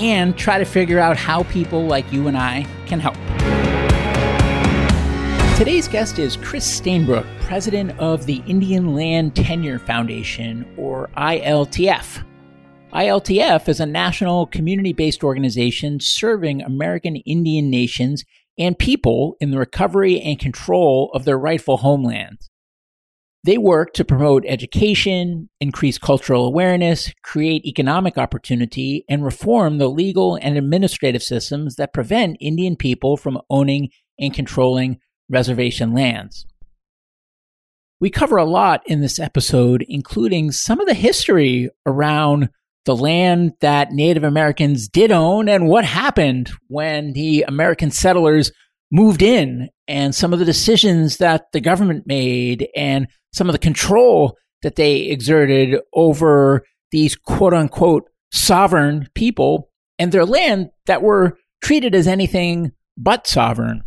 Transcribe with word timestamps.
and 0.00 0.36
try 0.36 0.58
to 0.58 0.64
figure 0.64 0.98
out 0.98 1.16
how 1.16 1.42
people 1.44 1.86
like 1.86 2.10
you 2.12 2.26
and 2.26 2.36
I 2.36 2.66
can 2.86 2.98
help. 2.98 3.16
Today's 5.56 5.88
guest 5.88 6.18
is 6.18 6.36
Cris 6.36 6.80
Stainbrook, 6.80 7.26
president 7.42 7.98
of 8.00 8.24
the 8.24 8.42
Indian 8.46 8.94
Land 8.94 9.36
Tenure 9.36 9.78
Foundation, 9.78 10.66
or 10.78 11.10
ILTF. 11.18 12.24
ILTF 12.92 13.68
is 13.68 13.78
a 13.78 13.86
national 13.86 14.46
community 14.46 14.92
based 14.92 15.22
organization 15.22 16.00
serving 16.00 16.62
American 16.62 17.16
Indian 17.16 17.70
nations 17.70 18.24
and 18.58 18.78
people 18.78 19.36
in 19.40 19.50
the 19.50 19.58
recovery 19.58 20.20
and 20.20 20.38
control 20.38 21.10
of 21.14 21.24
their 21.24 21.38
rightful 21.38 21.76
homelands. 21.76 22.49
They 23.42 23.56
work 23.56 23.94
to 23.94 24.04
promote 24.04 24.44
education, 24.46 25.48
increase 25.60 25.96
cultural 25.96 26.46
awareness, 26.46 27.10
create 27.22 27.64
economic 27.64 28.18
opportunity, 28.18 29.04
and 29.08 29.24
reform 29.24 29.78
the 29.78 29.88
legal 29.88 30.36
and 30.36 30.58
administrative 30.58 31.22
systems 31.22 31.76
that 31.76 31.94
prevent 31.94 32.36
Indian 32.40 32.76
people 32.76 33.16
from 33.16 33.40
owning 33.48 33.88
and 34.18 34.34
controlling 34.34 34.98
reservation 35.30 35.94
lands. 35.94 36.46
We 37.98 38.10
cover 38.10 38.36
a 38.36 38.44
lot 38.44 38.82
in 38.86 39.00
this 39.00 39.18
episode, 39.18 39.84
including 39.88 40.52
some 40.52 40.80
of 40.80 40.86
the 40.86 40.94
history 40.94 41.70
around 41.86 42.50
the 42.84 42.96
land 42.96 43.52
that 43.60 43.92
Native 43.92 44.24
Americans 44.24 44.88
did 44.88 45.12
own 45.12 45.48
and 45.48 45.66
what 45.66 45.84
happened 45.84 46.50
when 46.68 47.12
the 47.12 47.44
American 47.46 47.90
settlers 47.90 48.52
moved 48.90 49.22
in 49.22 49.68
and 49.86 50.14
some 50.14 50.32
of 50.32 50.38
the 50.38 50.44
decisions 50.44 51.18
that 51.18 51.52
the 51.52 51.60
government 51.60 52.06
made 52.06 52.68
and 52.74 53.06
some 53.32 53.48
of 53.48 53.52
the 53.52 53.58
control 53.58 54.36
that 54.62 54.76
they 54.76 55.02
exerted 55.02 55.80
over 55.94 56.64
these 56.90 57.16
quote 57.16 57.54
unquote 57.54 58.08
sovereign 58.32 59.08
people 59.14 59.70
and 59.98 60.12
their 60.12 60.24
land 60.24 60.70
that 60.86 61.02
were 61.02 61.38
treated 61.62 61.94
as 61.94 62.06
anything 62.06 62.72
but 62.96 63.26
sovereign. 63.26 63.84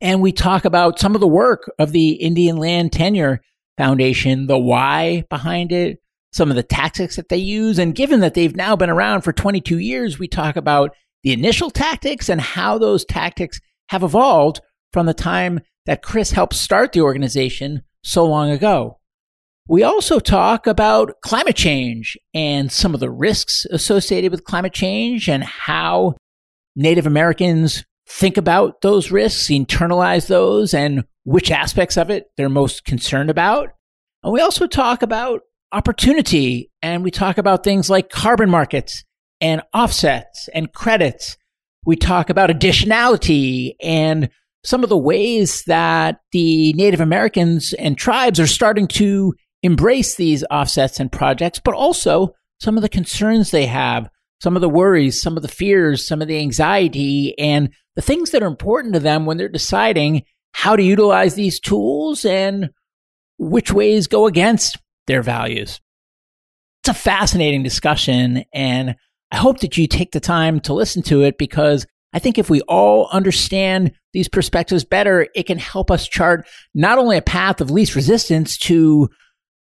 And 0.00 0.20
we 0.20 0.32
talk 0.32 0.64
about 0.64 0.98
some 0.98 1.14
of 1.14 1.20
the 1.20 1.26
work 1.26 1.70
of 1.78 1.92
the 1.92 2.10
Indian 2.12 2.56
Land 2.58 2.92
Tenure 2.92 3.40
Foundation, 3.78 4.46
the 4.46 4.58
why 4.58 5.24
behind 5.30 5.72
it, 5.72 5.98
some 6.32 6.50
of 6.50 6.56
the 6.56 6.62
tactics 6.62 7.16
that 7.16 7.28
they 7.28 7.38
use. 7.38 7.78
And 7.78 7.94
given 7.94 8.20
that 8.20 8.34
they've 8.34 8.54
now 8.54 8.76
been 8.76 8.90
around 8.90 9.22
for 9.22 9.32
22 9.32 9.78
years, 9.78 10.18
we 10.18 10.28
talk 10.28 10.56
about 10.56 10.90
the 11.22 11.32
initial 11.32 11.70
tactics 11.70 12.28
and 12.28 12.40
how 12.40 12.78
those 12.78 13.04
tactics 13.04 13.58
have 13.88 14.02
evolved 14.02 14.60
from 14.92 15.06
the 15.06 15.14
time 15.14 15.60
that 15.86 16.02
Chris 16.02 16.32
helped 16.32 16.54
start 16.54 16.92
the 16.92 17.00
organization 17.00 17.82
so 18.06 18.24
long 18.24 18.50
ago. 18.50 18.98
We 19.68 19.82
also 19.82 20.20
talk 20.20 20.68
about 20.68 21.20
climate 21.22 21.56
change 21.56 22.16
and 22.32 22.70
some 22.70 22.94
of 22.94 23.00
the 23.00 23.10
risks 23.10 23.66
associated 23.66 24.30
with 24.30 24.44
climate 24.44 24.72
change 24.72 25.28
and 25.28 25.42
how 25.42 26.14
Native 26.76 27.06
Americans 27.06 27.84
think 28.08 28.36
about 28.36 28.80
those 28.80 29.10
risks, 29.10 29.48
internalize 29.48 30.28
those, 30.28 30.72
and 30.72 31.04
which 31.24 31.50
aspects 31.50 31.96
of 31.96 32.08
it 32.08 32.26
they're 32.36 32.48
most 32.48 32.84
concerned 32.84 33.28
about. 33.28 33.70
And 34.22 34.32
we 34.32 34.40
also 34.40 34.68
talk 34.68 35.02
about 35.02 35.40
opportunity 35.72 36.70
and 36.82 37.02
we 37.02 37.10
talk 37.10 37.38
about 37.38 37.64
things 37.64 37.90
like 37.90 38.08
carbon 38.08 38.48
markets 38.48 39.02
and 39.40 39.62
offsets 39.74 40.48
and 40.54 40.72
credits. 40.72 41.36
We 41.84 41.96
talk 41.96 42.30
about 42.30 42.50
additionality 42.50 43.74
and 43.82 44.28
some 44.66 44.82
of 44.82 44.88
the 44.88 44.98
ways 44.98 45.62
that 45.68 46.18
the 46.32 46.72
Native 46.72 47.00
Americans 47.00 47.72
and 47.74 47.96
tribes 47.96 48.40
are 48.40 48.48
starting 48.48 48.88
to 48.88 49.32
embrace 49.62 50.16
these 50.16 50.44
offsets 50.50 50.98
and 50.98 51.10
projects, 51.10 51.60
but 51.64 51.72
also 51.72 52.34
some 52.58 52.76
of 52.76 52.82
the 52.82 52.88
concerns 52.88 53.52
they 53.52 53.66
have, 53.66 54.10
some 54.42 54.56
of 54.56 54.62
the 54.62 54.68
worries, 54.68 55.22
some 55.22 55.36
of 55.36 55.42
the 55.42 55.48
fears, 55.48 56.04
some 56.04 56.20
of 56.20 56.26
the 56.26 56.40
anxiety, 56.40 57.38
and 57.38 57.70
the 57.94 58.02
things 58.02 58.32
that 58.32 58.42
are 58.42 58.48
important 58.48 58.92
to 58.94 59.00
them 59.00 59.24
when 59.24 59.36
they're 59.36 59.48
deciding 59.48 60.24
how 60.52 60.74
to 60.74 60.82
utilize 60.82 61.36
these 61.36 61.60
tools 61.60 62.24
and 62.24 62.70
which 63.38 63.72
ways 63.72 64.08
go 64.08 64.26
against 64.26 64.78
their 65.06 65.22
values. 65.22 65.80
It's 66.82 66.88
a 66.88 66.94
fascinating 66.94 67.62
discussion, 67.62 68.44
and 68.52 68.96
I 69.30 69.36
hope 69.36 69.60
that 69.60 69.78
you 69.78 69.86
take 69.86 70.10
the 70.10 70.18
time 70.18 70.58
to 70.60 70.74
listen 70.74 71.02
to 71.04 71.22
it 71.22 71.38
because 71.38 71.86
I 72.16 72.18
think 72.18 72.38
if 72.38 72.48
we 72.48 72.62
all 72.62 73.10
understand 73.12 73.92
these 74.14 74.26
perspectives 74.26 74.86
better, 74.86 75.28
it 75.34 75.42
can 75.42 75.58
help 75.58 75.90
us 75.90 76.08
chart 76.08 76.48
not 76.74 76.96
only 76.96 77.18
a 77.18 77.22
path 77.22 77.60
of 77.60 77.70
least 77.70 77.94
resistance 77.94 78.56
to 78.60 79.10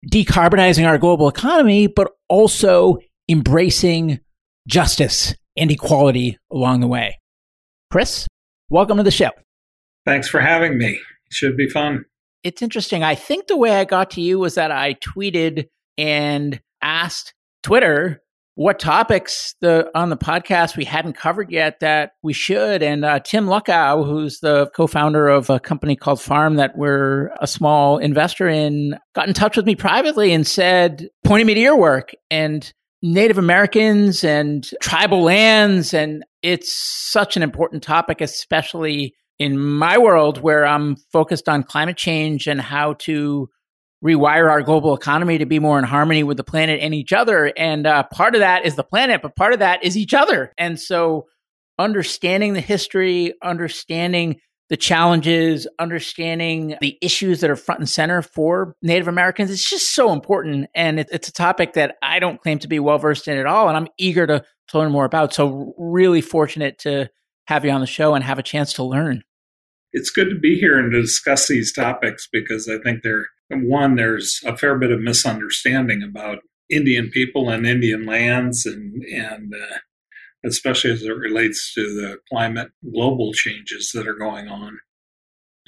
decarbonizing 0.09 0.87
our 0.87 0.99
global 0.99 1.29
economy, 1.29 1.89
but 1.89 2.13
also 2.29 2.99
embracing 3.29 4.21
justice 4.69 5.35
and 5.57 5.73
equality 5.73 6.39
along 6.53 6.79
the 6.79 6.87
way. 6.87 7.19
Chris, 7.91 8.29
welcome 8.71 8.99
to 8.99 9.03
the 9.03 9.11
show. 9.11 9.31
Thanks 10.07 10.29
for 10.29 10.39
having 10.41 10.79
me. 10.79 10.91
It 10.91 11.33
should 11.33 11.57
be 11.57 11.69
fun. 11.69 12.05
It's 12.45 12.63
interesting. 12.63 13.03
I 13.03 13.17
think 13.17 13.49
the 13.49 13.57
way 13.57 13.81
I 13.81 13.85
got 13.85 14.13
to 14.13 14.21
you 14.21 14.39
was 14.39 14.55
that 14.55 14.71
I 14.71 14.95
tweeted 14.95 15.67
and 15.97 16.61
asked 16.83 17.35
Twitter 17.65 18.23
what 18.59 18.81
topics 18.81 19.55
the 19.61 19.89
on 19.95 20.11
the 20.11 20.17
podcast 20.17 20.77
we 20.77 20.85
hadn't 20.85 21.13
covered 21.13 21.49
yet 21.49 21.79
that 21.79 22.15
we 22.25 22.33
should. 22.33 22.83
And 22.83 23.05
uh, 23.05 23.21
Tim 23.21 23.47
Luckow, 23.47 24.05
who's 24.05 24.41
the 24.41 24.69
co-founder 24.75 25.29
of 25.29 25.49
a 25.49 25.61
company 25.61 25.95
called 25.95 26.21
Farm 26.21 26.57
that 26.57 26.77
we're 26.77 27.31
a 27.41 27.47
small 27.47 27.99
investor 27.99 28.49
in, 28.49 28.99
got 29.15 29.29
in 29.29 29.35
touch 29.35 29.57
with 29.57 29.65
me 29.65 29.77
privately 29.77 30.33
and 30.33 30.45
said, 30.45 31.07
pointing 31.23 31.47
me 31.47 31.55
to 31.55 31.61
your 31.61 31.77
work 31.77 32.11
and 32.33 32.73
Native 33.01 33.39
Americans 33.39 34.25
and 34.25 34.69
tribal 34.83 35.23
lands, 35.23 35.95
and 35.95 36.25
it's 36.43 36.73
such 37.13 37.37
an 37.37 37.45
important 37.45 37.85
topic, 37.85 38.21
especially 38.21 39.15
in 39.39 39.57
my 39.57 39.99
world 39.99 40.43
where 40.43 40.67
I'm 40.67 40.97
focused 41.13 41.49
on 41.49 41.63
climate 41.63 41.97
change 41.97 42.49
and 42.49 42.61
how 42.61 42.95
to 43.03 43.51
rewire 44.05 44.49
our 44.49 44.63
global 44.63 44.95
economy 44.95 45.39
to 45.39 45.47
be 45.47 45.59
more 45.59 45.79
in 45.79 45.85
harmony 45.85 46.23
with 46.23 46.37
the 46.37 46.45
planet 46.45 46.81
and 46.81 46.95
each 46.95 47.13
other. 47.13 47.53
And 47.57 47.87
uh, 47.87 48.05
part 48.05 48.35
of 48.35 48.41
that 48.41 48.65
is 48.65 48.77
the 48.77 48.85
planet, 48.85 49.23
but 49.23 49.37
part 49.37 49.53
of 49.53 49.59
that 49.59 49.85
is 49.85 49.97
each 49.97 50.15
other. 50.15 50.53
And 50.59 50.79
so, 50.79 51.27
understanding 51.79 52.55
the 52.55 52.61
history, 52.61 53.35
understanding 53.43 54.41
the 54.69 54.77
challenges, 54.77 55.67
understanding 55.79 56.77
the 56.81 56.99
issues 57.01 57.41
that 57.41 57.51
are 57.51 57.57
front 57.57 57.81
and 57.81 57.89
center 57.89 58.21
for 58.21 58.75
Native 58.83 59.09
Americans. 59.09 59.51
It's 59.51 59.69
just 59.69 59.95
so 59.95 60.13
important. 60.13 60.69
And 60.75 61.01
it, 61.01 61.09
it's 61.11 61.29
a 61.29 61.33
topic 61.33 61.73
that 61.75 61.97
I 62.03 62.19
don't 62.19 62.41
claim 62.41 62.59
to 62.61 62.69
be 62.69 62.79
well 62.79 62.99
versed 62.99 63.29
in 63.29 63.39
at 63.39 63.47
all. 63.47 63.69
And 63.69 63.77
I'm 63.77 63.89
eager 63.97 64.27
to, 64.27 64.45
to 64.69 64.79
learn 64.79 64.93
more 64.93 65.05
about. 65.05 65.35
So, 65.35 65.75
really 65.79 66.21
fortunate 66.21 66.79
to 66.81 67.09
have 67.47 67.65
you 67.65 67.71
on 67.71 67.81
the 67.81 67.87
show 67.87 68.15
and 68.15 68.23
have 68.23 68.39
a 68.39 68.43
chance 68.43 68.75
to 68.75 68.85
learn. 68.85 69.23
It's 69.93 70.11
good 70.11 70.29
to 70.29 70.39
be 70.39 70.57
here 70.57 70.79
and 70.79 70.93
to 70.93 71.01
discuss 71.01 71.49
these 71.49 71.73
topics 71.73 72.29
because 72.31 72.69
I 72.69 72.77
think 72.85 73.03
they're 73.03 73.27
one, 73.51 73.97
there's 73.97 74.41
a 74.45 74.57
fair 74.57 74.77
bit 74.79 74.91
of 74.91 75.01
misunderstanding 75.01 76.03
about 76.03 76.39
Indian 76.71 77.11
people 77.11 77.49
and 77.49 77.67
Indian 77.67 78.05
lands 78.05 78.67
and, 78.67 79.03
and, 79.05 79.55
uh, 79.55 79.79
especially 80.45 80.93
as 80.93 81.03
it 81.03 81.11
relates 81.11 81.75
to 81.75 81.83
the 81.83 82.19
climate 82.29 82.71
global 82.93 83.33
changes 83.33 83.91
that 83.95 84.07
are 84.07 84.15
going 84.15 84.49
on. 84.49 84.79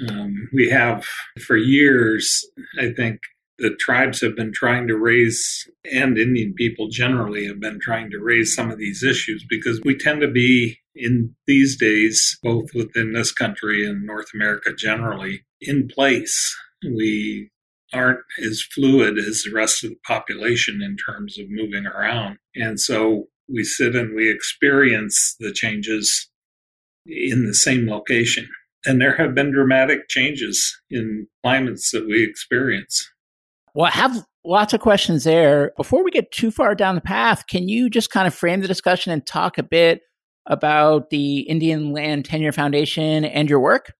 Um, 0.09 0.49
we 0.53 0.71
have 0.71 1.05
for 1.45 1.57
years, 1.57 2.45
I 2.79 2.93
think 2.93 3.21
the 3.59 3.75
tribes 3.79 4.21
have 4.23 4.35
been 4.35 4.53
trying 4.53 4.89
to 4.89 4.97
raise, 4.97 5.69
and 5.91 6.17
Indian 6.17 6.55
people 6.55 6.89
generally 6.89 7.47
have 7.47 7.61
been 7.61 7.79
trying 7.81 8.11
to 8.11 8.19
raise 8.19 8.55
some 8.55 8.71
of 8.71 8.79
these 8.79 9.03
issues 9.03 9.45
because 9.49 9.81
we 9.85 9.97
tend 9.97 10.23
to 10.23 10.29
be 10.29 10.79
in 10.95 11.35
these 11.47 11.77
days, 11.77 12.39
both 12.43 12.71
within 12.75 13.13
this 13.13 13.33
country 13.33 13.87
and 13.87 14.07
North 14.07 14.29
America 14.35 14.73
generally, 14.73 15.45
in 15.61 15.89
place. 15.89 16.57
We 16.83 17.51
aren't 17.93 18.21
as 18.45 18.63
fluid 18.63 19.19
as 19.19 19.43
the 19.43 19.53
rest 19.55 19.85
of 19.85 19.91
the 19.91 19.99
population 20.07 20.81
in 20.83 20.97
terms 20.97 21.39
of 21.39 21.47
moving 21.49 21.87
around. 21.87 22.39
And 22.55 22.81
so 22.81 23.29
we 23.49 23.65
sit 23.65 23.95
and 23.95 24.15
we 24.15 24.31
experience 24.31 25.37
the 25.41 25.53
changes 25.53 26.29
in 27.07 27.47
the 27.47 27.55
same 27.55 27.89
location. 27.89 28.49
And 28.87 29.01
there 29.01 29.17
have 29.17 29.35
been 29.35 29.53
dramatic 29.53 30.09
changes 30.09 30.81
in 30.91 31.27
climates 31.43 31.91
that 31.91 32.07
we 32.07 32.25
experience. 32.25 33.09
Well, 33.75 33.87
I 33.87 33.91
have 33.91 34.25
lots 34.45 34.73
of 34.73 34.81
questions 34.81 35.25
there. 35.25 35.73
Before 35.77 36.03
we 36.03 36.11
get 36.11 36.33
too 36.33 36.51
far 36.51 36.75
down 36.75 36.95
the 36.95 37.01
path, 37.01 37.47
can 37.47 37.69
you 37.69 37.91
just 37.91 38.11
kind 38.11 38.27
of 38.27 38.35
frame 38.35 38.61
the 38.61 38.69
discussion 38.69 39.13
and 39.13 39.27
talk 39.27 39.59
a 39.59 39.63
bit 39.63 40.03
about 40.47 41.11
the 41.11 41.41
Indian 41.41 41.93
Land 41.93 42.25
Tenure 42.25 42.53
Foundation 42.53 43.25
and 43.25 43.51
your 43.51 43.61
work? 43.61 43.93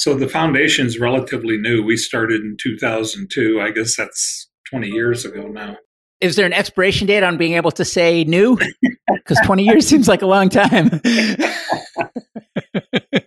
So 0.00 0.14
the 0.14 0.28
foundation 0.28 0.86
is 0.86 0.98
relatively 0.98 1.58
new. 1.58 1.82
We 1.82 1.98
started 1.98 2.40
in 2.40 2.56
2002. 2.58 3.60
I 3.60 3.70
guess 3.70 3.96
that's 3.96 4.48
20 4.70 4.88
years 4.88 5.26
ago 5.26 5.46
now 5.48 5.76
is 6.20 6.36
there 6.36 6.46
an 6.46 6.52
expiration 6.52 7.06
date 7.06 7.22
on 7.22 7.38
being 7.38 7.54
able 7.54 7.70
to 7.72 7.84
say 7.84 8.24
new? 8.24 8.58
Because 9.12 9.40
20 9.44 9.64
years 9.64 9.86
seems 9.88 10.06
like 10.06 10.22
a 10.22 10.26
long 10.26 10.48
time. 10.48 10.88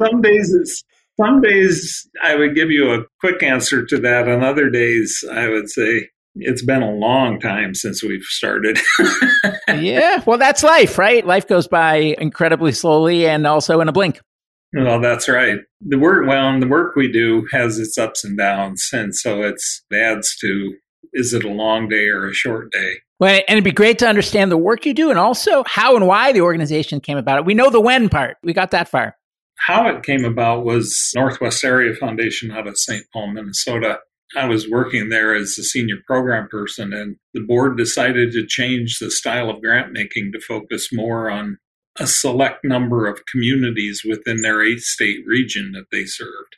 some 0.02 0.22
days 0.22 0.54
it's 0.54 0.84
some 1.20 1.42
days 1.42 2.10
I 2.22 2.36
would 2.36 2.56
give 2.56 2.72
you 2.72 2.94
a 2.94 3.04
quick 3.20 3.44
answer 3.44 3.86
to 3.86 4.00
that. 4.00 4.30
On 4.30 4.44
other 4.44 4.70
days, 4.70 5.24
I 5.30 5.50
would 5.50 5.70
say 5.70 6.10
it's 6.36 6.64
been 6.64 6.82
a 6.82 6.92
long 6.92 7.40
time 7.40 7.74
since 7.76 8.02
we've 8.02 8.24
started. 8.24 8.80
yeah, 9.68 10.24
well, 10.26 10.38
that's 10.38 10.64
life, 10.64 10.98
right? 10.98 11.26
Life 11.26 11.48
goes 11.48 11.68
by 11.68 12.16
incredibly 12.18 12.72
slowly 12.72 13.28
and 13.28 13.46
also 13.46 13.82
in 13.82 13.90
a 13.90 13.94
blink. 13.94 14.20
Well, 14.74 15.00
that's 15.00 15.30
right. 15.30 15.60
The 15.82 16.00
work, 16.00 16.28
well, 16.28 16.60
the 16.60 16.68
work 16.68 16.96
we 16.96 17.12
do 17.12 17.48
has 17.52 17.78
its 17.78 17.98
ups 17.98 18.24
and 18.24 18.38
downs, 18.38 18.90
and 18.92 19.16
so 19.16 19.44
it's 19.44 19.84
adds 19.94 20.36
to 20.38 20.76
is 21.14 21.34
it 21.34 21.44
a 21.44 21.50
long 21.50 21.88
day 21.88 22.08
or 22.08 22.28
a 22.28 22.34
short 22.34 22.72
day? 22.72 22.96
Well, 23.20 23.36
and 23.48 23.58
it'd 23.58 23.64
be 23.64 23.72
great 23.72 24.00
to 24.00 24.08
understand 24.08 24.52
the 24.52 24.58
work 24.58 24.86
you 24.86 24.94
do 24.94 25.10
and 25.10 25.20
also 25.20 25.64
how 25.68 25.96
and 25.96 26.08
why 26.08 26.32
the 26.32 26.42
organization 26.42 27.00
came 27.00 27.18
about 27.18 27.38
it. 27.38 27.46
We 27.46 27.54
know 27.54 27.70
the 27.70 27.80
when 27.80 28.10
part. 28.10 28.38
We 28.44 28.54
got 28.54 28.72
that 28.72 28.90
far. 28.90 29.16
How 29.60 29.88
it 29.88 30.04
came 30.04 30.26
about 30.26 30.66
was 30.66 31.12
Northwest 31.16 31.64
Area 31.64 31.96
Foundation 31.96 32.52
out 32.52 32.68
of 32.68 32.78
St. 32.78 33.06
Paul, 33.14 33.32
Minnesota. 33.32 34.00
I 34.36 34.48
was 34.48 34.68
working 34.68 35.10
there 35.10 35.36
as 35.36 35.56
a 35.60 35.64
senior 35.64 35.98
program 36.08 36.48
person, 36.50 36.92
and 36.92 37.18
the 37.36 37.42
board 37.42 37.78
decided 37.78 38.32
to 38.32 38.48
change 38.48 38.98
the 38.98 39.12
style 39.12 39.50
of 39.50 39.62
grant 39.62 39.92
making 39.92 40.32
to 40.32 40.42
focus 40.42 40.90
more 40.92 41.30
on 41.30 41.60
a 42.00 42.08
select 42.08 42.64
number 42.64 43.08
of 43.08 43.26
communities 43.32 44.04
within 44.08 44.42
their 44.42 44.64
eight 44.64 44.80
state 44.80 45.26
region 45.26 45.72
that 45.74 45.92
they 45.92 46.06
served. 46.06 46.56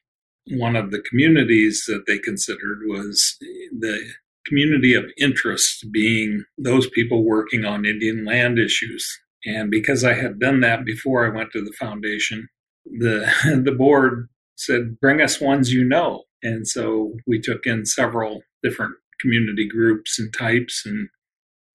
One 0.51 0.75
of 0.75 0.91
the 0.91 1.01
communities 1.01 1.85
that 1.87 2.05
they 2.07 2.19
considered 2.19 2.81
was 2.85 3.37
the 3.71 3.99
community 4.45 4.93
of 4.93 5.11
interest 5.17 5.85
being 5.91 6.43
those 6.57 6.89
people 6.89 7.23
working 7.23 7.65
on 7.65 7.85
Indian 7.85 8.23
land 8.25 8.59
issues. 8.59 9.19
And 9.45 9.69
because 9.69 10.03
I 10.03 10.13
had 10.13 10.39
done 10.39 10.61
that 10.61 10.85
before 10.85 11.25
I 11.25 11.35
went 11.35 11.51
to 11.51 11.63
the 11.63 11.73
foundation, 11.73 12.47
the 12.85 13.31
the 13.65 13.71
board 13.71 14.29
said, 14.55 14.99
"Bring 14.99 15.21
us 15.21 15.41
ones 15.41 15.71
you 15.71 15.83
know." 15.83 16.23
And 16.43 16.67
so 16.67 17.13
we 17.25 17.39
took 17.39 17.65
in 17.65 17.85
several 17.85 18.43
different 18.63 18.95
community 19.21 19.67
groups 19.67 20.19
and 20.19 20.33
types, 20.33 20.83
and 20.85 21.09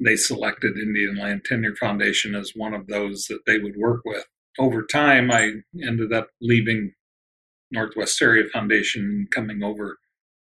they 0.03 0.17
selected 0.17 0.77
Indian 0.77 1.17
Land 1.17 1.43
Tenure 1.45 1.77
Foundation 1.77 2.35
as 2.35 2.53
one 2.55 2.75
of 2.75 2.87
those 2.87 3.27
that 3.27 3.41
they 3.47 3.59
would 3.59 3.77
work 3.77 4.03
with. 4.05 4.25
Over 4.59 4.83
time, 4.83 5.31
I 5.31 5.53
ended 5.83 6.13
up 6.13 6.29
leaving 6.41 6.93
Northwest 7.71 8.21
Area 8.21 8.45
Foundation 8.53 9.05
and 9.05 9.31
coming 9.31 9.63
over 9.63 9.99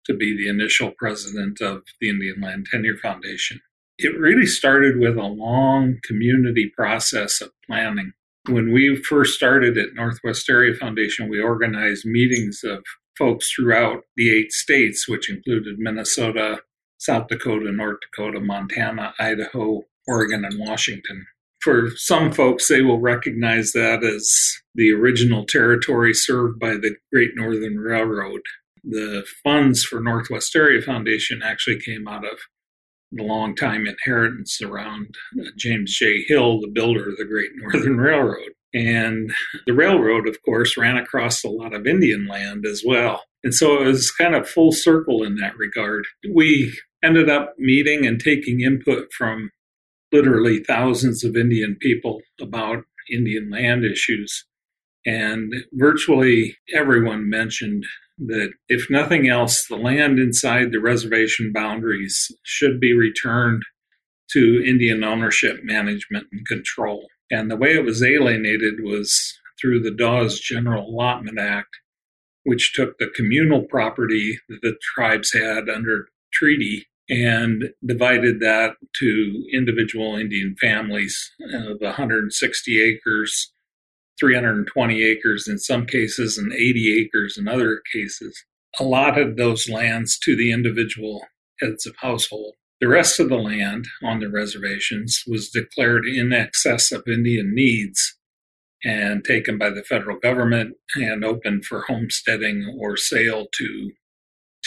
to 0.05 0.13
be 0.13 0.35
the 0.35 0.47
initial 0.47 0.91
president 0.97 1.61
of 1.61 1.83
the 1.99 2.09
Indian 2.09 2.41
Land 2.41 2.67
Tenure 2.71 2.97
Foundation. 2.97 3.59
It 3.97 4.17
really 4.19 4.45
started 4.45 4.99
with 4.99 5.17
a 5.17 5.23
long 5.23 5.97
community 6.03 6.71
process 6.75 7.41
of 7.41 7.49
planning. 7.65 8.13
When 8.47 8.71
we 8.71 8.95
first 8.95 9.33
started 9.33 9.77
at 9.77 9.95
Northwest 9.95 10.49
Area 10.49 10.73
Foundation, 10.75 11.29
we 11.29 11.41
organized 11.41 12.05
meetings 12.05 12.61
of 12.63 12.83
folks 13.17 13.51
throughout 13.51 14.03
the 14.15 14.33
eight 14.33 14.51
states, 14.51 15.07
which 15.07 15.29
included 15.29 15.79
Minnesota, 15.79 16.61
South 16.97 17.27
Dakota, 17.27 17.71
North 17.71 17.99
Dakota, 18.01 18.39
Montana, 18.39 19.13
Idaho, 19.19 19.83
Oregon, 20.07 20.45
and 20.45 20.59
Washington. 20.59 21.25
For 21.61 21.89
some 21.95 22.31
folks, 22.31 22.67
they 22.67 22.81
will 22.81 22.99
recognize 22.99 23.71
that 23.73 24.03
as 24.03 24.61
the 24.75 24.91
original 24.91 25.45
territory 25.45 26.13
served 26.13 26.59
by 26.59 26.71
the 26.71 26.95
Great 27.11 27.31
Northern 27.35 27.77
Railroad 27.79 28.41
the 28.89 29.25
funds 29.43 29.83
for 29.83 29.99
Northwest 29.99 30.55
Area 30.55 30.81
Foundation 30.81 31.41
actually 31.43 31.79
came 31.79 32.07
out 32.07 32.25
of 32.25 32.39
the 33.11 33.23
long 33.23 33.55
time 33.55 33.85
inheritance 33.87 34.61
around 34.61 35.15
uh, 35.39 35.45
James 35.57 35.95
J. 35.97 36.23
Hill, 36.27 36.61
the 36.61 36.67
builder 36.67 37.09
of 37.09 37.17
the 37.17 37.25
Great 37.25 37.51
Northern 37.55 37.97
Railroad. 37.97 38.51
And 38.73 39.31
the 39.65 39.73
railroad, 39.73 40.27
of 40.27 40.37
course, 40.43 40.77
ran 40.77 40.97
across 40.97 41.43
a 41.43 41.49
lot 41.49 41.73
of 41.73 41.87
Indian 41.87 42.27
land 42.27 42.65
as 42.65 42.83
well. 42.85 43.23
And 43.43 43.53
so 43.53 43.81
it 43.81 43.85
was 43.85 44.11
kind 44.11 44.35
of 44.35 44.47
full 44.47 44.71
circle 44.71 45.23
in 45.23 45.35
that 45.37 45.57
regard. 45.57 46.05
We 46.33 46.77
ended 47.03 47.29
up 47.29 47.53
meeting 47.57 48.05
and 48.05 48.19
taking 48.19 48.61
input 48.61 49.11
from 49.11 49.51
literally 50.11 50.63
thousands 50.63 51.23
of 51.23 51.35
Indian 51.35 51.75
people 51.79 52.21
about 52.39 52.83
Indian 53.11 53.49
land 53.49 53.85
issues. 53.85 54.45
And 55.05 55.53
virtually 55.73 56.57
everyone 56.73 57.29
mentioned 57.29 57.85
that 58.19 58.51
if 58.67 58.89
nothing 58.89 59.29
else, 59.29 59.67
the 59.67 59.75
land 59.75 60.19
inside 60.19 60.71
the 60.71 60.79
reservation 60.79 61.51
boundaries 61.53 62.31
should 62.43 62.79
be 62.79 62.93
returned 62.93 63.63
to 64.31 64.63
Indian 64.65 65.03
ownership, 65.03 65.59
management, 65.63 66.27
and 66.31 66.45
control. 66.45 67.07
And 67.31 67.49
the 67.49 67.55
way 67.55 67.73
it 67.73 67.85
was 67.85 68.03
alienated 68.03 68.75
was 68.81 69.37
through 69.59 69.81
the 69.81 69.91
Dawes 69.91 70.39
General 70.39 70.87
Allotment 70.87 71.39
Act, 71.39 71.77
which 72.43 72.73
took 72.73 72.97
the 72.97 73.11
communal 73.15 73.63
property 73.63 74.39
that 74.49 74.61
the 74.61 74.77
tribes 74.95 75.33
had 75.33 75.69
under 75.69 76.07
treaty 76.37 76.87
and 77.09 77.69
divided 77.85 78.39
that 78.41 78.73
to 78.99 79.45
individual 79.53 80.17
Indian 80.17 80.55
families 80.59 81.31
of 81.53 81.77
160 81.79 82.81
acres 82.81 83.51
320 84.19 85.03
acres 85.03 85.47
in 85.47 85.57
some 85.57 85.85
cases 85.85 86.37
and 86.37 86.51
80 86.51 87.01
acres 87.01 87.37
in 87.37 87.47
other 87.47 87.81
cases, 87.93 88.45
allotted 88.79 89.37
those 89.37 89.69
lands 89.69 90.17
to 90.19 90.35
the 90.35 90.51
individual 90.51 91.25
heads 91.61 91.85
of 91.85 91.95
household. 91.97 92.55
The 92.79 92.87
rest 92.87 93.19
of 93.19 93.29
the 93.29 93.37
land 93.37 93.87
on 94.03 94.19
the 94.19 94.29
reservations 94.29 95.23
was 95.27 95.49
declared 95.49 96.05
in 96.05 96.31
excess 96.31 96.91
of 96.91 97.03
Indian 97.07 97.53
needs 97.53 98.15
and 98.83 99.23
taken 99.23 99.57
by 99.57 99.71
the 99.71 99.83
federal 99.83 100.19
government 100.19 100.75
and 100.95 101.25
open 101.25 101.63
for 101.63 101.85
homesteading 101.87 102.77
or 102.79 102.95
sale 102.95 103.47
to 103.57 103.91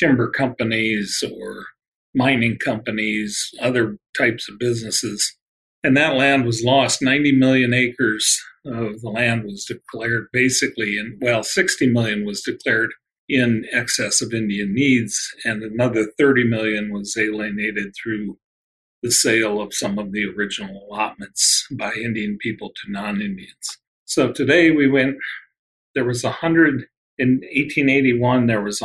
timber 0.01 0.31
companies 0.31 1.23
or 1.39 1.67
mining 2.15 2.57
companies, 2.59 3.51
other 3.61 3.97
types 4.17 4.49
of 4.49 4.59
businesses. 4.59 5.37
And 5.85 5.97
that 5.97 6.15
land 6.15 6.45
was 6.45 6.65
lost. 6.65 7.03
90 7.03 7.33
million 7.37 7.73
acres 7.73 8.41
of 8.67 9.01
the 9.01 9.11
land 9.11 9.45
was 9.45 9.65
declared 9.65 10.27
basically, 10.33 10.99
and 10.99 11.17
well, 11.21 11.43
60 11.43 11.91
million 11.91 12.27
was 12.27 12.43
declared 12.43 12.91
in 13.29 13.65
excess 13.73 14.21
of 14.21 14.35
Indian 14.35 14.75
needs, 14.75 15.33
and 15.45 15.63
another 15.63 16.09
30 16.19 16.45
million 16.45 16.93
was 16.93 17.17
alienated 17.17 17.95
through 17.95 18.39
the 19.03 19.11
sale 19.11 19.61
of 19.61 19.73
some 19.73 19.99
of 19.99 20.13
the 20.13 20.25
original 20.25 20.87
allotments 20.91 21.67
by 21.79 21.93
Indian 21.93 22.37
people 22.39 22.71
to 22.71 22.93
non-Indians. 22.93 23.79
So 24.05 24.33
today 24.33 24.71
we 24.71 24.89
went, 24.89 25.17
there 25.95 26.05
was 26.05 26.25
a 26.25 26.33
hundred, 26.33 26.87
in 27.17 27.41
1881, 27.55 28.47
there 28.47 28.63
was 28.63 28.83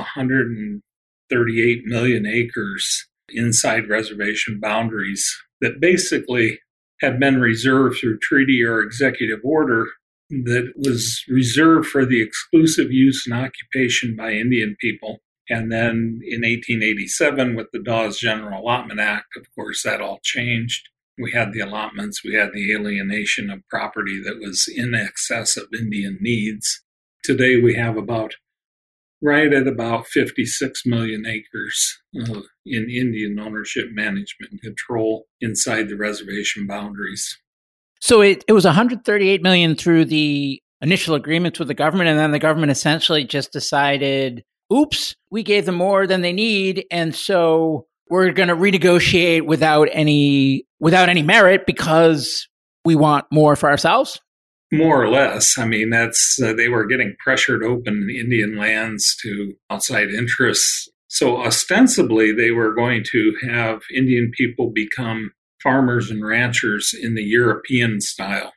138 1.29 1.85
million 1.85 2.25
acres 2.25 3.07
inside 3.29 3.89
reservation 3.89 4.59
boundaries 4.59 5.35
that 5.61 5.79
basically 5.79 6.59
had 7.01 7.19
been 7.19 7.39
reserved 7.39 7.97
through 7.99 8.19
treaty 8.19 8.63
or 8.63 8.81
executive 8.81 9.39
order 9.43 9.87
that 10.29 10.73
was 10.75 11.23
reserved 11.27 11.87
for 11.87 12.05
the 12.05 12.21
exclusive 12.21 12.91
use 12.91 13.25
and 13.25 13.35
occupation 13.35 14.15
by 14.15 14.31
Indian 14.31 14.75
people. 14.79 15.19
And 15.49 15.71
then 15.71 16.21
in 16.23 16.41
1887, 16.41 17.55
with 17.55 17.67
the 17.71 17.79
Dawes 17.79 18.17
General 18.17 18.61
Allotment 18.61 18.99
Act, 18.99 19.37
of 19.37 19.45
course, 19.53 19.83
that 19.83 20.01
all 20.01 20.19
changed. 20.23 20.89
We 21.17 21.31
had 21.31 21.53
the 21.53 21.59
allotments, 21.61 22.23
we 22.23 22.33
had 22.33 22.51
the 22.53 22.73
alienation 22.73 23.49
of 23.49 23.61
property 23.69 24.21
that 24.23 24.39
was 24.39 24.67
in 24.67 24.93
excess 24.93 25.55
of 25.55 25.67
Indian 25.77 26.17
needs. 26.19 26.81
Today, 27.23 27.57
we 27.57 27.75
have 27.75 27.95
about 27.95 28.35
right 29.25 29.51
at 29.53 29.67
about 29.67 30.07
56 30.07 30.85
million 30.85 31.25
acres 31.25 31.97
uh, 32.21 32.41
in 32.65 32.89
Indian 32.89 33.37
ownership, 33.39 33.87
management, 33.91 34.51
and 34.51 34.61
control 34.61 35.25
inside 35.41 35.89
the 35.89 35.97
reservation 35.97 36.67
boundaries. 36.67 37.37
So 38.01 38.21
it, 38.21 38.43
it 38.47 38.53
was 38.53 38.65
138 38.65 39.41
million 39.41 39.75
through 39.75 40.05
the 40.05 40.61
initial 40.81 41.15
agreements 41.15 41.59
with 41.59 41.67
the 41.67 41.73
government, 41.73 42.09
and 42.09 42.19
then 42.19 42.31
the 42.31 42.39
government 42.39 42.71
essentially 42.71 43.23
just 43.23 43.51
decided, 43.51 44.43
oops, 44.71 45.15
we 45.31 45.43
gave 45.43 45.65
them 45.65 45.75
more 45.75 46.05
than 46.05 46.21
they 46.21 46.33
need, 46.33 46.85
and 46.91 47.15
so 47.15 47.87
we're 48.09 48.31
going 48.31 48.49
to 48.49 48.55
renegotiate 48.55 49.45
without 49.45 49.89
any 49.91 50.65
without 50.79 51.09
any 51.09 51.23
merit 51.23 51.65
because 51.65 52.47
we 52.83 52.95
want 52.95 53.25
more 53.31 53.55
for 53.55 53.69
ourselves. 53.69 54.21
More 54.71 55.01
or 55.01 55.09
less. 55.09 55.57
I 55.57 55.65
mean, 55.65 55.89
that's 55.89 56.39
uh, 56.41 56.53
they 56.53 56.69
were 56.69 56.85
getting 56.85 57.15
pressured 57.23 57.63
open 57.63 58.09
Indian 58.09 58.57
lands 58.57 59.15
to 59.21 59.53
outside 59.69 60.09
interests. 60.09 60.89
So 61.07 61.37
ostensibly, 61.37 62.33
they 62.33 62.51
were 62.51 62.73
going 62.73 63.03
to 63.11 63.33
have 63.47 63.81
Indian 63.95 64.31
people 64.35 64.71
become 64.73 65.31
farmers 65.61 66.11
and 66.11 66.25
ranchers 66.25 66.93
in 66.99 67.15
the 67.15 67.23
European 67.23 68.01
style 68.01 68.53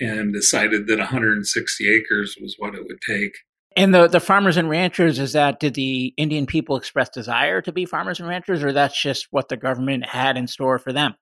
and 0.00 0.32
decided 0.32 0.86
that 0.86 0.98
160 0.98 1.88
acres 1.88 2.36
was 2.40 2.56
what 2.58 2.74
it 2.74 2.84
would 2.86 3.00
take. 3.08 3.32
And 3.76 3.94
the, 3.94 4.06
the 4.06 4.20
farmers 4.20 4.56
and 4.56 4.68
ranchers, 4.68 5.18
is 5.18 5.32
that 5.32 5.60
did 5.60 5.74
the 5.74 6.12
Indian 6.16 6.46
people 6.46 6.76
express 6.76 7.08
desire 7.08 7.62
to 7.62 7.72
be 7.72 7.86
farmers 7.86 8.20
and 8.20 8.28
ranchers, 8.28 8.62
or 8.62 8.72
that's 8.72 9.00
just 9.00 9.28
what 9.30 9.48
the 9.48 9.56
government 9.56 10.06
had 10.06 10.36
in 10.36 10.46
store 10.46 10.78
for 10.78 10.92
them? 10.92 11.14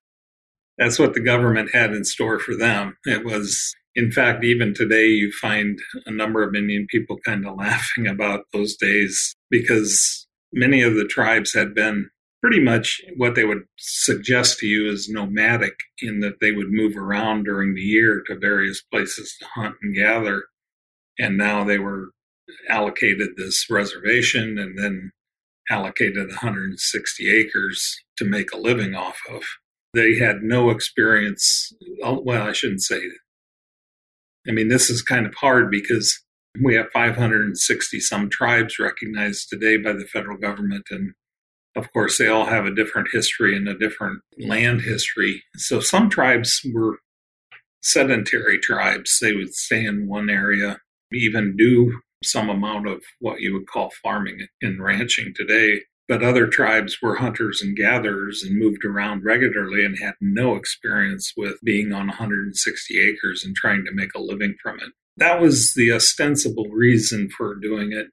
That's 0.79 0.99
what 0.99 1.15
the 1.15 1.21
government 1.21 1.71
had 1.73 1.93
in 1.93 2.05
store 2.05 2.39
for 2.39 2.57
them. 2.57 2.97
It 3.05 3.25
was, 3.25 3.75
in 4.01 4.11
fact, 4.11 4.45
even 4.45 4.73
today, 4.73 5.07
you 5.09 5.31
find 5.31 5.79
a 6.07 6.11
number 6.11 6.43
of 6.43 6.55
Indian 6.55 6.87
people 6.89 7.19
kind 7.25 7.47
of 7.47 7.57
laughing 7.59 8.07
about 8.07 8.47
those 8.53 8.75
days 8.77 9.35
because 9.51 10.27
many 10.53 10.81
of 10.81 10.95
the 10.95 11.05
tribes 11.05 11.53
had 11.53 11.75
been 11.75 12.09
pretty 12.43 12.61
much 12.61 13.03
what 13.19 13.35
they 13.35 13.45
would 13.45 13.65
suggest 13.79 14.59
to 14.59 14.67
you 14.67 14.91
is 14.91 15.11
nomadic 15.11 15.75
in 16.01 16.21
that 16.21 16.41
they 16.41 16.53
would 16.53 16.71
move 16.71 16.97
around 16.97 17.45
during 17.45 17.75
the 17.75 17.83
year 17.83 18.23
to 18.27 18.39
various 18.39 18.83
places 18.91 19.37
to 19.39 19.47
hunt 19.55 19.75
and 19.83 19.95
gather. 19.95 20.45
And 21.19 21.37
now 21.37 21.65
they 21.65 21.79
were 21.79 22.09
allocated 22.71 23.37
this 23.37 23.67
reservation 23.69 24.59
and 24.59 24.79
then 24.79 25.11
allocated 25.69 26.29
160 26.29 27.31
acres 27.31 27.97
to 28.17 28.25
make 28.25 28.51
a 28.53 28.59
living 28.59 28.95
off 28.95 29.19
of. 29.31 29.43
They 29.93 30.17
had 30.19 30.43
no 30.43 30.71
experience. 30.71 31.73
Oh, 32.03 32.23
well, 32.25 32.49
I 32.49 32.53
shouldn't 32.53 32.83
say. 32.83 33.03
I 34.51 34.53
mean, 34.53 34.69
this 34.69 34.91
is 34.91 35.01
kind 35.01 35.27
of 35.27 35.35
hard 35.35 35.71
because 35.71 36.21
we 36.61 36.75
have 36.75 36.91
560 36.93 38.01
some 38.01 38.29
tribes 38.29 38.81
recognized 38.81 39.49
today 39.49 39.77
by 39.77 39.93
the 39.93 40.07
federal 40.07 40.37
government 40.37 40.87
and 40.91 41.13
of 41.77 41.93
course, 41.93 42.19
they 42.19 42.27
all 42.27 42.47
have 42.47 42.67
a 42.67 42.75
different 42.75 43.11
history 43.13 43.57
and 43.57 43.69
a 43.69 43.79
different 43.79 44.23
land 44.39 44.83
history. 44.83 45.45
So 45.55 45.79
some 45.79 46.11
tribes 46.11 46.61
were 46.75 46.99
sedentary 47.81 48.59
tribes. 48.59 49.19
They 49.21 49.35
would 49.35 49.55
stay 49.55 49.85
in 49.85 50.09
one 50.09 50.29
area, 50.29 50.79
even 51.13 51.57
do 51.57 52.01
some 52.25 52.51
amount 52.51 52.89
of 52.89 53.03
what 53.21 53.41
you 53.41 53.53
would 53.55 53.69
call 53.69 53.93
farming 54.03 54.49
and 54.61 54.83
ranching 54.83 55.33
today. 55.33 55.83
But 56.11 56.25
other 56.25 56.49
tribes 56.49 56.99
were 57.01 57.15
hunters 57.15 57.63
and 57.63 57.77
gatherers 57.77 58.43
and 58.43 58.59
moved 58.59 58.85
around 58.85 59.25
regularly 59.25 59.85
and 59.85 59.97
had 59.97 60.15
no 60.21 60.57
experience 60.57 61.35
with 61.37 61.61
being 61.63 61.93
on 61.93 62.09
160 62.09 62.99
acres 62.99 63.45
and 63.45 63.55
trying 63.55 63.85
to 63.85 63.95
make 63.95 64.13
a 64.17 64.21
living 64.21 64.57
from 64.61 64.81
it. 64.81 64.91
That 65.19 65.41
was 65.41 65.75
the 65.75 65.93
ostensible 65.93 66.67
reason 66.69 67.31
for 67.31 67.55
doing 67.55 67.93
it. 67.93 68.09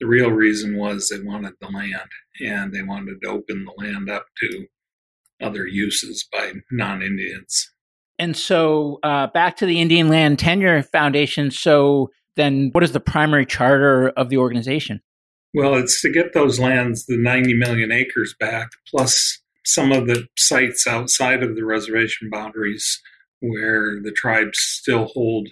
The 0.00 0.08
real 0.08 0.32
reason 0.32 0.76
was 0.76 1.08
they 1.08 1.22
wanted 1.22 1.52
the 1.60 1.68
land 1.68 2.10
and 2.44 2.72
they 2.72 2.82
wanted 2.82 3.20
to 3.22 3.28
open 3.28 3.64
the 3.64 3.80
land 3.80 4.10
up 4.10 4.26
to 4.40 4.66
other 5.40 5.68
uses 5.68 6.26
by 6.32 6.50
non 6.72 7.00
Indians. 7.00 7.70
And 8.18 8.36
so 8.36 8.98
uh, 9.04 9.28
back 9.28 9.56
to 9.58 9.66
the 9.66 9.80
Indian 9.80 10.08
Land 10.08 10.40
Tenure 10.40 10.82
Foundation. 10.82 11.52
So 11.52 12.10
then 12.34 12.70
what 12.72 12.82
is 12.82 12.90
the 12.90 12.98
primary 12.98 13.46
charter 13.46 14.08
of 14.08 14.30
the 14.30 14.38
organization? 14.38 15.00
Well, 15.54 15.74
it's 15.74 16.00
to 16.02 16.10
get 16.10 16.34
those 16.34 16.58
lands, 16.58 17.06
the 17.06 17.16
90 17.16 17.54
million 17.54 17.90
acres 17.92 18.34
back, 18.38 18.68
plus 18.88 19.40
some 19.64 19.90
of 19.92 20.06
the 20.06 20.26
sites 20.36 20.86
outside 20.86 21.42
of 21.42 21.56
the 21.56 21.64
reservation 21.64 22.30
boundaries 22.30 23.00
where 23.40 24.00
the 24.02 24.12
tribes 24.12 24.58
still 24.58 25.06
hold 25.06 25.48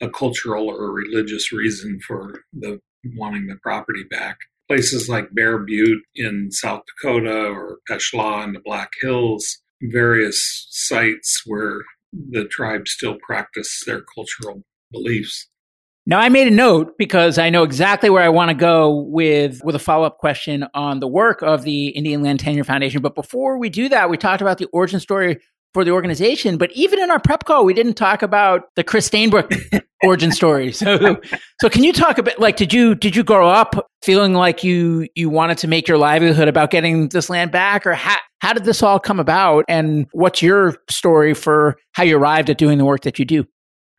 a 0.00 0.10
cultural 0.10 0.68
or 0.68 0.92
religious 0.92 1.52
reason 1.52 2.00
for 2.06 2.42
the 2.52 2.80
wanting 3.16 3.46
the 3.46 3.56
property 3.62 4.04
back. 4.10 4.38
Places 4.68 5.08
like 5.08 5.34
Bear 5.34 5.58
Butte 5.58 6.02
in 6.14 6.50
South 6.50 6.82
Dakota 6.86 7.46
or 7.46 7.78
Peshla 7.88 8.44
in 8.44 8.52
the 8.52 8.60
Black 8.64 8.90
Hills, 9.00 9.58
various 9.82 10.66
sites 10.70 11.42
where 11.46 11.82
the 12.12 12.44
tribe 12.46 12.88
still 12.88 13.16
practice 13.24 13.82
their 13.86 14.02
cultural 14.14 14.62
beliefs. 14.90 15.48
Now 16.04 16.18
I 16.18 16.28
made 16.28 16.48
a 16.48 16.50
note 16.50 16.98
because 16.98 17.38
I 17.38 17.50
know 17.50 17.62
exactly 17.62 18.10
where 18.10 18.22
I 18.22 18.28
want 18.28 18.48
to 18.48 18.54
go 18.54 19.04
with 19.08 19.60
with 19.62 19.76
a 19.76 19.78
follow-up 19.78 20.18
question 20.18 20.66
on 20.74 20.98
the 20.98 21.06
work 21.06 21.42
of 21.42 21.62
the 21.62 21.88
Indian 21.88 22.22
Land 22.22 22.40
Tenure 22.40 22.64
Foundation. 22.64 23.02
But 23.02 23.14
before 23.14 23.56
we 23.58 23.68
do 23.70 23.88
that, 23.88 24.10
we 24.10 24.16
talked 24.16 24.42
about 24.42 24.58
the 24.58 24.66
origin 24.66 24.98
story 24.98 25.38
for 25.74 25.84
the 25.84 25.92
organization. 25.92 26.58
But 26.58 26.72
even 26.72 26.98
in 26.98 27.10
our 27.10 27.20
prep 27.20 27.44
call, 27.44 27.64
we 27.64 27.72
didn't 27.72 27.94
talk 27.94 28.22
about 28.22 28.62
the 28.76 28.84
Cris 28.84 29.08
Stainbrook 29.08 29.82
origin 30.04 30.32
story. 30.32 30.72
So, 30.72 31.20
so 31.60 31.68
can 31.70 31.84
you 31.84 31.92
talk 31.92 32.18
a 32.18 32.22
bit? 32.22 32.40
Like, 32.40 32.56
did 32.56 32.72
you 32.72 32.94
did 32.94 33.14
you 33.14 33.22
grow 33.22 33.48
up 33.48 33.88
feeling 34.02 34.34
like 34.34 34.64
you 34.64 35.08
you 35.14 35.30
wanted 35.30 35.58
to 35.58 35.68
make 35.68 35.86
your 35.86 35.98
livelihood 35.98 36.48
about 36.48 36.70
getting 36.70 37.08
this 37.10 37.30
land 37.30 37.52
back, 37.52 37.86
or 37.86 37.94
how 37.94 38.16
how 38.40 38.52
did 38.52 38.64
this 38.64 38.82
all 38.82 38.98
come 38.98 39.20
about? 39.20 39.64
And 39.68 40.06
what's 40.12 40.42
your 40.42 40.76
story 40.90 41.32
for 41.32 41.76
how 41.92 42.02
you 42.02 42.18
arrived 42.18 42.50
at 42.50 42.58
doing 42.58 42.78
the 42.78 42.84
work 42.84 43.02
that 43.02 43.20
you 43.20 43.24
do? 43.24 43.46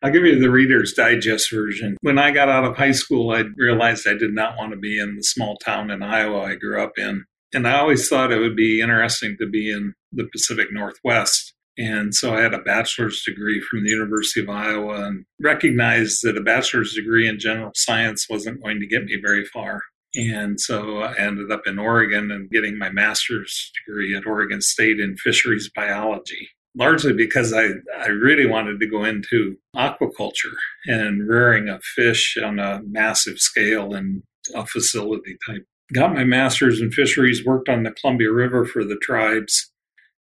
I'll 0.04 0.12
give 0.12 0.24
you 0.24 0.38
the 0.38 0.50
Reader's 0.50 0.92
Digest 0.92 1.50
version. 1.50 1.96
When 2.02 2.18
I 2.18 2.30
got 2.30 2.48
out 2.48 2.64
of 2.64 2.76
high 2.76 2.92
school, 2.92 3.30
I 3.32 3.44
realized 3.56 4.06
I 4.06 4.14
did 4.14 4.34
not 4.34 4.56
want 4.56 4.72
to 4.72 4.78
be 4.78 5.00
in 5.00 5.16
the 5.16 5.22
small 5.22 5.56
town 5.56 5.90
in 5.90 6.02
Iowa 6.02 6.42
I 6.42 6.54
grew 6.54 6.80
up 6.80 6.92
in. 6.98 7.24
And 7.52 7.66
I 7.66 7.78
always 7.78 8.08
thought 8.08 8.32
it 8.32 8.38
would 8.38 8.56
be 8.56 8.80
interesting 8.80 9.36
to 9.40 9.48
be 9.48 9.72
in 9.72 9.94
the 10.12 10.28
Pacific 10.30 10.68
Northwest 10.70 11.54
and 11.76 12.14
so 12.14 12.34
I 12.34 12.40
had 12.40 12.54
a 12.54 12.60
bachelor's 12.60 13.22
degree 13.24 13.60
from 13.60 13.82
the 13.82 13.90
University 13.90 14.40
of 14.40 14.48
Iowa 14.48 15.06
and 15.06 15.24
recognized 15.40 16.20
that 16.22 16.36
a 16.36 16.42
bachelor's 16.42 16.94
degree 16.94 17.28
in 17.28 17.38
general 17.38 17.72
science 17.74 18.28
wasn't 18.30 18.62
going 18.62 18.78
to 18.80 18.86
get 18.86 19.04
me 19.04 19.18
very 19.20 19.44
far. 19.46 19.80
And 20.14 20.60
so 20.60 20.98
I 21.00 21.16
ended 21.16 21.50
up 21.50 21.62
in 21.66 21.80
Oregon 21.80 22.30
and 22.30 22.48
getting 22.48 22.78
my 22.78 22.90
master's 22.90 23.72
degree 23.84 24.14
at 24.14 24.26
Oregon 24.26 24.60
State 24.60 25.00
in 25.00 25.16
fisheries 25.16 25.68
biology, 25.74 26.48
largely 26.76 27.12
because 27.12 27.52
I, 27.52 27.68
I 27.98 28.08
really 28.08 28.46
wanted 28.46 28.80
to 28.80 28.88
go 28.88 29.04
into 29.04 29.56
aquaculture 29.76 30.54
and 30.86 31.28
rearing 31.28 31.68
of 31.68 31.82
fish 31.82 32.36
on 32.42 32.58
a 32.58 32.80
massive 32.84 33.38
scale 33.38 33.94
in 33.94 34.22
a 34.54 34.66
facility 34.66 35.36
type. 35.46 35.64
Got 35.92 36.14
my 36.14 36.24
master's 36.24 36.80
in 36.80 36.90
fisheries, 36.90 37.44
worked 37.44 37.68
on 37.68 37.82
the 37.82 37.92
Columbia 37.92 38.32
River 38.32 38.64
for 38.64 38.84
the 38.84 38.96
tribes 38.96 39.70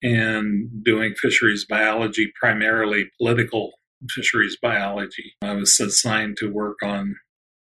and 0.04 0.84
doing 0.84 1.16
fisheries 1.16 1.66
biology, 1.66 2.32
primarily 2.40 3.10
political 3.18 3.74
fisheries 4.10 4.58
biology. 4.62 5.34
I 5.42 5.54
was 5.54 5.80
assigned 5.80 6.38
to 6.38 6.52
work 6.52 6.78
on 6.84 7.16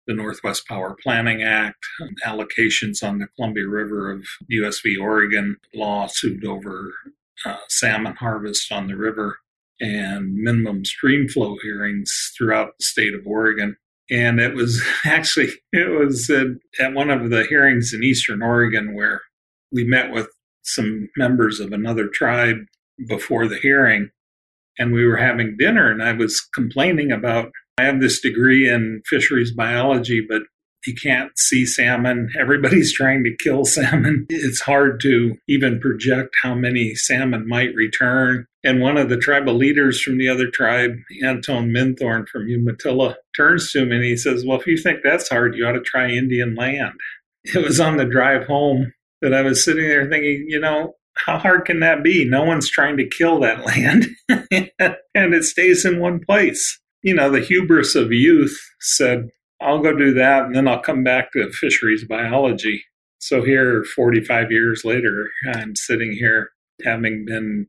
the 0.07 0.15
Northwest 0.15 0.67
Power 0.69 0.97
Planning 1.03 1.43
Act, 1.43 1.85
allocations 2.25 3.03
on 3.03 3.19
the 3.19 3.27
Columbia 3.37 3.67
River 3.67 4.11
of 4.11 4.25
US 4.49 4.81
v. 4.81 4.97
Oregon, 4.97 5.57
lawsuit 5.75 6.45
over 6.45 6.93
uh, 7.45 7.59
salmon 7.69 8.15
harvest 8.17 8.71
on 8.73 8.87
the 8.87 8.97
river, 8.97 9.37
and 9.81 10.35
minimum 10.35 10.85
stream 10.85 11.29
flow 11.29 11.57
hearings 11.63 12.33
throughout 12.37 12.71
the 12.79 12.85
state 12.85 13.15
of 13.15 13.27
Oregon. 13.27 13.77
And 14.11 14.41
it 14.41 14.55
was 14.55 14.83
actually, 15.05 15.51
it 15.73 15.91
was 15.91 16.31
at, 16.31 16.47
at 16.85 16.95
one 16.95 17.11
of 17.11 17.31
the 17.31 17.45
hearings 17.45 17.93
in 17.93 18.03
Eastern 18.03 18.43
Oregon 18.43 18.95
where 18.95 19.21
we 19.73 19.85
met 19.85 20.13
with 20.13 20.29
some 20.63 21.09
members 21.17 21.61
of 21.61 21.73
another 21.73 22.09
tribe 22.09 22.57
before 23.09 23.47
the 23.47 23.59
hearing 23.59 24.11
and 24.79 24.93
we 24.93 25.05
were 25.05 25.17
having 25.17 25.57
dinner 25.59 25.91
and 25.91 26.03
I 26.03 26.13
was 26.13 26.41
complaining 26.55 27.13
about 27.13 27.51
I 27.79 27.85
have 27.85 28.01
this 28.01 28.21
degree 28.21 28.69
in 28.69 29.03
fisheries 29.07 29.53
biology, 29.53 30.25
but 30.27 30.43
you 30.87 30.95
can't 30.95 31.37
see 31.39 31.67
salmon. 31.67 32.31
Everybody's 32.39 32.93
trying 32.97 33.25
to 33.25 33.37
kill 33.37 33.65
salmon. 33.65 34.27
It's 34.29 34.61
hard 34.61 35.01
to 35.03 35.37
even 35.49 35.81
project 35.81 36.35
how 36.43 36.55
many 36.55 36.95
salmon 36.95 37.47
might 37.49 37.75
return. 37.75 38.47
And 38.65 38.81
one 38.81 38.97
of 38.97 39.09
the 39.09 39.17
tribal 39.17 39.55
leaders 39.55 40.03
from 40.03 40.19
the 40.19 40.29
other 40.29 40.51
tribe, 40.51 40.93
Antone 41.23 41.71
Minthorn 41.71 42.27
from 42.29 42.49
Umatilla, 42.49 43.17
turns 43.37 43.71
to 43.73 43.83
him 43.83 43.93
and 43.93 44.03
he 44.03 44.17
says, 44.17 44.45
Well, 44.45 44.59
if 44.59 44.67
you 44.67 44.77
think 44.77 45.01
that's 45.03 45.29
hard, 45.29 45.55
you 45.55 45.67
ought 45.67 45.73
to 45.73 45.81
try 45.81 46.09
Indian 46.09 46.55
land. 46.55 46.95
It 47.45 47.63
was 47.63 47.79
on 47.79 47.97
the 47.97 48.05
drive 48.05 48.47
home 48.47 48.93
that 49.23 49.33
I 49.33 49.43
was 49.43 49.65
sitting 49.65 49.87
there 49.87 50.09
thinking, 50.09 50.47
you 50.49 50.59
know, 50.59 50.95
how 51.17 51.39
hard 51.39 51.65
can 51.65 51.81
that 51.81 52.03
be? 52.03 52.25
No 52.25 52.45
one's 52.45 52.69
trying 52.69 52.97
to 52.99 53.09
kill 53.09 53.41
that 53.41 53.65
land 53.65 54.07
and 54.29 55.35
it 55.35 55.45
stays 55.45 55.85
in 55.85 56.01
one 56.01 56.21
place. 56.21 56.79
You 57.03 57.15
know, 57.15 57.31
the 57.31 57.41
hubris 57.41 57.95
of 57.95 58.13
youth 58.13 58.59
said, 58.81 59.31
I'll 59.61 59.83
go 59.83 59.97
do 59.97 60.15
that 60.15 60.45
and 60.45 60.55
then 60.55 60.69
I'll 60.69 60.81
come 60.81 61.03
back 61.03 61.33
to 61.33 61.51
fisheries 61.51 62.05
biology. 62.05 62.85
So 63.19 63.43
here, 63.43 63.85
45 63.85 64.53
years 64.53 64.85
later, 64.85 65.31
I'm 65.55 65.75
sitting 65.75 66.13
here 66.13 66.51
having 66.85 67.25
been 67.27 67.67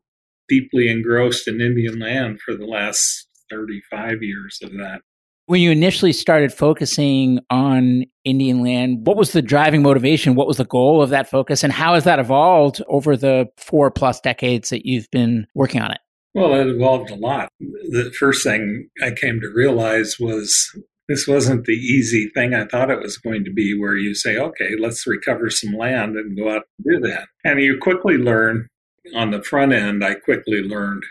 deeply 0.50 0.90
engrossed 0.90 1.48
in 1.48 1.62
Indian 1.62 2.00
land 2.00 2.42
for 2.42 2.56
the 2.56 2.66
last 2.66 3.28
35 3.50 4.22
years 4.22 4.60
of 4.62 4.72
that. 4.74 5.02
When 5.46 5.62
you 5.62 5.72
initially 5.72 6.12
started 6.12 6.52
focusing 6.52 7.40
on 7.50 8.04
Indian 8.26 8.62
land, 8.62 9.08
what 9.08 9.16
was 9.16 9.32
the 9.32 9.42
driving 9.42 9.82
motivation? 9.82 10.36
What 10.36 10.48
was 10.48 10.58
the 10.58 10.66
goal 10.66 11.02
of 11.02 11.10
that 11.12 11.30
focus? 11.30 11.64
And 11.64 11.72
how 11.72 11.94
has 11.94 12.04
that 12.04 12.20
evolved 12.20 12.82
over 12.90 13.16
the 13.16 13.48
four 13.56 13.90
plus 13.90 14.20
decades 14.20 14.70
that 14.70 14.86
you've 14.86 15.10
been 15.10 15.48
working 15.56 15.82
on 15.82 15.92
it? 15.92 16.00
Well, 16.34 16.54
it 16.54 16.68
evolved 16.68 17.10
a 17.12 17.16
lot. 17.16 17.50
The 17.60 18.14
first 18.20 18.44
thing 18.44 18.90
I 19.02 19.12
came 19.12 19.40
to 19.40 19.48
realize 19.48 20.20
was 20.20 20.70
this 21.08 21.28
wasn't 21.28 21.66
the 21.66 21.74
easy 21.74 22.30
thing 22.34 22.54
I 22.54 22.66
thought 22.66 22.92
it 22.92 23.02
was 23.02 23.18
going 23.18 23.44
to 23.46 23.54
be, 23.54 23.78
where 23.78 23.96
you 23.96 24.14
say, 24.14 24.38
okay, 24.38 24.72
let's 24.78 25.08
recover 25.08 25.50
some 25.50 25.74
land 25.74 26.16
and 26.16 26.38
go 26.38 26.50
out 26.50 26.64
and 26.86 27.02
do 27.02 27.08
that. 27.08 27.28
And 27.46 27.62
you 27.62 27.78
quickly 27.78 28.18
learn 28.18 28.68
on 29.16 29.32
the 29.32 29.44
front 29.44 29.72
end, 29.72 30.04
I 30.04 30.16
quickly 30.16 30.62
learned 30.62 31.04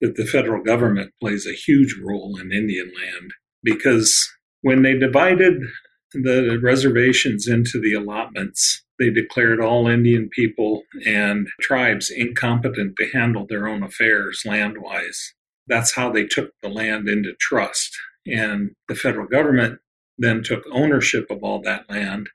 that 0.00 0.16
the 0.16 0.26
federal 0.26 0.62
government 0.62 1.12
plays 1.20 1.46
a 1.46 1.52
huge 1.52 1.96
role 2.02 2.38
in 2.40 2.52
Indian 2.52 2.86
land 2.86 3.32
because 3.62 4.28
when 4.62 4.82
they 4.82 4.98
divided 4.98 5.60
the 6.12 6.58
reservations 6.62 7.46
into 7.46 7.80
the 7.80 7.94
allotments, 7.94 8.82
they 8.98 9.10
declared 9.10 9.60
all 9.60 9.86
Indian 9.86 10.28
people 10.30 10.82
and 11.06 11.48
tribes 11.60 12.10
incompetent 12.10 12.96
to 12.96 13.10
handle 13.12 13.46
their 13.46 13.68
own 13.68 13.82
affairs 13.82 14.42
land 14.44 14.78
wise. 14.78 15.34
That's 15.66 15.94
how 15.94 16.10
they 16.10 16.24
took 16.24 16.50
the 16.62 16.68
land 16.68 17.08
into 17.08 17.34
trust. 17.38 17.96
And 18.32 18.70
the 18.88 18.94
federal 18.94 19.26
government 19.26 19.80
then 20.18 20.42
took 20.42 20.64
ownership 20.72 21.26
of 21.30 21.42
all 21.42 21.60
that 21.62 21.88
land 21.88 22.28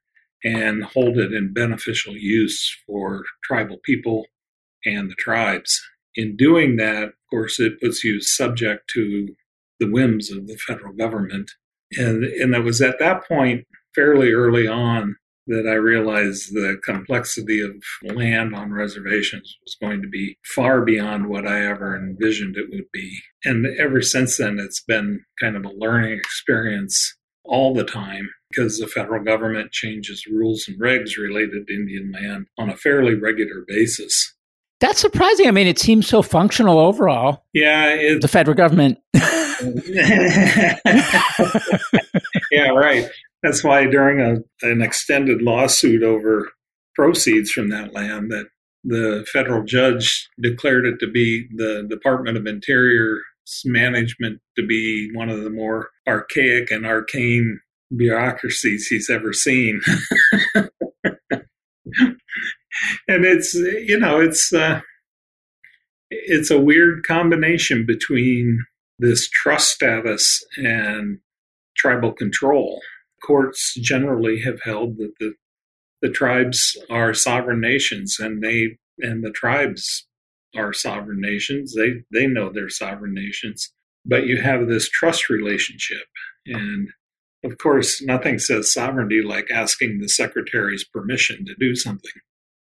and 0.43 0.83
hold 0.83 1.17
it 1.17 1.33
in 1.33 1.53
beneficial 1.53 2.15
use 2.15 2.77
for 2.85 3.23
tribal 3.43 3.77
people 3.83 4.25
and 4.85 5.09
the 5.09 5.15
tribes. 5.15 5.81
In 6.15 6.35
doing 6.35 6.75
that, 6.77 7.03
of 7.03 7.13
course, 7.29 7.59
it 7.59 7.79
puts 7.81 8.03
you 8.03 8.21
subject 8.21 8.89
to 8.93 9.35
the 9.79 9.89
whims 9.89 10.31
of 10.31 10.47
the 10.47 10.57
federal 10.57 10.93
government. 10.93 11.51
And, 11.97 12.23
and 12.23 12.53
it 12.53 12.63
was 12.63 12.81
at 12.81 12.99
that 12.99 13.27
point, 13.27 13.65
fairly 13.95 14.31
early 14.31 14.67
on, 14.67 15.15
that 15.47 15.67
I 15.67 15.73
realized 15.73 16.53
the 16.53 16.79
complexity 16.83 17.61
of 17.61 17.75
land 18.15 18.55
on 18.55 18.71
reservations 18.71 19.57
was 19.63 19.75
going 19.81 20.01
to 20.01 20.07
be 20.07 20.37
far 20.55 20.81
beyond 20.81 21.27
what 21.27 21.45
I 21.47 21.65
ever 21.65 21.97
envisioned 21.97 22.55
it 22.57 22.69
would 22.71 22.91
be. 22.91 23.19
And 23.43 23.65
ever 23.77 24.01
since 24.01 24.37
then, 24.37 24.57
it's 24.59 24.81
been 24.81 25.25
kind 25.41 25.55
of 25.55 25.65
a 25.65 25.73
learning 25.75 26.13
experience 26.13 27.15
all 27.45 27.73
the 27.73 27.83
time 27.83 28.29
because 28.49 28.79
the 28.79 28.87
federal 28.87 29.23
government 29.23 29.71
changes 29.71 30.25
rules 30.27 30.67
and 30.67 30.79
regs 30.79 31.17
related 31.17 31.67
to 31.67 31.73
Indian 31.73 32.11
land 32.11 32.47
on 32.57 32.69
a 32.69 32.77
fairly 32.77 33.15
regular 33.15 33.65
basis. 33.67 34.33
That's 34.79 34.99
surprising. 34.99 35.47
I 35.47 35.51
mean, 35.51 35.67
it 35.67 35.79
seems 35.79 36.07
so 36.07 36.21
functional 36.21 36.77
overall. 36.79 37.45
Yeah, 37.53 37.93
it, 37.93 38.21
the 38.21 38.27
federal 38.27 38.55
government. 38.55 38.99
yeah, 42.51 42.69
right. 42.69 43.07
That's 43.43 43.63
why 43.63 43.85
during 43.85 44.21
a, 44.21 44.37
an 44.65 44.81
extended 44.81 45.41
lawsuit 45.41 46.01
over 46.01 46.49
proceeds 46.95 47.51
from 47.51 47.69
that 47.69 47.93
land, 47.93 48.31
that 48.31 48.47
the 48.85 49.25
federal 49.31 49.63
judge 49.63 50.29
declared 50.41 50.85
it 50.85 50.99
to 50.99 51.07
be 51.07 51.47
the 51.55 51.85
Department 51.89 52.37
of 52.37 52.47
Interior's 52.47 53.21
management 53.65 54.39
to 54.55 54.65
be 54.65 55.11
one 55.13 55.29
of 55.29 55.43
the 55.43 55.49
more 55.49 55.89
archaic 56.07 56.71
and 56.71 56.85
arcane 56.85 57.59
bureaucracies 57.95 58.87
he's 58.87 59.09
ever 59.09 59.33
seen. 59.33 59.81
and 60.55 60.69
it's 63.07 63.53
you 63.53 63.99
know 63.99 64.19
it's 64.19 64.53
uh, 64.53 64.81
it's 66.09 66.49
a 66.49 66.59
weird 66.59 67.05
combination 67.05 67.85
between 67.85 68.65
this 68.99 69.29
trust 69.29 69.69
status 69.69 70.43
and 70.57 71.19
tribal 71.75 72.13
control 72.13 72.81
courts 73.25 73.75
generally 73.81 74.41
have 74.41 74.61
held 74.63 74.97
that 74.97 75.13
the 75.19 75.33
the 76.01 76.09
tribes 76.09 76.75
are 76.89 77.13
sovereign 77.13 77.61
nations 77.61 78.17
and 78.19 78.43
they 78.43 78.77
and 78.99 79.23
the 79.23 79.31
tribes 79.31 80.05
are 80.55 80.73
sovereign 80.73 81.21
nations. 81.21 81.73
They 81.75 82.03
they 82.11 82.27
know 82.27 82.49
they're 82.49 82.69
sovereign 82.69 83.13
nations 83.13 83.71
but 84.05 84.25
you 84.25 84.41
have 84.41 84.67
this 84.67 84.89
trust 84.89 85.29
relationship. 85.29 86.03
And 86.45 86.89
of 87.43 87.57
course 87.57 88.01
nothing 88.01 88.39
says 88.39 88.73
sovereignty 88.73 89.21
like 89.21 89.49
asking 89.51 89.99
the 89.99 90.09
secretary's 90.09 90.83
permission 90.83 91.45
to 91.45 91.55
do 91.59 91.75
something. 91.75 92.11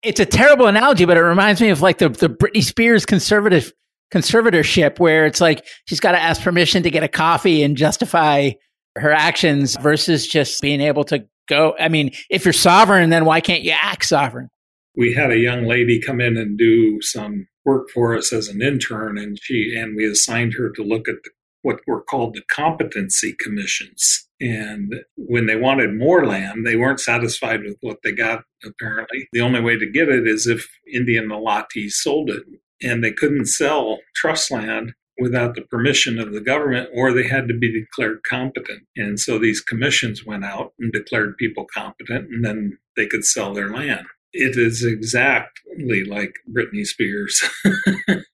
It's 0.03 0.19
a 0.19 0.25
terrible 0.25 0.67
analogy 0.67 1.05
but 1.05 1.17
it 1.17 1.23
reminds 1.23 1.61
me 1.61 1.69
of 1.69 1.81
like 1.81 1.99
the 1.99 2.09
the 2.09 2.29
Britney 2.29 2.63
Spears 2.63 3.05
conservative 3.05 3.71
conservatorship 4.13 4.99
where 4.99 5.25
it's 5.25 5.39
like 5.39 5.65
she's 5.85 6.01
got 6.01 6.11
to 6.11 6.21
ask 6.21 6.41
permission 6.41 6.83
to 6.83 6.91
get 6.91 7.03
a 7.03 7.07
coffee 7.07 7.63
and 7.63 7.77
justify 7.77 8.51
her 8.97 9.11
actions 9.11 9.75
versus 9.77 10.27
just 10.27 10.61
being 10.61 10.81
able 10.81 11.03
to 11.05 11.25
go. 11.47 11.75
I 11.79 11.89
mean, 11.89 12.11
if 12.29 12.45
you're 12.45 12.53
sovereign, 12.53 13.09
then 13.09 13.25
why 13.25 13.41
can't 13.41 13.63
you 13.63 13.73
act 13.79 14.05
sovereign? 14.05 14.49
We 14.95 15.13
had 15.13 15.31
a 15.31 15.37
young 15.37 15.65
lady 15.65 16.01
come 16.01 16.19
in 16.19 16.37
and 16.37 16.57
do 16.57 17.01
some 17.01 17.47
work 17.63 17.89
for 17.93 18.15
us 18.15 18.33
as 18.33 18.47
an 18.47 18.61
intern, 18.61 19.17
and 19.17 19.37
she 19.41 19.73
and 19.75 19.95
we 19.95 20.05
assigned 20.05 20.53
her 20.57 20.69
to 20.71 20.83
look 20.83 21.07
at 21.07 21.15
the, 21.23 21.29
what 21.61 21.79
were 21.87 22.01
called 22.01 22.33
the 22.33 22.41
competency 22.51 23.35
commissions. 23.39 24.27
And 24.41 24.95
when 25.15 25.45
they 25.45 25.55
wanted 25.55 25.97
more 25.97 26.25
land, 26.25 26.65
they 26.65 26.75
weren't 26.75 26.99
satisfied 26.99 27.63
with 27.63 27.77
what 27.81 27.99
they 28.03 28.11
got, 28.11 28.43
apparently. 28.65 29.27
The 29.31 29.41
only 29.41 29.61
way 29.61 29.77
to 29.77 29.89
get 29.89 30.09
it 30.09 30.27
is 30.27 30.47
if 30.47 30.67
Indian 30.91 31.29
allottees 31.29 31.91
sold 31.91 32.31
it. 32.31 32.43
And 32.81 33.03
they 33.03 33.11
couldn't 33.11 33.45
sell 33.45 33.99
trust 34.15 34.49
land 34.49 34.93
without 35.19 35.55
the 35.55 35.61
permission 35.61 36.19
of 36.19 36.33
the 36.33 36.41
government, 36.41 36.89
or 36.95 37.13
they 37.13 37.27
had 37.27 37.47
to 37.47 37.57
be 37.57 37.71
declared 37.71 38.21
competent. 38.27 38.83
And 38.95 39.19
so 39.19 39.37
these 39.37 39.61
commissions 39.61 40.25
went 40.25 40.45
out 40.45 40.73
and 40.79 40.91
declared 40.91 41.37
people 41.37 41.65
competent, 41.73 42.27
and 42.31 42.43
then 42.43 42.77
they 42.95 43.07
could 43.07 43.25
sell 43.25 43.53
their 43.53 43.69
land. 43.69 44.05
It 44.33 44.57
is 44.57 44.83
exactly 44.83 46.05
like 46.05 46.33
Britney 46.49 46.85
Spears. 46.85 47.41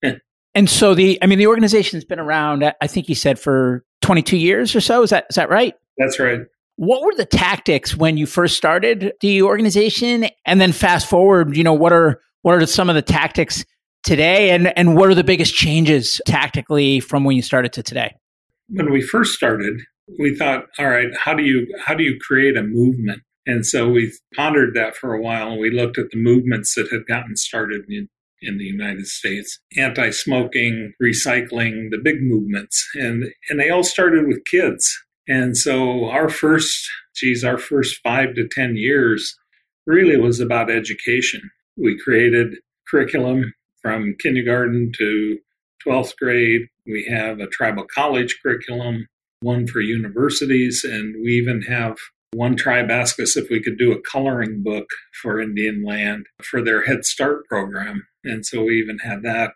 and 0.55 0.69
so 0.69 0.93
the, 0.93 1.17
I 1.21 1.25
mean, 1.25 1.39
the 1.39 1.47
organization's 1.47 2.05
been 2.05 2.19
around, 2.19 2.63
I 2.81 2.87
think 2.87 3.09
you 3.09 3.15
said 3.15 3.39
for 3.39 3.83
22 4.01 4.37
years 4.37 4.75
or 4.75 4.81
so. 4.81 5.03
Is 5.03 5.09
that, 5.09 5.25
is 5.29 5.35
that 5.35 5.49
right? 5.49 5.73
That's 5.97 6.19
right. 6.19 6.41
What 6.75 7.01
were 7.01 7.15
the 7.15 7.25
tactics 7.25 7.97
when 7.97 8.17
you 8.17 8.27
first 8.27 8.55
started 8.55 9.13
the 9.21 9.41
organization? 9.41 10.27
And 10.45 10.61
then 10.61 10.71
fast 10.71 11.09
forward, 11.09 11.57
you 11.57 11.63
know, 11.63 11.73
what 11.73 11.91
are, 11.91 12.21
what 12.43 12.53
are 12.53 12.65
some 12.67 12.89
of 12.89 12.95
the 12.95 13.01
tactics 13.01 13.65
today 14.03 14.51
and 14.51 14.77
and 14.77 14.95
what 14.95 15.09
are 15.09 15.15
the 15.15 15.23
biggest 15.23 15.53
changes 15.53 16.21
tactically 16.25 16.99
from 16.99 17.23
when 17.23 17.35
you 17.35 17.41
started 17.41 17.73
to 17.73 17.83
today 17.83 18.13
when 18.69 18.91
we 18.91 19.01
first 19.01 19.33
started 19.33 19.81
we 20.19 20.35
thought 20.35 20.65
all 20.79 20.87
right 20.87 21.09
how 21.15 21.33
do 21.33 21.43
you 21.43 21.67
how 21.85 21.93
do 21.93 22.03
you 22.03 22.17
create 22.19 22.55
a 22.55 22.63
movement 22.63 23.21
and 23.47 23.65
so 23.65 23.89
we 23.89 24.13
pondered 24.35 24.75
that 24.75 24.95
for 24.97 25.13
a 25.13 25.21
while 25.21 25.51
and 25.51 25.61
we 25.61 25.71
looked 25.71 25.97
at 25.97 26.11
the 26.11 26.21
movements 26.21 26.75
that 26.75 26.91
had 26.91 27.05
gotten 27.07 27.37
started 27.37 27.85
in, 27.87 28.09
in 28.41 28.57
the 28.57 28.65
United 28.65 29.07
States 29.07 29.57
anti 29.77 30.11
smoking, 30.11 30.93
recycling, 31.01 31.89
the 31.89 31.99
big 32.03 32.21
movements. 32.21 32.85
And, 32.95 33.31
and 33.49 33.59
they 33.59 33.69
all 33.69 33.85
started 33.85 34.27
with 34.27 34.43
kids. 34.45 34.93
And 35.29 35.57
so 35.57 36.09
our 36.09 36.27
first, 36.27 36.89
geez, 37.15 37.45
our 37.45 37.57
first 37.57 37.99
five 38.03 38.35
to 38.35 38.47
10 38.51 38.75
years 38.75 39.37
really 39.85 40.17
was 40.17 40.41
about 40.41 40.69
education. 40.69 41.49
We 41.77 41.97
created 41.97 42.55
curriculum 42.89 43.53
from 43.87 44.15
kindergarten 44.19 44.91
to 44.97 45.37
12th 45.85 46.17
grade. 46.17 46.63
We 46.85 47.07
have 47.09 47.39
a 47.39 47.47
tribal 47.47 47.85
college 47.95 48.37
curriculum. 48.43 49.07
one 49.39 49.67
for 49.67 49.81
universities, 49.81 50.83
and 50.83 51.15
we 51.23 51.31
even 51.33 51.61
have 51.61 51.95
one 52.33 52.55
tribe 52.55 52.89
asked 52.89 53.19
us 53.19 53.37
if 53.37 53.49
we 53.49 53.61
could 53.61 53.77
do 53.77 53.91
a 53.91 54.01
coloring 54.01 54.63
book 54.63 54.87
for 55.21 55.39
Indian 55.39 55.83
land 55.85 56.25
for 56.43 56.61
their 56.61 56.85
Head 56.85 57.05
Start 57.05 57.45
program. 57.45 58.07
And 58.23 58.45
so 58.45 58.63
we 58.63 58.79
even 58.79 58.99
had 58.99 59.21
that. 59.23 59.51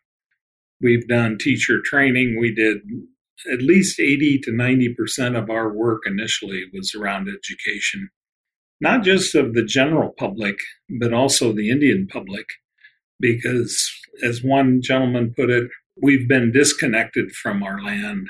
We've 0.80 1.08
done 1.08 1.38
teacher 1.40 1.82
training. 1.84 2.38
We 2.40 2.54
did 2.54 2.78
at 3.52 3.62
least 3.62 4.00
80 4.00 4.40
to 4.44 4.52
90% 4.52 5.36
of 5.36 5.50
our 5.50 5.74
work 5.74 6.04
initially 6.06 6.66
was 6.72 6.94
around 6.94 7.28
education, 7.28 8.10
not 8.80 9.04
just 9.04 9.34
of 9.36 9.54
the 9.56 9.66
general 9.66 10.14
public, 10.18 10.58
but 11.00 11.12
also 11.12 11.52
the 11.52 11.70
Indian 11.72 12.08
public. 12.08 12.46
Because, 13.20 13.92
as 14.24 14.44
one 14.44 14.82
gentleman 14.82 15.34
put 15.36 15.50
it, 15.50 15.70
we've 16.02 16.28
been 16.28 16.52
disconnected 16.52 17.32
from 17.32 17.64
our 17.64 17.82
land 17.82 18.28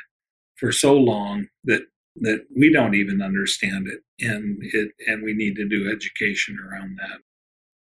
for 0.58 0.72
so 0.72 0.96
long 0.96 1.48
that 1.64 1.82
that 2.18 2.42
we 2.56 2.72
don't 2.72 2.94
even 2.94 3.22
understand 3.22 3.88
it 3.88 4.02
and 4.20 4.58
it 4.62 4.92
and 5.08 5.24
we 5.24 5.34
need 5.34 5.56
to 5.56 5.68
do 5.68 5.90
education 5.90 6.58
around 6.60 6.98
that 6.98 7.20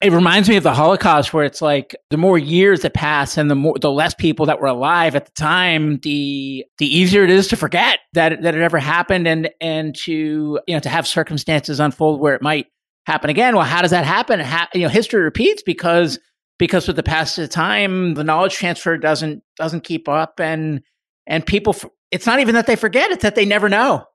it 0.01 0.13
reminds 0.13 0.47
me 0.47 0.55
of 0.55 0.63
the 0.63 0.73
Holocaust, 0.73 1.33
where 1.33 1.43
it's 1.43 1.61
like 1.61 1.93
the 2.09 2.15
more 2.15 2.37
years 2.37 2.81
that 2.81 2.93
pass 2.93 3.37
and 3.37 3.51
the 3.51 3.55
more 3.55 3.77
the 3.79 3.91
less 3.91 4.13
people 4.13 4.45
that 4.45 4.61
were 4.61 4.67
alive 4.67 5.13
at 5.13 5.25
the 5.25 5.31
time, 5.31 5.99
the 6.03 6.65
the 6.77 6.85
easier 6.85 7.25
it 7.25 7.29
is 7.29 7.49
to 7.49 7.57
forget 7.57 7.99
that 8.13 8.41
that 8.41 8.55
it 8.55 8.61
ever 8.61 8.79
happened, 8.79 9.27
and 9.27 9.49
and 9.59 9.93
to 10.03 10.59
you 10.67 10.73
know 10.73 10.79
to 10.79 10.89
have 10.89 11.05
circumstances 11.05 11.81
unfold 11.81 12.21
where 12.21 12.33
it 12.33 12.41
might 12.41 12.67
happen 13.07 13.29
again. 13.29 13.57
Well, 13.57 13.65
how 13.65 13.81
does 13.81 13.91
that 13.91 14.05
happen? 14.05 14.39
Ha- 14.39 14.69
you 14.73 14.83
know, 14.83 14.89
history 14.89 15.21
repeats 15.21 15.63
because 15.63 16.17
because 16.59 16.85
with 16.85 16.97
the 16.97 17.03
passage 17.03 17.45
of 17.45 17.49
time, 17.49 18.13
the 18.13 18.23
knowledge 18.23 18.53
transfer 18.53 18.97
doesn't 18.97 19.41
doesn't 19.57 19.83
keep 19.83 20.07
up, 20.07 20.39
and 20.39 20.81
and 21.25 21.45
people. 21.45 21.75
It's 22.11 22.27
not 22.27 22.39
even 22.39 22.53
that 22.53 22.67
they 22.67 22.75
forget; 22.75 23.09
it's 23.09 23.23
that 23.23 23.33
they 23.35 23.45
never 23.45 23.69
know. 23.69 24.05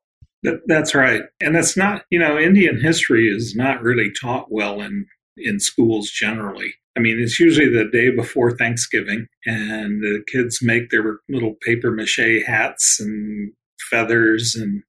That, 0.44 0.60
that's 0.66 0.94
right, 0.94 1.22
and 1.40 1.56
that's 1.56 1.76
not 1.76 2.02
you 2.10 2.18
know 2.20 2.38
Indian 2.38 2.80
history 2.80 3.26
is 3.26 3.56
not 3.56 3.82
really 3.82 4.12
taught 4.20 4.52
well 4.52 4.80
in 4.80 5.06
in 5.36 5.58
schools 5.58 6.10
generally. 6.10 6.74
I 6.96 7.00
mean, 7.00 7.18
it's 7.18 7.40
usually 7.40 7.68
the 7.68 7.90
day 7.90 8.14
before 8.14 8.56
Thanksgiving, 8.56 9.26
and 9.46 10.00
the 10.00 10.22
kids 10.30 10.60
make 10.62 10.90
their 10.90 11.18
little 11.28 11.54
paper 11.62 11.90
mache 11.90 12.44
hats 12.46 13.00
and 13.00 13.52
feathers 13.90 14.54
and 14.54 14.82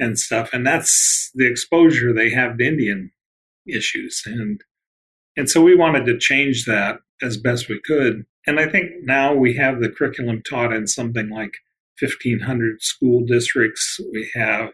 and 0.00 0.18
stuff, 0.18 0.50
and 0.52 0.66
that's 0.66 1.30
the 1.34 1.46
exposure 1.46 2.12
they 2.12 2.30
have 2.30 2.58
to 2.58 2.66
Indian 2.66 3.12
issues, 3.68 4.22
and 4.26 4.60
and 5.36 5.48
so 5.48 5.62
we 5.62 5.74
wanted 5.74 6.06
to 6.06 6.18
change 6.18 6.64
that 6.64 6.98
as 7.22 7.36
best 7.36 7.68
we 7.68 7.80
could. 7.84 8.24
And 8.46 8.60
I 8.60 8.68
think 8.68 8.90
now 9.02 9.34
we 9.34 9.54
have 9.56 9.80
the 9.80 9.88
curriculum 9.88 10.42
taught 10.48 10.72
in 10.72 10.86
something 10.86 11.30
like 11.30 11.52
1,500 12.00 12.82
school 12.82 13.24
districts. 13.24 13.98
We 14.12 14.30
have 14.34 14.70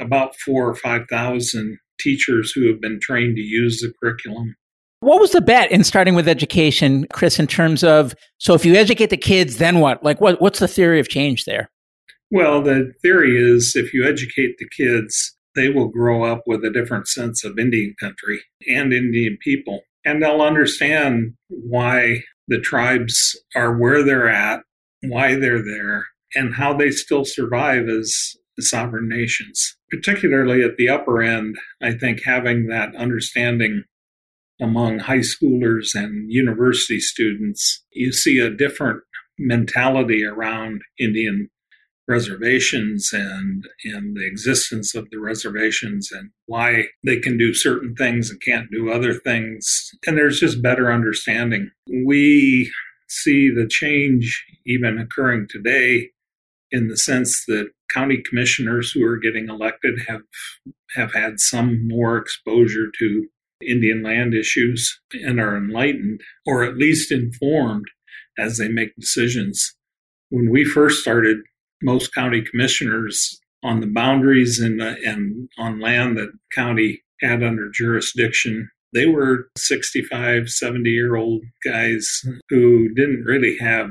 about 0.00 0.36
four 0.36 0.68
or 0.68 0.74
5,000 0.74 1.78
teachers 1.98 2.52
who 2.52 2.68
have 2.68 2.80
been 2.80 3.00
trained 3.00 3.36
to 3.36 3.42
use 3.42 3.80
the 3.80 3.92
curriculum. 4.00 4.54
What 5.00 5.20
was 5.20 5.32
the 5.32 5.40
bet 5.40 5.70
in 5.70 5.84
starting 5.84 6.14
with 6.14 6.28
education, 6.28 7.06
Chris, 7.12 7.38
in 7.38 7.46
terms 7.46 7.84
of 7.84 8.14
so 8.38 8.54
if 8.54 8.64
you 8.64 8.74
educate 8.74 9.10
the 9.10 9.16
kids, 9.16 9.58
then 9.58 9.80
what? 9.80 10.02
Like 10.02 10.20
what 10.20 10.40
what's 10.40 10.58
the 10.58 10.68
theory 10.68 11.00
of 11.00 11.08
change 11.08 11.44
there? 11.44 11.70
Well, 12.30 12.62
the 12.62 12.92
theory 13.02 13.36
is 13.36 13.76
if 13.76 13.92
you 13.92 14.04
educate 14.04 14.56
the 14.58 14.68
kids, 14.68 15.36
they 15.54 15.68
will 15.68 15.88
grow 15.88 16.24
up 16.24 16.42
with 16.46 16.64
a 16.64 16.70
different 16.70 17.08
sense 17.08 17.44
of 17.44 17.58
Indian 17.58 17.94
country 18.00 18.40
and 18.68 18.92
Indian 18.92 19.38
people. 19.42 19.82
And 20.06 20.22
they'll 20.22 20.40
understand 20.40 21.34
why 21.48 22.22
the 22.48 22.60
tribes 22.60 23.36
are 23.54 23.76
where 23.76 24.02
they're 24.04 24.30
at, 24.30 24.60
why 25.02 25.34
they're 25.34 25.62
there, 25.62 26.06
and 26.34 26.54
how 26.54 26.72
they 26.72 26.90
still 26.90 27.24
survive 27.24 27.88
as 27.88 28.36
sovereign 28.60 29.08
nations. 29.08 29.76
Particularly 29.90 30.62
at 30.62 30.76
the 30.76 30.88
upper 30.88 31.22
end, 31.22 31.56
I 31.82 31.92
think 31.92 32.22
having 32.24 32.68
that 32.68 32.94
understanding 32.96 33.84
among 34.60 35.00
high 35.00 35.18
schoolers 35.18 35.94
and 35.94 36.32
university 36.32 37.00
students, 37.00 37.84
you 37.90 38.12
see 38.12 38.38
a 38.38 38.48
different 38.48 39.02
mentality 39.38 40.24
around 40.24 40.82
Indian 40.98 41.50
reservations 42.08 43.10
and 43.12 43.66
and 43.84 44.16
the 44.16 44.26
existence 44.26 44.94
of 44.94 45.08
the 45.10 45.18
reservations 45.18 46.10
and 46.12 46.30
why 46.46 46.84
they 47.04 47.18
can 47.18 47.36
do 47.36 47.52
certain 47.52 47.94
things 47.96 48.30
and 48.30 48.40
can't 48.40 48.70
do 48.70 48.90
other 48.90 49.12
things 49.12 49.90
and 50.06 50.16
there's 50.16 50.38
just 50.38 50.62
better 50.62 50.92
understanding 50.92 51.70
we 52.04 52.70
see 53.08 53.50
the 53.50 53.66
change 53.68 54.44
even 54.66 54.98
occurring 54.98 55.46
today 55.50 56.10
in 56.70 56.88
the 56.88 56.96
sense 56.96 57.44
that 57.46 57.70
county 57.92 58.22
commissioners 58.28 58.90
who 58.92 59.04
are 59.04 59.18
getting 59.18 59.48
elected 59.48 60.00
have 60.08 60.22
have 60.94 61.12
had 61.12 61.38
some 61.38 61.86
more 61.86 62.16
exposure 62.16 62.90
to 62.98 63.26
Indian 63.66 64.02
land 64.02 64.34
issues 64.34 65.00
and 65.12 65.40
are 65.40 65.56
enlightened 65.56 66.20
or 66.46 66.64
at 66.64 66.76
least 66.76 67.10
informed 67.10 67.86
as 68.38 68.58
they 68.58 68.68
make 68.68 68.94
decisions. 68.96 69.74
When 70.30 70.50
we 70.50 70.64
first 70.64 71.00
started, 71.00 71.38
most 71.82 72.14
county 72.14 72.42
commissioners 72.42 73.40
on 73.62 73.80
the 73.80 73.86
boundaries 73.86 74.60
and, 74.60 74.80
uh, 74.80 74.94
and 75.04 75.48
on 75.58 75.80
land 75.80 76.16
that 76.16 76.32
county 76.54 77.02
had 77.20 77.42
under 77.42 77.70
jurisdiction, 77.70 78.70
they 78.92 79.06
were 79.06 79.48
65, 79.56 80.48
70 80.48 80.88
year 80.88 81.16
old 81.16 81.42
guys 81.64 82.22
who 82.48 82.88
didn't 82.94 83.24
really 83.24 83.56
have, 83.58 83.90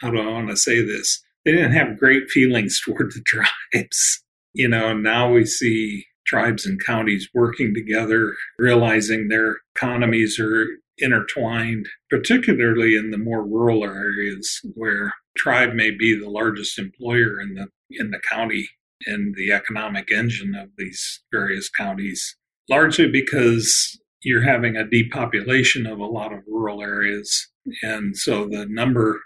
how 0.00 0.10
do 0.10 0.20
I 0.20 0.26
want 0.26 0.48
to 0.48 0.56
say 0.56 0.84
this? 0.84 1.22
They 1.44 1.52
didn't 1.52 1.72
have 1.72 1.98
great 1.98 2.30
feelings 2.30 2.80
toward 2.84 3.12
the 3.12 3.22
tribes. 3.22 4.22
You 4.52 4.68
know, 4.68 4.92
now 4.92 5.32
we 5.32 5.46
see 5.46 6.06
tribes 6.26 6.66
and 6.66 6.84
counties 6.84 7.28
working 7.34 7.74
together, 7.74 8.34
realizing 8.58 9.28
their 9.28 9.58
economies 9.76 10.38
are 10.38 10.66
intertwined, 10.98 11.86
particularly 12.08 12.96
in 12.96 13.10
the 13.10 13.18
more 13.18 13.44
rural 13.44 13.84
areas 13.84 14.60
where 14.74 15.14
tribe 15.36 15.74
may 15.74 15.90
be 15.90 16.18
the 16.18 16.28
largest 16.28 16.78
employer 16.78 17.40
in 17.40 17.54
the 17.54 17.68
in 17.90 18.10
the 18.10 18.20
county 18.28 18.68
and 19.06 19.34
the 19.34 19.52
economic 19.52 20.10
engine 20.10 20.54
of 20.54 20.68
these 20.76 21.22
various 21.32 21.70
counties, 21.70 22.36
largely 22.68 23.08
because 23.10 23.98
you're 24.22 24.42
having 24.42 24.76
a 24.76 24.88
depopulation 24.88 25.86
of 25.86 25.98
a 25.98 26.04
lot 26.04 26.32
of 26.32 26.40
rural 26.46 26.82
areas. 26.82 27.48
And 27.82 28.16
so 28.16 28.46
the 28.46 28.66
number 28.66 29.20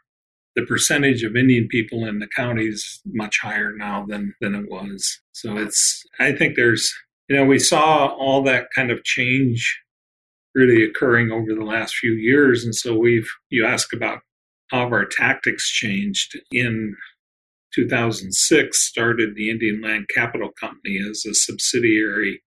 the 0.56 0.64
percentage 0.64 1.24
of 1.24 1.36
Indian 1.36 1.66
people 1.68 2.06
in 2.06 2.20
the 2.20 2.28
county 2.28 2.66
is 2.66 3.00
much 3.06 3.40
higher 3.42 3.72
now 3.76 4.04
than 4.06 4.34
than 4.40 4.54
it 4.54 4.70
was. 4.70 5.20
So 5.32 5.56
it's 5.56 6.04
I 6.20 6.32
think 6.32 6.56
there's 6.56 6.92
you 7.28 7.36
know 7.36 7.44
we 7.44 7.58
saw 7.58 8.06
all 8.06 8.42
that 8.44 8.68
kind 8.74 8.90
of 8.90 9.04
change 9.04 9.80
really 10.54 10.84
occurring 10.84 11.32
over 11.32 11.52
the 11.52 11.64
last 11.64 11.96
few 11.96 12.12
years, 12.12 12.64
and 12.64 12.74
so 12.74 12.96
we've 12.96 13.28
you 13.50 13.66
ask 13.66 13.92
about 13.92 14.20
how 14.74 14.80
have 14.80 14.92
our 14.92 15.04
tactics 15.04 15.70
changed 15.70 16.36
in 16.50 16.96
2006 17.74 18.80
started 18.80 19.34
the 19.34 19.48
Indian 19.48 19.80
Land 19.80 20.08
Capital 20.12 20.50
Company 20.58 20.98
as 20.98 21.24
a 21.24 21.34
subsidiary 21.34 22.42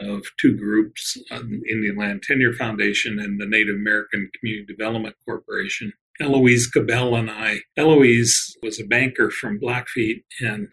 of 0.00 0.22
two 0.40 0.56
groups, 0.56 1.16
uh, 1.30 1.40
Indian 1.70 1.96
Land 1.96 2.22
Tenure 2.24 2.54
Foundation 2.54 3.20
and 3.20 3.40
the 3.40 3.46
Native 3.46 3.76
American 3.76 4.28
Community 4.38 4.66
Development 4.66 5.14
Corporation. 5.24 5.92
Elouise 6.20 6.68
Cobell 6.68 7.14
and 7.14 7.30
I. 7.30 7.58
Elouise 7.76 8.56
was 8.62 8.80
a 8.80 8.84
banker 8.84 9.30
from 9.30 9.58
Blackfeet, 9.58 10.24
and 10.40 10.68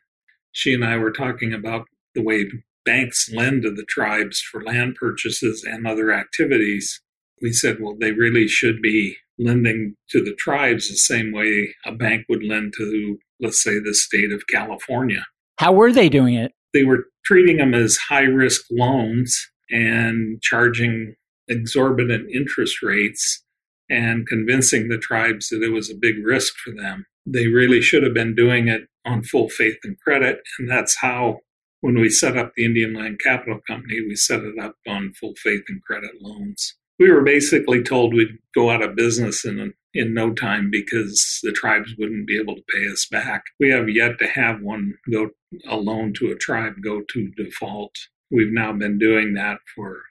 she 0.54 0.73
and 0.73 0.84
I 0.84 0.97
were 0.97 1.12
talking 1.12 1.54
about 1.54 1.86
the 2.15 2.23
way 2.23 2.49
banks 2.84 3.30
lend 3.32 3.62
to 3.62 3.71
the 3.71 3.86
tribes 3.88 4.41
for 4.41 4.63
land 4.63 4.95
purchases 4.95 5.63
and 5.63 5.86
other 5.86 6.12
activities. 6.12 6.99
We 7.41 7.54
said, 7.54 7.78
well, 7.80 7.95
they 7.99 8.12
really 8.12 8.47
should 8.47 8.82
be 8.82 9.17
lending 9.38 9.95
to 10.10 10.21
the 10.23 10.36
tribes 10.36 10.89
the 10.89 10.95
same 10.95 11.32
way 11.32 11.73
a 11.86 11.93
bank 11.93 12.25
would 12.30 12.43
lend 12.43 12.73
to, 12.78 13.17
let's 13.39 13.63
say, 13.63 13.80
the 13.80 13.93
state 13.93 14.32
of 14.32 14.47
California. 14.47 15.25
How 15.58 15.71
were 15.71 15.91
they 15.91 16.10
doing 16.10 16.36
it? 16.36 16.52
They 16.73 16.84
were 16.84 17.06
treating 17.25 17.58
them 17.58 17.73
as 17.73 17.97
high 18.10 18.23
risk 18.23 18.62
loans 18.71 19.49
and 19.69 20.41
charging 20.41 21.15
exorbitant 21.47 22.30
interest 22.34 22.82
rates 22.82 23.43
and 23.89 24.28
convincing 24.28 24.88
the 24.88 24.97
tribes 24.97 25.49
that 25.49 25.63
it 25.63 25.71
was 25.71 25.89
a 25.89 25.95
big 25.99 26.23
risk 26.23 26.54
for 26.63 26.71
them. 26.71 27.06
They 27.25 27.47
really 27.47 27.82
should 27.82 28.04
have 28.04 28.13
been 28.13 28.36
doing 28.36 28.67
it 28.67 28.84
on 29.06 29.23
full 29.23 29.49
faith 29.49 29.78
and 29.84 29.99
credit. 29.99 30.39
And 30.60 30.69
that's 30.69 30.97
how, 30.99 31.39
when 31.82 31.99
we 31.99 32.10
set 32.10 32.38
up 32.38 32.54
the 32.56 32.65
Indian 32.65 32.93
Land 32.93 33.19
Capital 33.23 33.60
Company, 33.65 34.02
we 34.02 34.15
set 34.15 34.41
it 34.41 34.60
up 34.60 34.75
on 34.88 35.13
full 35.13 35.34
faith 35.41 35.63
and 35.69 35.82
credit 35.84 36.12
loans. 36.21 36.75
We 37.00 37.12
were 37.12 37.22
basically 37.22 37.82
told 37.82 38.14
we'd 38.14 38.38
go 38.54 38.70
out 38.70 38.84
of 38.84 38.96
business 38.96 39.46
in, 39.46 39.74
in 39.94 40.14
no 40.14 40.34
time 40.34 40.70
because 40.70 41.40
the 41.42 41.54
tribes 41.54 41.96
wouldn't 41.98 42.28
be 42.28 42.38
able 42.38 42.56
to 42.56 42.64
pay 42.74 42.88
us 42.92 43.08
back. 43.10 43.44
We 43.60 43.70
have 43.70 43.90
yet 43.90 44.20
to 44.20 44.28
have 44.28 44.62
one 44.62 44.96
go, 45.10 45.30
a 45.68 45.78
loan 45.78 46.14
to 46.16 46.32
a 46.32 46.36
tribe 46.36 46.76
go 46.84 47.02
to 47.02 47.32
default. 47.38 47.96
We've 48.30 48.52
now 48.52 48.74
been 48.74 49.00
doing 49.00 49.34
that 49.36 49.60
for 49.76 50.04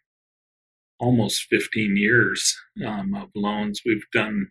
almost 0.98 1.46
15 1.51 1.96
years 1.96 2.57
um, 2.85 3.14
of 3.14 3.29
loans. 3.35 3.83
We've 3.85 4.07
done 4.12 4.48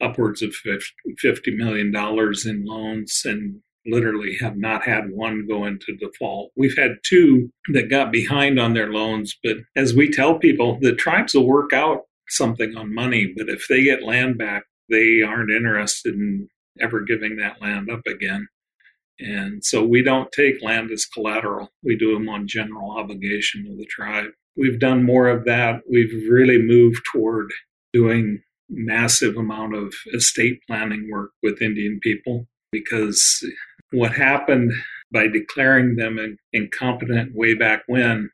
upwards 0.00 0.42
of 0.42 0.54
$50 0.64 1.56
million 1.56 1.94
in 1.94 2.64
loans 2.64 3.22
and 3.24 3.60
literally 3.88 4.36
have 4.40 4.56
not 4.56 4.84
had 4.84 5.10
one 5.10 5.46
go 5.46 5.64
into 5.64 5.96
default. 5.96 6.50
We've 6.56 6.76
had 6.76 6.98
two 7.04 7.50
that 7.72 7.90
got 7.90 8.12
behind 8.12 8.58
on 8.60 8.74
their 8.74 8.92
loans, 8.92 9.36
but 9.42 9.56
as 9.76 9.94
we 9.94 10.10
tell 10.10 10.38
people, 10.38 10.78
the 10.80 10.94
tribes 10.94 11.34
will 11.34 11.46
work 11.46 11.72
out 11.72 12.02
something 12.28 12.76
on 12.76 12.94
money, 12.94 13.32
but 13.36 13.48
if 13.48 13.66
they 13.68 13.82
get 13.82 14.02
land 14.02 14.38
back, 14.38 14.64
they 14.90 15.22
aren't 15.22 15.50
interested 15.50 16.14
in 16.14 16.48
ever 16.80 17.00
giving 17.00 17.36
that 17.36 17.60
land 17.60 17.90
up 17.90 18.06
again. 18.06 18.46
And 19.18 19.64
so 19.64 19.84
we 19.84 20.02
don't 20.02 20.30
take 20.30 20.62
land 20.62 20.90
as 20.90 21.06
collateral. 21.06 21.72
We 21.82 21.96
do 21.96 22.14
them 22.14 22.28
on 22.28 22.46
general 22.46 22.96
obligation 22.96 23.66
of 23.68 23.76
the 23.76 23.86
tribe. 23.86 24.30
We've 24.56 24.78
done 24.78 25.04
more 25.04 25.28
of 25.28 25.44
that. 25.44 25.80
We've 25.90 26.30
really 26.30 26.60
moved 26.60 27.04
toward 27.12 27.50
doing 27.92 28.42
massive 28.68 29.36
amount 29.36 29.74
of 29.74 29.94
estate 30.14 30.60
planning 30.66 31.08
work 31.10 31.30
with 31.42 31.62
Indian 31.62 31.98
people 32.02 32.46
because 32.70 33.44
what 33.92 34.12
happened 34.12 34.72
by 35.12 35.26
declaring 35.26 35.96
them 35.96 36.36
incompetent 36.52 37.34
way 37.34 37.54
back 37.54 37.82
when, 37.86 38.30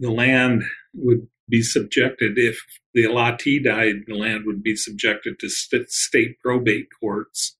the 0.00 0.10
land 0.10 0.62
would 0.94 1.26
be 1.48 1.62
subjected, 1.62 2.36
if 2.36 2.58
the 2.92 3.04
allottee 3.04 3.62
died, 3.62 3.96
the 4.06 4.14
land 4.14 4.44
would 4.46 4.62
be 4.62 4.74
subjected 4.74 5.38
to 5.38 5.48
state 5.48 6.38
probate 6.40 6.88
courts 7.00 7.56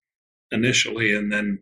initially, 0.51 1.15
and 1.15 1.33
then 1.33 1.61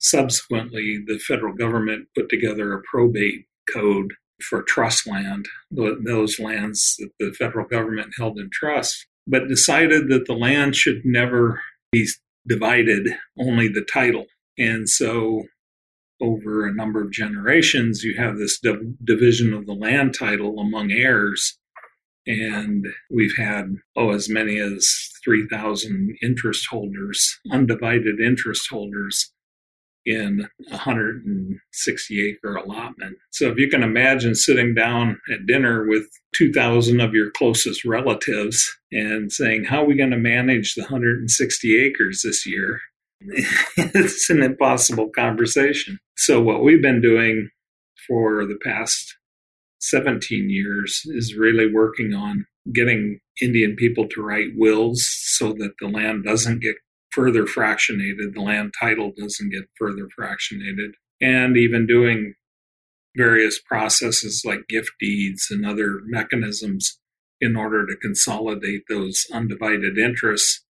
subsequently 0.00 1.02
the 1.06 1.18
federal 1.18 1.54
government 1.54 2.08
put 2.16 2.28
together 2.28 2.72
a 2.72 2.82
probate 2.82 3.46
code 3.72 4.12
for 4.42 4.62
trust 4.62 5.06
land, 5.06 5.46
those 5.70 6.40
lands 6.40 6.96
that 6.98 7.10
the 7.20 7.32
federal 7.32 7.66
government 7.66 8.12
held 8.18 8.38
in 8.40 8.50
trust, 8.52 9.06
but 9.28 9.46
decided 9.46 10.08
that 10.08 10.26
the 10.26 10.34
land 10.34 10.74
should 10.74 11.02
never 11.04 11.62
be 11.92 12.08
divided, 12.48 13.08
only 13.38 13.68
the 13.68 13.86
title. 13.92 14.26
And 14.62 14.88
so 14.88 15.42
over 16.20 16.64
a 16.64 16.74
number 16.74 17.02
of 17.02 17.10
generations, 17.10 18.04
you 18.04 18.16
have 18.16 18.38
this 18.38 18.60
division 19.04 19.52
of 19.52 19.66
the 19.66 19.72
land 19.72 20.14
title 20.16 20.60
among 20.60 20.92
heirs. 20.92 21.58
And 22.28 22.86
we've 23.10 23.36
had, 23.36 23.74
oh, 23.96 24.10
as 24.10 24.28
many 24.28 24.58
as 24.58 24.88
3,000 25.24 26.16
interest 26.22 26.68
holders, 26.70 27.40
undivided 27.50 28.20
interest 28.20 28.68
holders 28.70 29.32
in 30.06 30.48
a 30.68 30.70
160 30.70 32.28
acre 32.28 32.54
allotment. 32.54 33.16
So 33.30 33.48
if 33.48 33.58
you 33.58 33.68
can 33.68 33.82
imagine 33.82 34.36
sitting 34.36 34.74
down 34.74 35.20
at 35.32 35.46
dinner 35.46 35.86
with 35.88 36.04
2,000 36.36 37.00
of 37.00 37.14
your 37.14 37.32
closest 37.32 37.84
relatives 37.84 38.64
and 38.92 39.32
saying, 39.32 39.64
How 39.64 39.82
are 39.82 39.86
we 39.86 39.96
going 39.96 40.10
to 40.10 40.16
manage 40.16 40.74
the 40.74 40.82
160 40.82 41.84
acres 41.84 42.22
this 42.22 42.46
year? 42.46 42.80
It's 43.76 44.30
an 44.30 44.42
impossible 44.42 45.10
conversation. 45.14 45.98
So, 46.16 46.40
what 46.40 46.62
we've 46.62 46.82
been 46.82 47.00
doing 47.00 47.50
for 48.06 48.44
the 48.46 48.58
past 48.64 49.16
17 49.80 50.50
years 50.50 51.02
is 51.06 51.36
really 51.36 51.72
working 51.72 52.14
on 52.14 52.46
getting 52.72 53.20
Indian 53.40 53.74
people 53.76 54.06
to 54.08 54.22
write 54.22 54.50
wills 54.56 55.04
so 55.06 55.52
that 55.54 55.72
the 55.80 55.88
land 55.88 56.24
doesn't 56.24 56.60
get 56.60 56.76
further 57.10 57.44
fractionated, 57.44 58.34
the 58.34 58.40
land 58.40 58.72
title 58.78 59.12
doesn't 59.16 59.50
get 59.50 59.64
further 59.78 60.08
fractionated, 60.18 60.92
and 61.20 61.56
even 61.56 61.86
doing 61.86 62.34
various 63.16 63.60
processes 63.60 64.42
like 64.44 64.68
gift 64.68 64.92
deeds 64.98 65.48
and 65.50 65.66
other 65.66 66.00
mechanisms 66.06 66.98
in 67.40 67.56
order 67.56 67.84
to 67.84 67.96
consolidate 67.96 68.82
those 68.88 69.26
undivided 69.32 69.98
interests, 69.98 70.64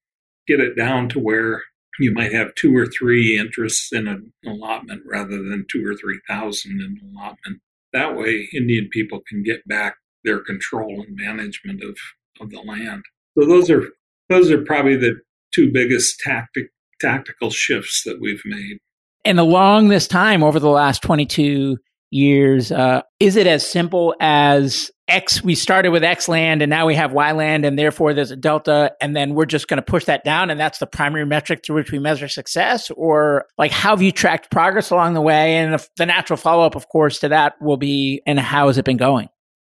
get 0.48 0.58
it 0.58 0.74
down 0.74 1.08
to 1.10 1.20
where 1.20 1.62
you 1.98 2.12
might 2.12 2.32
have 2.32 2.54
two 2.54 2.76
or 2.76 2.86
three 2.86 3.38
interests 3.38 3.92
in 3.92 4.08
an 4.08 4.32
allotment 4.46 5.02
rather 5.06 5.42
than 5.42 5.66
two 5.70 5.86
or 5.86 5.94
three 5.94 6.20
thousand 6.28 6.80
in 6.80 6.98
an 7.00 7.14
allotment. 7.14 7.60
That 7.92 8.16
way, 8.16 8.48
Indian 8.54 8.88
people 8.90 9.20
can 9.28 9.42
get 9.42 9.66
back 9.68 9.96
their 10.24 10.40
control 10.40 11.04
and 11.06 11.16
management 11.16 11.82
of, 11.82 11.96
of 12.40 12.50
the 12.50 12.60
land. 12.60 13.02
So 13.38 13.46
those 13.46 13.70
are 13.70 13.88
those 14.28 14.50
are 14.50 14.62
probably 14.64 14.96
the 14.96 15.20
two 15.54 15.70
biggest 15.72 16.20
tactic 16.20 16.70
tactical 17.00 17.50
shifts 17.50 18.02
that 18.04 18.20
we've 18.20 18.42
made. 18.44 18.78
And 19.24 19.38
along 19.38 19.88
this 19.88 20.06
time, 20.06 20.42
over 20.42 20.58
the 20.58 20.70
last 20.70 21.02
22 21.02 21.76
years, 22.12 22.70
uh, 22.70 23.02
is 23.20 23.36
it 23.36 23.46
as 23.46 23.68
simple 23.68 24.14
as 24.20 24.90
X? 25.08 25.42
We 25.42 25.54
started 25.54 25.90
with 25.90 26.04
X 26.04 26.28
land 26.28 26.62
and 26.62 26.70
now 26.70 26.86
we 26.86 26.94
have 26.94 27.12
Y 27.12 27.32
land, 27.32 27.64
and 27.64 27.78
therefore 27.78 28.14
there's 28.14 28.30
a 28.30 28.36
delta, 28.36 28.92
and 29.00 29.16
then 29.16 29.34
we're 29.34 29.46
just 29.46 29.68
going 29.68 29.78
to 29.78 29.82
push 29.82 30.04
that 30.04 30.24
down, 30.24 30.50
and 30.50 30.60
that's 30.60 30.78
the 30.78 30.86
primary 30.86 31.26
metric 31.26 31.62
through 31.64 31.76
which 31.76 31.92
we 31.92 31.98
measure 31.98 32.28
success? 32.28 32.90
Or 32.90 33.46
like, 33.58 33.72
how 33.72 33.90
have 33.90 34.02
you 34.02 34.12
tracked 34.12 34.50
progress 34.50 34.90
along 34.90 35.14
the 35.14 35.20
way? 35.20 35.56
And 35.56 35.74
the, 35.74 35.88
the 35.96 36.06
natural 36.06 36.36
follow 36.36 36.64
up, 36.64 36.76
of 36.76 36.88
course, 36.88 37.18
to 37.20 37.28
that 37.28 37.54
will 37.60 37.76
be, 37.76 38.22
and 38.26 38.38
how 38.38 38.68
has 38.68 38.78
it 38.78 38.84
been 38.84 38.96
going? 38.96 39.28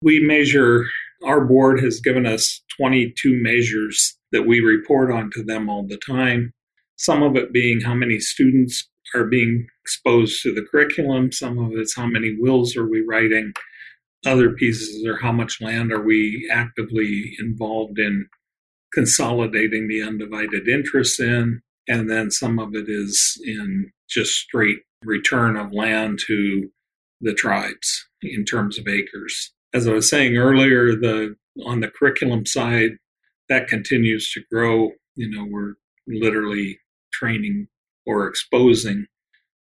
We 0.01 0.19
measure, 0.19 0.83
our 1.23 1.45
board 1.45 1.81
has 1.81 1.99
given 1.99 2.25
us 2.25 2.61
22 2.77 3.39
measures 3.41 4.17
that 4.31 4.43
we 4.43 4.59
report 4.59 5.11
on 5.11 5.29
to 5.31 5.43
them 5.43 5.69
all 5.69 5.85
the 5.87 5.97
time. 5.97 6.53
Some 6.97 7.23
of 7.23 7.35
it 7.35 7.53
being 7.53 7.81
how 7.81 7.93
many 7.93 8.19
students 8.19 8.89
are 9.15 9.25
being 9.25 9.67
exposed 9.83 10.41
to 10.41 10.53
the 10.53 10.65
curriculum, 10.69 11.31
some 11.31 11.57
of 11.57 11.71
it's 11.73 11.95
how 11.95 12.07
many 12.07 12.35
wills 12.37 12.75
are 12.75 12.87
we 12.87 13.01
writing. 13.01 13.53
Other 14.25 14.51
pieces 14.51 15.05
are 15.05 15.17
how 15.17 15.31
much 15.31 15.61
land 15.61 15.91
are 15.91 16.01
we 16.01 16.49
actively 16.51 17.35
involved 17.39 17.99
in 17.99 18.27
consolidating 18.93 19.87
the 19.87 20.01
undivided 20.01 20.67
interests 20.67 21.19
in. 21.19 21.61
And 21.87 22.09
then 22.09 22.31
some 22.31 22.59
of 22.59 22.73
it 22.75 22.85
is 22.87 23.41
in 23.43 23.91
just 24.09 24.31
straight 24.31 24.79
return 25.03 25.57
of 25.57 25.73
land 25.73 26.19
to 26.27 26.69
the 27.19 27.33
tribes 27.33 28.07
in 28.21 28.45
terms 28.45 28.77
of 28.77 28.87
acres. 28.87 29.51
As 29.73 29.87
I 29.87 29.93
was 29.93 30.09
saying 30.09 30.37
earlier, 30.37 30.95
the 30.95 31.35
on 31.65 31.81
the 31.81 31.87
curriculum 31.87 32.45
side, 32.45 32.91
that 33.49 33.67
continues 33.67 34.31
to 34.31 34.41
grow. 34.51 34.91
You 35.15 35.29
know, 35.29 35.45
we're 35.49 35.73
literally 36.07 36.79
training 37.11 37.67
or 38.05 38.27
exposing 38.27 39.07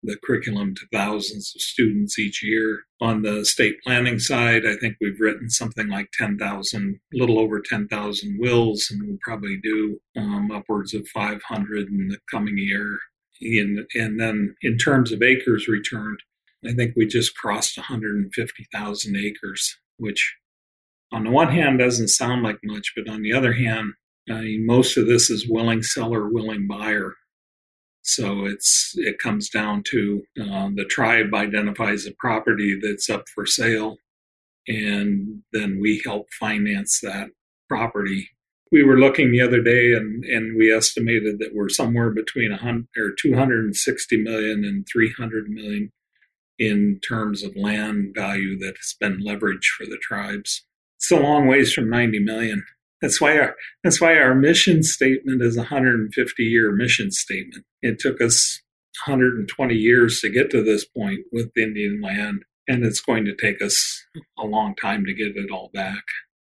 the 0.06 0.18
curriculum 0.24 0.76
to 0.76 0.88
thousands 0.92 1.52
of 1.56 1.62
students 1.62 2.20
each 2.20 2.44
year. 2.44 2.84
On 3.02 3.22
the 3.22 3.44
state 3.44 3.76
planning 3.84 4.20
side, 4.20 4.64
I 4.66 4.76
think 4.76 4.98
we've 5.02 5.20
written 5.20 5.50
something 5.50 5.88
like 5.88 6.10
10,000, 6.14 7.00
a 7.14 7.18
little 7.18 7.40
over 7.40 7.60
10,000 7.60 8.40
wills, 8.40 8.88
and 8.90 9.02
we'll 9.04 9.18
probably 9.22 9.58
do 9.62 10.00
um, 10.16 10.52
upwards 10.52 10.94
of 10.94 11.08
500 11.08 11.88
in 11.88 12.08
the 12.08 12.20
coming 12.32 12.58
year. 12.58 13.00
In, 13.42 13.86
and 13.96 14.20
then 14.20 14.56
in 14.62 14.78
terms 14.78 15.12
of 15.12 15.22
acres 15.22 15.68
returned, 15.68 16.20
I 16.66 16.74
think 16.74 16.96
we 16.96 17.06
just 17.06 17.36
crossed 17.36 17.78
150,000 17.78 19.16
acres, 19.16 19.78
which 19.98 20.36
on 21.12 21.26
the 21.26 21.32
one 21.32 21.52
hand 21.52 21.80
doesn't 21.80 22.08
sound 22.08 22.44
like 22.44 22.60
much, 22.64 22.94
but 22.96 23.10
on 23.10 23.22
the 23.22 23.34
other 23.34 23.54
hand, 23.54 23.94
uh, 24.30 24.42
most 24.60 24.98
of 24.98 25.06
this 25.06 25.30
is 25.30 25.48
willing 25.48 25.84
seller, 25.84 26.28
willing 26.28 26.68
buyer. 26.68 27.14
So 28.06 28.46
it's 28.46 28.94
it 28.98 29.18
comes 29.18 29.50
down 29.50 29.82
to 29.88 30.22
uh, 30.40 30.70
the 30.76 30.86
tribe 30.88 31.34
identifies 31.34 32.06
a 32.06 32.14
property 32.20 32.80
that's 32.80 33.10
up 33.10 33.24
for 33.34 33.48
sale, 33.48 33.98
and 34.68 35.42
then 35.52 35.80
we 35.82 36.04
help 36.06 36.28
finance 36.40 37.00
that 37.02 37.30
property. 37.68 38.30
We 38.72 38.84
were 38.84 39.00
looking 39.00 39.32
the 39.32 39.42
other 39.42 39.60
day, 39.60 39.94
and, 39.94 40.24
and 40.24 40.56
we 40.56 40.72
estimated 40.72 41.40
that 41.40 41.56
we're 41.56 41.70
somewhere 41.70 42.12
between 42.12 42.52
a 42.52 42.58
hundred 42.58 42.88
or 42.96 43.16
260 43.20 44.22
million 44.22 44.64
and 44.64 44.86
300 44.92 45.50
million 45.50 45.92
in 46.60 47.00
terms 47.08 47.42
of 47.42 47.56
land 47.56 48.14
value 48.16 48.56
that 48.60 48.76
has 48.78 48.96
been 49.00 49.26
leveraged 49.26 49.66
for 49.76 49.86
the 49.88 49.98
tribes. 50.00 50.64
It's 50.98 51.12
a 51.12 51.18
long 51.18 51.48
ways 51.48 51.74
from 51.74 51.90
90 51.90 52.20
million. 52.20 52.64
That's 53.06 53.22
why 53.22 53.38
our 53.38 53.56
that's 53.84 54.02
why 54.02 54.18
our 54.18 54.34
mission 54.34 54.82
statement 54.82 55.44
is 55.44 55.58
a 55.58 55.60
150 55.60 56.44
year 56.44 56.72
mission 56.72 57.12
statement. 57.12 57.64
It 57.84 58.00
took 58.00 58.20
us 58.20 58.64
120 59.06 59.76
years 59.76 60.20
to 60.22 60.30
get 60.30 60.50
to 60.50 60.64
this 60.64 60.86
point 60.86 61.20
with 61.32 61.56
Indian 61.56 62.02
land, 62.02 62.46
and 62.68 62.84
it's 62.84 63.02
going 63.02 63.26
to 63.26 63.36
take 63.36 63.62
us 63.62 64.04
a 64.40 64.46
long 64.46 64.74
time 64.82 65.06
to 65.06 65.14
get 65.14 65.38
it 65.38 65.52
all 65.52 65.70
back. 65.72 66.02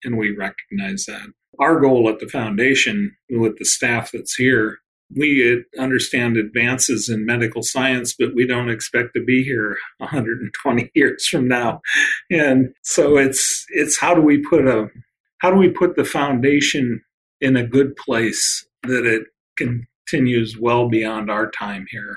And 0.05 0.17
we 0.17 0.33
recognize 0.33 1.03
that. 1.09 1.27
Our 1.59 1.81
goal 1.81 2.07
at 2.07 2.19
the 2.19 2.29
foundation, 2.29 3.17
with 3.29 3.57
the 3.57 3.65
staff 3.65 4.11
that's 4.13 4.35
here, 4.35 4.77
we 5.13 5.61
understand 5.77 6.37
advances 6.37 7.09
in 7.09 7.25
medical 7.25 7.63
science, 7.63 8.15
but 8.17 8.33
we 8.33 8.47
don't 8.47 8.69
expect 8.69 9.09
to 9.15 9.23
be 9.25 9.43
here 9.43 9.75
120 9.97 10.89
years 10.95 11.27
from 11.27 11.49
now. 11.49 11.81
And 12.31 12.73
so 12.81 13.17
it's 13.17 13.65
it's 13.71 13.99
how 13.99 14.15
do 14.15 14.21
we 14.21 14.37
put 14.37 14.65
a 14.65 14.87
how 15.45 15.51
do 15.51 15.57
we 15.57 15.69
put 15.69 15.95
the 15.95 16.03
foundation 16.03 16.99
in 17.39 17.55
a 17.55 17.67
good 17.67 17.95
place 17.97 18.65
that 18.81 19.05
it 19.05 19.27
continues 19.55 20.57
well 20.59 20.89
beyond 20.89 21.29
our 21.29 21.51
time 21.51 21.85
here 21.91 22.15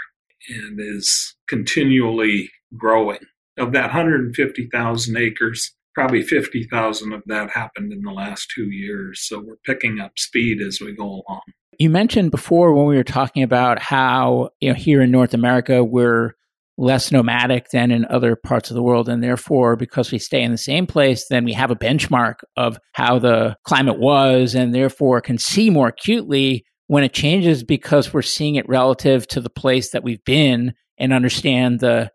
and 0.48 0.80
is 0.80 1.36
continually 1.46 2.50
growing. 2.78 3.18
Of 3.58 3.72
that 3.72 3.82
150,000 3.82 5.16
acres, 5.18 5.74
probably 5.94 6.22
50,000 6.22 7.12
of 7.12 7.22
that 7.26 7.50
happened 7.50 7.92
in 7.92 8.00
the 8.00 8.12
last 8.12 8.50
two 8.54 8.70
years. 8.70 9.20
So 9.28 9.40
we're 9.40 9.56
picking 9.66 10.00
up 10.00 10.12
speed 10.16 10.62
as 10.62 10.80
we 10.80 10.94
go 10.94 11.04
along. 11.04 11.42
You 11.78 11.90
mentioned 11.90 12.30
before 12.30 12.72
when 12.72 12.86
we 12.86 12.96
were 12.96 13.04
talking 13.04 13.42
about 13.42 13.78
how, 13.78 14.48
you 14.60 14.70
know, 14.70 14.74
here 14.74 15.02
in 15.02 15.10
North 15.10 15.34
America, 15.34 15.84
we're 15.84 16.32
less 16.78 17.10
nomadic 17.10 17.68
than 17.70 17.90
in 17.90 18.04
other 18.06 18.36
parts 18.36 18.70
of 18.70 18.74
the 18.74 18.82
world. 18.82 19.08
And 19.08 19.22
therefore, 19.22 19.74
because 19.74 20.12
we 20.12 20.18
stay 20.18 20.40
in 20.40 20.52
the 20.52 20.56
same 20.56 20.86
place, 20.86 21.26
then 21.28 21.44
we 21.44 21.52
have 21.52 21.72
a 21.72 21.76
benchmark 21.76 22.36
of 22.56 22.78
how 22.92 23.18
the 23.18 23.56
climate 23.64 23.98
was 23.98 24.54
and 24.54 24.72
therefore 24.72 25.20
can 25.20 25.38
see 25.38 25.68
more 25.68 25.88
acutely 25.88 26.64
when 26.86 27.02
it 27.02 27.12
changes 27.12 27.64
because 27.64 28.14
we're 28.14 28.22
seeing 28.22 28.54
it 28.54 28.68
relative 28.68 29.26
to 29.28 29.40
the 29.40 29.50
place 29.50 29.90
that 29.90 30.04
we've 30.04 30.24
been 30.24 30.72
and 30.98 31.12
understand 31.12 31.80
the 31.80 32.10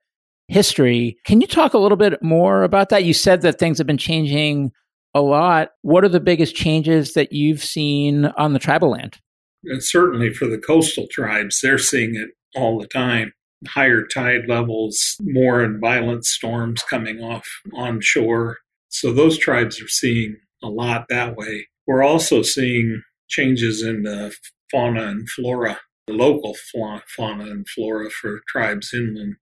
history. 0.47 1.17
Can 1.25 1.41
you 1.41 1.47
talk 1.47 1.73
a 1.73 1.77
little 1.77 1.97
bit 1.97 2.23
more 2.23 2.63
about 2.63 2.89
that? 2.89 3.03
You 3.03 3.13
said 3.13 3.41
that 3.41 3.59
things 3.59 3.77
have 3.77 3.87
been 3.87 3.97
changing 3.97 4.71
a 5.13 5.21
lot. 5.21 5.69
What 5.81 6.05
are 6.05 6.09
the 6.09 6.19
biggest 6.19 6.55
changes 6.55 7.13
that 7.13 7.33
you've 7.33 7.63
seen 7.63 8.25
on 8.37 8.53
the 8.53 8.59
tribal 8.59 8.91
land? 8.91 9.17
And 9.65 9.83
certainly 9.83 10.33
for 10.33 10.47
the 10.47 10.57
coastal 10.57 11.07
tribes, 11.11 11.59
they're 11.61 11.77
seeing 11.77 12.15
it 12.15 12.29
all 12.55 12.79
the 12.79 12.87
time. 12.87 13.33
Higher 13.67 14.05
tide 14.05 14.47
levels, 14.47 15.15
more 15.21 15.61
and 15.61 15.79
violent 15.79 16.25
storms 16.25 16.83
coming 16.83 17.19
off 17.21 17.47
onshore. 17.73 18.59
So 18.89 19.11
those 19.13 19.37
tribes 19.37 19.81
are 19.81 19.87
seeing 19.87 20.37
a 20.61 20.69
lot 20.69 21.05
that 21.09 21.35
way. 21.35 21.67
We're 21.87 22.03
also 22.03 22.41
seeing 22.41 23.03
changes 23.27 23.81
in 23.81 24.03
the 24.03 24.35
fauna 24.71 25.07
and 25.07 25.29
flora, 25.29 25.79
the 26.07 26.13
local 26.13 26.55
fauna 26.75 27.45
and 27.45 27.67
flora 27.67 28.09
for 28.09 28.41
tribes 28.47 28.93
inland. 28.93 29.35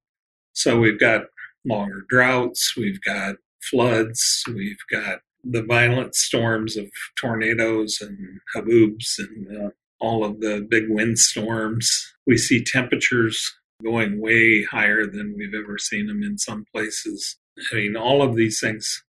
So 0.53 0.79
we've 0.79 0.99
got 0.99 1.25
longer 1.65 2.05
droughts, 2.10 2.75
we've 2.75 3.01
got 3.01 3.36
floods, 3.62 4.43
we've 4.47 4.84
got 4.89 5.19
the 5.43 5.63
violent 5.63 6.15
storms 6.15 6.77
of 6.77 6.89
tornadoes 7.19 7.99
and 8.01 8.39
haboobs 8.55 9.17
and 9.17 9.65
uh, 9.65 9.69
all 9.99 10.23
of 10.23 10.39
the 10.39 10.65
big 10.69 10.86
wind 10.89 11.19
storms. 11.19 12.13
We 12.25 12.38
see 12.38 12.63
temperatures 12.63 13.53
going 13.83 14.21
way 14.21 14.63
higher 14.63 15.05
than 15.05 15.35
we've 15.37 15.53
ever 15.53 15.77
seen 15.77 16.07
them 16.07 16.23
in 16.23 16.37
some 16.37 16.65
places. 16.73 17.37
I 17.71 17.75
mean, 17.75 17.95
all 17.95 18.21
of 18.21 18.35
these 18.35 18.59
things. 18.59 19.03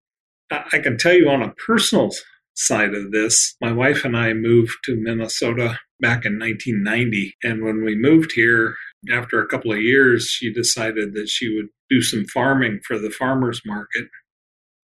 I 0.51 0.79
can 0.79 0.97
tell 0.97 1.13
you 1.13 1.29
on 1.29 1.41
a 1.41 1.53
personal 1.53 2.11
side 2.55 2.93
of 2.93 3.11
this, 3.11 3.55
my 3.59 3.71
wife 3.71 4.05
and 4.05 4.15
I 4.15 4.33
moved 4.33 4.77
to 4.83 4.95
Minnesota 4.95 5.79
back 5.99 6.25
in 6.25 6.37
1990. 6.37 7.35
And 7.43 7.63
when 7.63 7.83
we 7.83 7.95
moved 7.95 8.33
here, 8.35 8.75
after 9.11 9.41
a 9.41 9.47
couple 9.47 9.71
of 9.71 9.81
years, 9.81 10.27
she 10.27 10.53
decided 10.53 11.13
that 11.13 11.29
she 11.29 11.55
would 11.55 11.67
do 11.89 12.01
some 12.01 12.25
farming 12.25 12.81
for 12.85 12.99
the 12.99 13.09
farmers 13.09 13.61
market. 13.65 14.05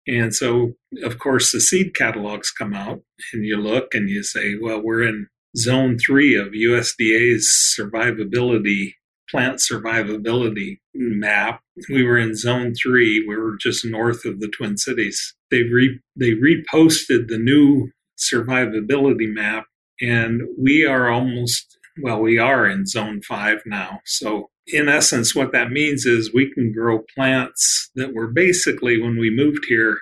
And 0.06 0.34
so, 0.34 0.72
of 1.04 1.18
course, 1.18 1.52
the 1.52 1.60
seed 1.60 1.94
catalogs 1.94 2.50
come 2.50 2.72
out, 2.72 3.02
and 3.32 3.44
you 3.44 3.58
look 3.58 3.92
and 3.92 4.08
you 4.08 4.22
say, 4.22 4.54
well, 4.60 4.80
we're 4.82 5.06
in 5.06 5.26
zone 5.56 5.98
three 5.98 6.34
of 6.34 6.48
USDA's 6.48 7.76
survivability, 7.78 8.94
plant 9.30 9.56
survivability 9.56 10.78
map. 10.94 11.60
We 11.88 12.02
were 12.02 12.18
in 12.18 12.34
zone 12.34 12.74
three. 12.74 13.24
We 13.26 13.36
were 13.36 13.56
just 13.60 13.84
north 13.84 14.24
of 14.24 14.40
the 14.40 14.48
Twin 14.48 14.76
Cities. 14.76 15.34
They, 15.50 15.62
re- 15.62 16.00
they 16.16 16.32
reposted 16.32 17.28
the 17.28 17.38
new 17.38 17.90
survivability 18.18 19.32
map, 19.32 19.66
and 20.00 20.42
we 20.58 20.84
are 20.84 21.08
almost 21.08 21.78
well, 22.00 22.20
we 22.20 22.38
are 22.38 22.66
in 22.66 22.86
zone 22.86 23.22
five 23.22 23.58
now. 23.66 24.00
So, 24.04 24.50
in 24.66 24.88
essence, 24.88 25.34
what 25.34 25.52
that 25.52 25.70
means 25.70 26.04
is 26.04 26.32
we 26.32 26.52
can 26.52 26.72
grow 26.72 27.04
plants 27.14 27.90
that 27.94 28.14
were 28.14 28.28
basically, 28.28 29.00
when 29.00 29.18
we 29.18 29.34
moved 29.34 29.64
here, 29.68 29.98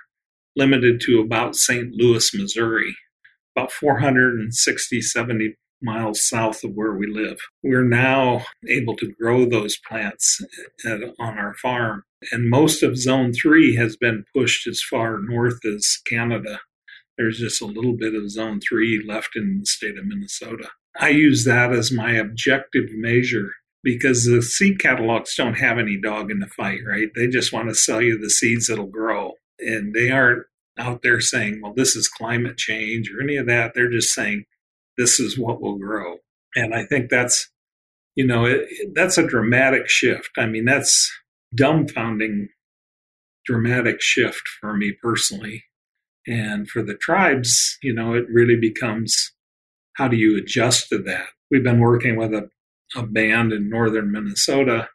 limited 0.55 0.99
to 1.01 1.19
about 1.19 1.55
St. 1.55 1.93
Louis, 1.93 2.33
Missouri, 2.33 2.95
about 3.55 3.71
460, 3.71 5.01
70 5.01 5.55
miles 5.81 6.27
south 6.27 6.63
of 6.63 6.71
where 6.73 6.93
we 6.93 7.07
live. 7.07 7.37
We're 7.63 7.87
now 7.87 8.43
able 8.67 8.95
to 8.97 9.11
grow 9.19 9.45
those 9.45 9.77
plants 9.87 10.41
at, 10.85 10.99
on 11.19 11.37
our 11.37 11.53
farm. 11.55 12.03
And 12.31 12.49
most 12.49 12.83
of 12.83 12.97
zone 12.97 13.33
three 13.33 13.75
has 13.75 13.95
been 13.95 14.25
pushed 14.35 14.67
as 14.67 14.81
far 14.81 15.19
north 15.19 15.63
as 15.65 15.99
Canada. 16.07 16.59
There's 17.17 17.39
just 17.39 17.61
a 17.61 17.65
little 17.65 17.95
bit 17.95 18.15
of 18.15 18.29
zone 18.29 18.59
three 18.59 19.03
left 19.07 19.35
in 19.35 19.59
the 19.59 19.65
state 19.65 19.97
of 19.97 20.05
Minnesota. 20.05 20.69
I 20.99 21.09
use 21.09 21.45
that 21.45 21.71
as 21.71 21.91
my 21.91 22.13
objective 22.13 22.85
measure 22.91 23.51
because 23.83 24.25
the 24.25 24.41
seed 24.41 24.79
catalogs 24.79 25.35
don't 25.35 25.59
have 25.59 25.77
any 25.77 25.99
dog 25.99 26.31
in 26.31 26.39
the 26.39 26.47
fight, 26.47 26.79
right? 26.87 27.07
They 27.15 27.27
just 27.27 27.53
want 27.53 27.69
to 27.69 27.75
sell 27.75 28.01
you 28.01 28.17
the 28.17 28.29
seeds 28.29 28.67
that'll 28.67 28.87
grow. 28.87 29.33
And 29.59 29.93
they 29.93 30.09
aren't 30.09 30.43
out 30.77 31.01
there 31.03 31.21
saying, 31.21 31.61
well, 31.61 31.73
this 31.75 31.95
is 31.95 32.07
climate 32.07 32.57
change 32.57 33.11
or 33.11 33.21
any 33.21 33.37
of 33.37 33.47
that. 33.47 33.73
They're 33.73 33.89
just 33.89 34.13
saying, 34.13 34.45
this 34.97 35.19
is 35.19 35.37
what 35.37 35.61
will 35.61 35.77
grow. 35.77 36.17
And 36.55 36.73
I 36.73 36.85
think 36.85 37.09
that's, 37.09 37.49
you 38.15 38.25
know, 38.25 38.45
it, 38.45 38.67
that's 38.93 39.17
a 39.17 39.27
dramatic 39.27 39.87
shift. 39.87 40.29
I 40.37 40.45
mean, 40.45 40.65
that's 40.65 41.11
dumbfounding 41.55 42.47
dramatic 43.45 44.01
shift 44.01 44.43
for 44.59 44.75
me 44.75 44.93
personally. 45.01 45.63
And 46.25 46.69
for 46.69 46.83
the 46.83 46.95
tribes, 46.95 47.77
you 47.81 47.93
know, 47.93 48.13
it 48.13 48.25
really 48.29 48.57
becomes 48.59 49.31
how 49.93 50.07
do 50.07 50.17
you 50.17 50.37
adjust 50.37 50.89
to 50.89 50.99
that? 50.99 51.27
We've 51.49 51.63
been 51.63 51.79
working 51.79 52.17
with 52.17 52.33
a, 52.33 52.49
a 52.95 53.03
band 53.03 53.53
in 53.53 53.69
northern 53.69 54.11
Minnesota, 54.11 54.89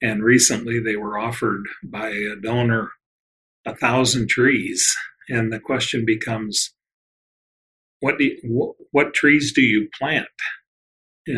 and 0.00 0.22
recently 0.22 0.78
they 0.80 0.96
were 0.96 1.18
offered 1.18 1.64
by 1.84 2.10
a 2.10 2.36
donor 2.36 2.92
a 3.64 3.74
thousand 3.76 4.28
trees. 4.28 4.96
And 5.28 5.52
the 5.52 5.60
question 5.60 6.04
becomes, 6.04 6.74
what 8.02 8.18
do 8.18 8.24
you, 8.24 8.74
what 8.90 9.14
trees 9.14 9.52
do 9.52 9.62
you 9.62 9.88
plant? 9.98 10.26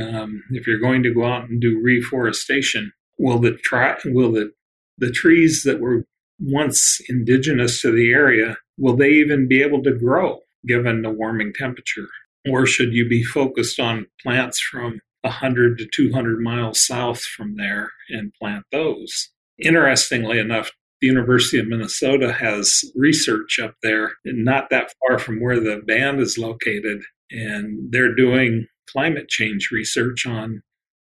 Um, 0.01 0.43
if 0.51 0.67
you're 0.67 0.79
going 0.79 1.03
to 1.03 1.13
go 1.13 1.27
out 1.27 1.49
and 1.49 1.61
do 1.61 1.79
reforestation, 1.83 2.93
will 3.19 3.39
the 3.39 3.53
tri- 3.53 3.99
will 4.07 4.33
the 4.33 4.53
the 4.97 5.11
trees 5.11 5.63
that 5.65 5.81
were 5.81 6.07
once 6.41 7.01
indigenous 7.09 7.81
to 7.83 7.93
the 7.93 8.13
area 8.13 8.57
will 8.79 8.97
they 8.97 9.11
even 9.11 9.47
be 9.47 9.63
able 9.63 9.83
to 9.83 9.93
grow 9.93 10.41
given 10.67 11.03
the 11.03 11.11
warming 11.11 11.53
temperature? 11.53 12.09
Or 12.51 12.67
should 12.67 12.93
you 12.93 13.09
be 13.09 13.23
focused 13.23 13.79
on 13.79 14.07
plants 14.23 14.61
from 14.61 15.01
100 15.23 15.79
to 15.79 15.87
200 15.93 16.41
miles 16.41 16.85
south 16.85 17.21
from 17.21 17.57
there 17.57 17.91
and 18.09 18.33
plant 18.41 18.65
those? 18.73 19.31
Interestingly 19.59 20.39
enough, 20.39 20.71
the 21.05 21.09
University 21.09 21.59
of 21.59 21.69
Minnesota 21.69 22.33
has 22.33 22.83
research 22.95 23.59
up 23.63 23.75
there, 23.83 24.13
not 24.25 24.71
that 24.71 24.91
far 25.01 25.19
from 25.19 25.39
where 25.39 25.61
the 25.61 25.83
band 25.87 26.19
is 26.19 26.39
located, 26.39 27.03
and 27.31 27.93
they're 27.93 28.15
doing 28.15 28.67
climate 28.89 29.29
change 29.29 29.69
research 29.71 30.27
on 30.27 30.63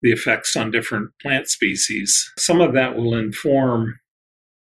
the 0.02 0.12
effects 0.12 0.56
on 0.56 0.71
different 0.71 1.12
plant 1.21 1.50
species. 1.50 2.32
Some 2.39 2.62
of 2.62 2.74
that 2.74 2.95
will 2.95 3.13
inform 3.13 4.00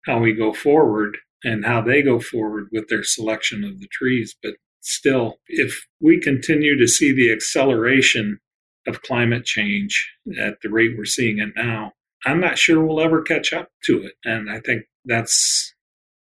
how 0.04 0.18
we 0.18 0.34
go 0.34 0.52
forward 0.52 1.16
and 1.42 1.64
how 1.64 1.80
they 1.80 2.02
go 2.02 2.20
forward 2.20 2.68
with 2.70 2.88
their 2.88 3.02
selection 3.02 3.64
of 3.64 3.80
the 3.80 3.88
trees. 3.90 4.36
But 4.42 4.56
still, 4.82 5.38
if 5.46 5.86
we 5.98 6.20
continue 6.20 6.76
to 6.78 6.86
see 6.86 7.10
the 7.12 7.32
acceleration 7.32 8.38
of 8.86 9.00
climate 9.00 9.46
change 9.46 10.12
at 10.38 10.60
the 10.62 10.68
rate 10.68 10.92
we're 10.98 11.06
seeing 11.06 11.38
it 11.38 11.54
now, 11.56 11.92
I'm 12.24 12.40
not 12.40 12.58
sure 12.58 12.84
we'll 12.84 13.00
ever 13.00 13.22
catch 13.22 13.52
up 13.52 13.68
to 13.84 14.02
it. 14.02 14.12
And 14.24 14.50
I 14.50 14.60
think 14.60 14.84
that's 15.04 15.74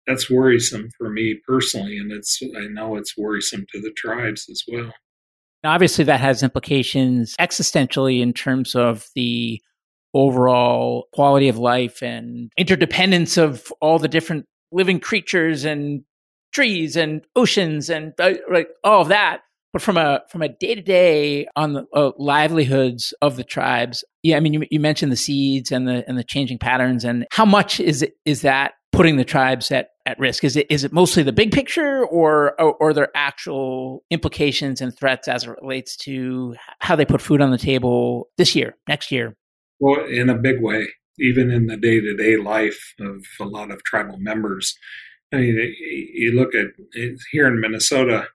that's 0.07 0.29
worrisome 0.29 0.89
for 0.97 1.09
me 1.09 1.39
personally, 1.47 1.97
and 1.97 2.11
it's 2.11 2.39
I 2.57 2.67
know 2.67 2.95
it's 2.95 3.17
worrisome 3.17 3.65
to 3.73 3.81
the 3.81 3.91
tribes 3.95 4.47
as 4.49 4.63
well. 4.67 4.93
Now, 5.63 5.73
Obviously, 5.73 6.03
that 6.05 6.19
has 6.19 6.41
implications 6.41 7.35
existentially 7.39 8.21
in 8.21 8.33
terms 8.33 8.75
of 8.75 9.07
the 9.15 9.61
overall 10.13 11.07
quality 11.13 11.47
of 11.47 11.57
life 11.57 12.01
and 12.01 12.51
interdependence 12.57 13.37
of 13.37 13.71
all 13.79 13.99
the 13.99 14.07
different 14.07 14.45
living 14.71 14.99
creatures 14.99 15.63
and 15.63 16.03
trees 16.53 16.97
and 16.97 17.21
oceans 17.35 17.89
and 17.89 18.13
uh, 18.19 18.33
like 18.51 18.67
all 18.83 19.01
of 19.01 19.07
that 19.07 19.41
but 19.73 19.81
from 19.81 19.97
a 19.97 20.21
from 20.29 20.41
a 20.41 20.49
day 20.49 20.75
to 20.75 20.81
day 20.81 21.47
on 21.55 21.73
the 21.73 21.85
uh, 21.93 22.11
livelihoods 22.17 23.13
of 23.21 23.35
the 23.35 23.43
tribes 23.43 24.03
yeah 24.23 24.37
i 24.37 24.39
mean 24.39 24.53
you, 24.53 24.63
you 24.69 24.79
mentioned 24.79 25.11
the 25.11 25.17
seeds 25.17 25.71
and 25.71 25.87
the 25.87 26.03
and 26.07 26.17
the 26.17 26.23
changing 26.23 26.57
patterns 26.57 27.03
and 27.03 27.25
how 27.31 27.45
much 27.45 27.79
is 27.79 28.01
it 28.01 28.13
is 28.25 28.41
that 28.41 28.73
putting 28.91 29.17
the 29.17 29.25
tribes 29.25 29.71
at 29.71 29.87
at 30.05 30.19
risk? 30.19 30.43
Is 30.43 30.55
it 30.55 30.67
is 30.69 30.83
it 30.83 30.91
mostly 30.91 31.23
the 31.23 31.31
big 31.31 31.51
picture 31.51 32.05
or 32.05 32.59
or, 32.61 32.75
or 32.75 32.93
there 32.93 33.09
actual 33.15 34.03
implications 34.09 34.81
and 34.81 34.95
threats 34.95 35.27
as 35.27 35.45
it 35.45 35.55
relates 35.61 35.95
to 35.97 36.55
how 36.79 36.95
they 36.95 37.05
put 37.05 37.21
food 37.21 37.41
on 37.41 37.51
the 37.51 37.57
table 37.57 38.29
this 38.37 38.55
year 38.55 38.75
next 38.87 39.11
year? 39.11 39.35
Well 39.79 40.05
in 40.05 40.29
a 40.29 40.37
big 40.37 40.61
way. 40.61 40.87
Even 41.19 41.51
in 41.51 41.67
the 41.67 41.77
day-to-day 41.77 42.37
life 42.37 42.93
of 42.99 43.23
a 43.39 43.43
lot 43.43 43.69
of 43.69 43.83
tribal 43.83 44.17
members 44.17 44.75
I 45.33 45.37
mean, 45.37 45.75
you 46.13 46.33
look 46.33 46.53
at 46.55 46.67
here 47.31 47.47
in 47.47 47.61
Minnesota, 47.61 48.27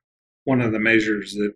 one 0.47 0.61
of 0.63 0.73
the 0.73 0.81
measures 0.81 1.35
that 1.35 1.53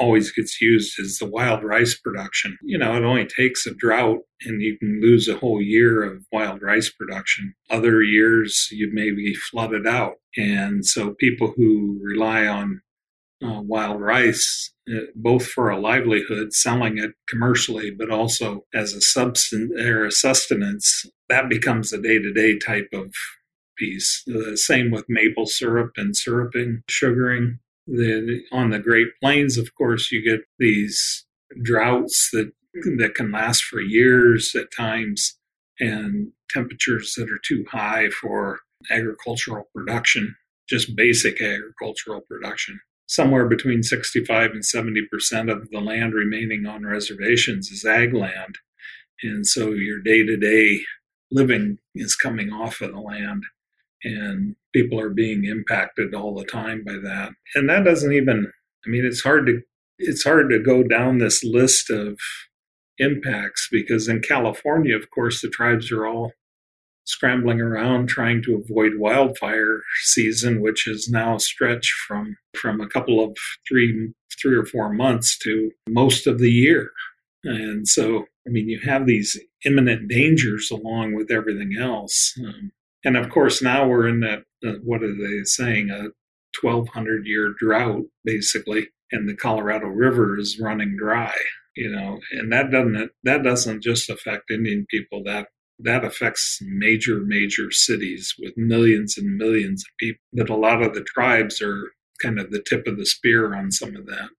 always 0.00 0.30
gets 0.32 0.60
used 0.60 0.98
is 0.98 1.18
the 1.18 1.26
wild 1.26 1.62
rice 1.64 1.98
production. 1.98 2.56
You 2.62 2.78
know, 2.78 2.94
it 2.96 3.04
only 3.04 3.26
takes 3.26 3.66
a 3.66 3.74
drought 3.74 4.20
and 4.42 4.60
you 4.60 4.78
can 4.78 5.00
lose 5.00 5.28
a 5.28 5.38
whole 5.38 5.62
year 5.62 6.02
of 6.02 6.24
wild 6.32 6.62
rice 6.62 6.90
production. 6.92 7.54
Other 7.70 8.02
years, 8.02 8.68
you 8.70 8.90
may 8.92 9.10
be 9.10 9.34
flooded 9.34 9.86
out. 9.86 10.14
And 10.36 10.84
so 10.84 11.14
people 11.14 11.54
who 11.56 11.98
rely 12.02 12.46
on 12.46 12.82
uh, 13.44 13.60
wild 13.62 14.00
rice, 14.00 14.72
uh, 14.90 15.00
both 15.14 15.46
for 15.46 15.70
a 15.70 15.78
livelihood, 15.78 16.52
selling 16.52 16.98
it 16.98 17.12
commercially, 17.28 17.90
but 17.90 18.10
also 18.10 18.64
as 18.74 18.92
a 18.92 19.00
substance 19.00 19.72
or 19.80 20.06
a 20.06 20.10
sustenance. 20.10 21.06
That 21.28 21.48
becomes 21.48 21.92
a 21.92 22.00
day 22.00 22.18
to 22.18 22.32
day 22.32 22.58
type 22.58 22.88
of 22.92 23.12
piece. 23.76 24.22
The 24.26 24.56
same 24.56 24.90
with 24.90 25.04
maple 25.08 25.46
syrup 25.46 25.92
and 25.96 26.16
syruping, 26.16 26.82
sugaring. 26.88 27.58
The, 27.86 28.42
on 28.50 28.70
the 28.70 28.80
Great 28.80 29.08
Plains, 29.22 29.56
of 29.56 29.74
course, 29.74 30.10
you 30.10 30.22
get 30.22 30.44
these 30.58 31.24
droughts 31.62 32.30
that 32.32 32.46
mm-hmm. 32.76 32.96
that 32.98 33.14
can 33.14 33.30
last 33.30 33.62
for 33.62 33.80
years 33.80 34.54
at 34.54 34.74
times, 34.76 35.38
and 35.78 36.32
temperatures 36.50 37.14
that 37.16 37.30
are 37.30 37.40
too 37.46 37.64
high 37.70 38.08
for 38.10 38.60
agricultural 38.90 39.68
production, 39.74 40.34
just 40.68 40.96
basic 40.96 41.40
agricultural 41.40 42.22
production. 42.22 42.80
Somewhere 43.08 43.46
between 43.46 43.84
65 43.84 44.50
and 44.50 44.64
70 44.64 45.06
percent 45.10 45.48
of 45.48 45.70
the 45.70 45.80
land 45.80 46.12
remaining 46.12 46.66
on 46.66 46.84
reservations 46.84 47.70
is 47.70 47.84
ag 47.84 48.12
land, 48.12 48.56
and 49.22 49.46
so 49.46 49.70
your 49.70 50.00
day 50.00 50.24
to 50.24 50.36
day 50.36 50.80
living 51.30 51.78
is 51.94 52.16
coming 52.16 52.52
off 52.52 52.80
of 52.80 52.92
the 52.92 53.00
land 53.00 53.44
and 54.06 54.54
people 54.72 55.00
are 55.00 55.10
being 55.10 55.44
impacted 55.44 56.14
all 56.14 56.34
the 56.34 56.44
time 56.44 56.84
by 56.84 56.92
that. 56.92 57.30
And 57.54 57.68
that 57.68 57.84
doesn't 57.84 58.12
even 58.12 58.52
I 58.86 58.88
mean 58.88 59.04
it's 59.04 59.22
hard 59.22 59.46
to 59.46 59.62
it's 59.98 60.24
hard 60.24 60.50
to 60.50 60.58
go 60.58 60.82
down 60.82 61.18
this 61.18 61.42
list 61.42 61.90
of 61.90 62.18
impacts 62.98 63.68
because 63.70 64.08
in 64.08 64.20
California 64.20 64.94
of 64.96 65.10
course 65.10 65.42
the 65.42 65.48
tribes 65.48 65.90
are 65.90 66.06
all 66.06 66.32
scrambling 67.04 67.60
around 67.60 68.08
trying 68.08 68.42
to 68.42 68.56
avoid 68.56 68.92
wildfire 68.98 69.82
season 70.02 70.60
which 70.60 70.88
is 70.88 71.08
now 71.08 71.36
stretched 71.36 71.92
from 72.06 72.36
from 72.56 72.80
a 72.80 72.88
couple 72.88 73.22
of 73.22 73.36
three 73.68 74.12
three 74.40 74.56
or 74.56 74.64
four 74.64 74.92
months 74.92 75.38
to 75.38 75.70
most 75.88 76.26
of 76.26 76.38
the 76.38 76.50
year 76.50 76.90
and 77.44 77.86
so 77.86 78.24
i 78.46 78.50
mean 78.50 78.68
you 78.68 78.80
have 78.84 79.06
these 79.06 79.38
imminent 79.64 80.08
dangers 80.08 80.68
along 80.70 81.14
with 81.14 81.30
everything 81.30 81.76
else 81.78 82.34
um, 82.44 82.72
and 83.04 83.16
of 83.16 83.30
course, 83.30 83.62
now 83.62 83.86
we're 83.86 84.08
in 84.08 84.20
that, 84.20 84.44
uh, 84.66 84.78
what 84.82 85.02
are 85.02 85.14
they 85.14 85.44
saying, 85.44 85.90
a 85.90 86.10
1200 86.60 87.26
year 87.26 87.54
drought, 87.58 88.04
basically, 88.24 88.88
and 89.12 89.28
the 89.28 89.36
Colorado 89.36 89.86
River 89.86 90.38
is 90.38 90.58
running 90.60 90.96
dry, 90.98 91.34
you 91.76 91.90
know, 91.90 92.18
and 92.32 92.52
that 92.52 92.70
doesn't, 92.70 93.10
that 93.24 93.42
doesn't 93.42 93.82
just 93.82 94.10
affect 94.10 94.50
Indian 94.50 94.86
people, 94.90 95.22
that 95.24 95.48
that 95.78 96.04
affects 96.04 96.58
major, 96.62 97.20
major 97.20 97.70
cities 97.70 98.34
with 98.38 98.54
millions 98.56 99.18
and 99.18 99.36
millions 99.36 99.84
of 99.84 99.96
people. 99.98 100.20
That 100.32 100.48
a 100.48 100.56
lot 100.56 100.82
of 100.82 100.94
the 100.94 101.04
tribes 101.04 101.60
are 101.60 101.92
kind 102.22 102.38
of 102.38 102.50
the 102.50 102.64
tip 102.66 102.86
of 102.86 102.96
the 102.96 103.06
spear 103.06 103.54
on 103.54 103.70
some 103.70 103.94
of 103.94 104.06
that. 104.06 104.30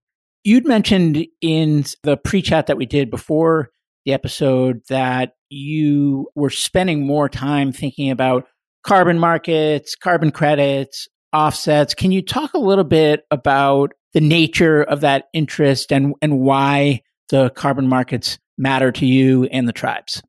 You'd 0.44 0.66
mentioned 0.66 1.26
in 1.40 1.84
the 2.02 2.16
pre 2.16 2.42
chat 2.42 2.66
that 2.66 2.76
we 2.76 2.86
did 2.86 3.10
before 3.10 3.70
the 4.08 4.14
episode 4.14 4.80
that 4.88 5.34
you 5.50 6.28
were 6.34 6.48
spending 6.48 7.06
more 7.06 7.28
time 7.28 7.72
thinking 7.72 8.10
about 8.10 8.46
carbon 8.82 9.18
markets, 9.18 9.94
carbon 9.94 10.30
credits, 10.30 11.08
offsets. 11.34 11.92
Can 11.92 12.10
you 12.10 12.22
talk 12.22 12.54
a 12.54 12.58
little 12.58 12.84
bit 12.84 13.24
about 13.30 13.92
the 14.14 14.22
nature 14.22 14.82
of 14.82 15.02
that 15.02 15.26
interest 15.34 15.92
and, 15.92 16.14
and 16.22 16.40
why 16.40 17.02
the 17.28 17.50
carbon 17.50 17.86
markets 17.86 18.38
matter 18.56 18.90
to 18.92 19.04
you 19.04 19.44
and 19.44 19.68
the 19.68 19.74
tribes? 19.74 20.22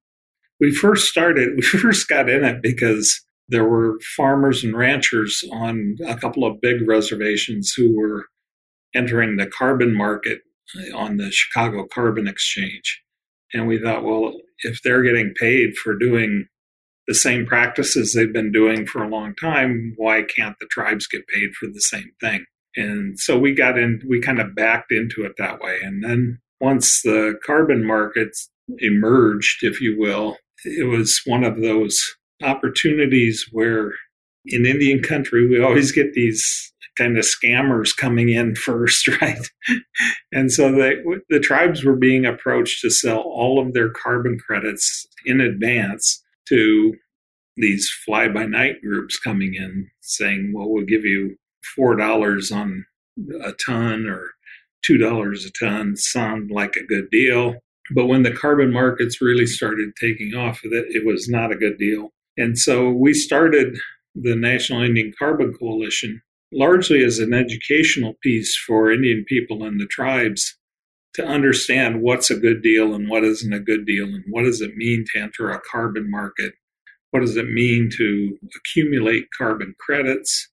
We 0.59 0.75
first 0.75 1.05
started, 1.05 1.47
we 1.55 1.61
first 1.61 2.09
got 2.09 2.29
in 2.29 2.43
it 2.43 2.61
because 2.61 3.17
there 3.47 3.63
were 3.63 3.97
farmers 4.17 4.61
and 4.61 4.75
ranchers 4.75 5.41
on 5.53 5.95
a 6.05 6.17
couple 6.17 6.43
of 6.43 6.59
big 6.61 6.85
reservations 6.85 7.73
who 7.77 7.97
were 7.97 8.25
entering 8.93 9.37
the 9.37 9.47
carbon 9.47 9.95
market 9.95 10.39
on 10.93 11.15
the 11.15 11.31
Chicago 11.31 11.87
Carbon 11.87 12.27
Exchange. 12.27 13.01
And 13.53 13.67
we 13.67 13.81
thought, 13.81 14.03
well, 14.03 14.33
if 14.59 14.81
they're 14.83 15.03
getting 15.03 15.33
paid 15.39 15.75
for 15.77 15.95
doing 15.95 16.47
the 17.07 17.15
same 17.15 17.45
practices 17.45 18.13
they've 18.13 18.33
been 18.33 18.51
doing 18.51 18.85
for 18.85 19.03
a 19.03 19.09
long 19.09 19.33
time, 19.35 19.93
why 19.97 20.21
can't 20.23 20.55
the 20.59 20.67
tribes 20.69 21.07
get 21.07 21.27
paid 21.27 21.53
for 21.59 21.67
the 21.67 21.81
same 21.81 22.11
thing? 22.21 22.45
And 22.75 23.19
so 23.19 23.39
we 23.39 23.53
got 23.53 23.77
in, 23.77 24.01
we 24.07 24.21
kind 24.21 24.39
of 24.39 24.55
backed 24.55 24.91
into 24.91 25.25
it 25.25 25.33
that 25.37 25.59
way. 25.59 25.79
And 25.83 26.03
then 26.03 26.39
once 26.61 27.01
the 27.01 27.39
carbon 27.45 27.85
markets 27.85 28.49
emerged, 28.77 29.63
if 29.63 29.81
you 29.81 29.97
will, 29.97 30.37
it 30.63 30.87
was 30.87 31.21
one 31.25 31.43
of 31.43 31.61
those 31.61 31.99
opportunities 32.43 33.47
where 33.51 33.93
in 34.45 34.65
Indian 34.65 35.01
country, 35.01 35.47
we 35.47 35.61
always 35.61 35.91
get 35.91 36.13
these 36.13 36.71
kind 36.99 37.17
of 37.17 37.25
scammers 37.25 37.95
coming 37.95 38.29
in 38.29 38.55
first, 38.67 39.07
right? 39.21 39.47
and 40.31 40.51
so 40.51 40.71
the 40.71 41.39
tribes 41.39 41.83
were 41.83 41.95
being 41.95 42.25
approached 42.25 42.81
to 42.81 42.89
sell 42.89 43.19
all 43.19 43.59
of 43.59 43.73
their 43.73 43.89
carbon 43.89 44.37
credits 44.37 45.07
in 45.25 45.41
advance 45.41 46.23
to 46.47 46.93
these 47.57 47.89
fly 48.05 48.27
by 48.27 48.45
night 48.45 48.81
groups 48.81 49.19
coming 49.19 49.53
in 49.53 49.89
saying, 50.01 50.51
well, 50.53 50.69
we'll 50.69 50.85
give 50.85 51.05
you 51.05 51.35
$4 51.77 52.55
on 52.55 52.85
a 53.43 53.53
ton 53.53 54.07
or 54.07 54.31
$2 54.89 55.45
a 55.45 55.51
ton 55.51 55.95
sound 55.95 56.51
like 56.51 56.75
a 56.75 56.85
good 56.85 57.09
deal. 57.11 57.55
But 57.93 58.05
when 58.05 58.23
the 58.23 58.31
carbon 58.31 58.71
markets 58.71 59.21
really 59.21 59.45
started 59.45 59.89
taking 59.99 60.35
off, 60.35 60.61
it 60.63 61.05
was 61.05 61.27
not 61.27 61.51
a 61.51 61.57
good 61.57 61.77
deal. 61.77 62.11
And 62.37 62.57
so 62.57 62.89
we 62.89 63.13
started 63.13 63.77
the 64.15 64.35
National 64.35 64.81
Indian 64.81 65.13
Carbon 65.17 65.53
Coalition 65.53 66.21
largely 66.51 67.03
as 67.03 67.19
an 67.19 67.33
educational 67.33 68.15
piece 68.23 68.55
for 68.55 68.91
Indian 68.91 69.23
people 69.27 69.63
and 69.63 69.79
the 69.79 69.85
tribes 69.85 70.57
to 71.15 71.25
understand 71.25 72.01
what's 72.01 72.29
a 72.29 72.37
good 72.37 72.61
deal 72.61 72.93
and 72.93 73.09
what 73.09 73.23
isn't 73.23 73.53
a 73.53 73.59
good 73.59 73.85
deal 73.85 74.05
and 74.05 74.23
what 74.29 74.43
does 74.43 74.61
it 74.61 74.75
mean 74.75 75.03
to 75.11 75.19
enter 75.19 75.49
a 75.49 75.61
carbon 75.69 76.09
market 76.09 76.53
what 77.11 77.21
does 77.21 77.37
it 77.37 77.49
mean 77.49 77.89
to 77.97 78.37
accumulate 78.55 79.25
carbon 79.35 79.73
credits 79.79 80.49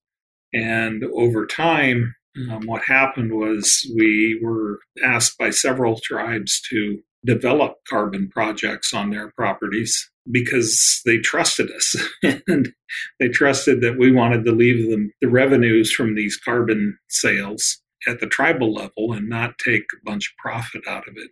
and 0.52 1.04
over 1.14 1.46
time 1.46 2.14
um, 2.50 2.66
what 2.66 2.82
happened 2.82 3.32
was 3.32 3.90
we 3.96 4.38
were 4.42 4.78
asked 5.04 5.38
by 5.38 5.50
several 5.50 5.98
tribes 6.02 6.60
to 6.70 7.00
develop 7.24 7.76
carbon 7.88 8.28
projects 8.28 8.92
on 8.92 9.10
their 9.10 9.32
properties 9.36 10.10
because 10.30 11.00
they 11.04 11.18
trusted 11.18 11.70
us 11.70 11.96
and 12.48 12.72
they 13.20 13.28
trusted 13.28 13.80
that 13.80 13.98
we 13.98 14.10
wanted 14.10 14.44
to 14.44 14.52
leave 14.52 14.90
them 14.90 15.12
the 15.20 15.28
revenues 15.28 15.92
from 15.92 16.14
these 16.14 16.36
carbon 16.36 16.98
sales 17.08 17.80
at 18.06 18.20
the 18.20 18.26
tribal 18.26 18.72
level 18.72 19.12
and 19.12 19.28
not 19.28 19.58
take 19.58 19.84
a 19.92 20.04
bunch 20.04 20.30
of 20.30 20.36
profit 20.38 20.82
out 20.88 21.08
of 21.08 21.16
it. 21.16 21.30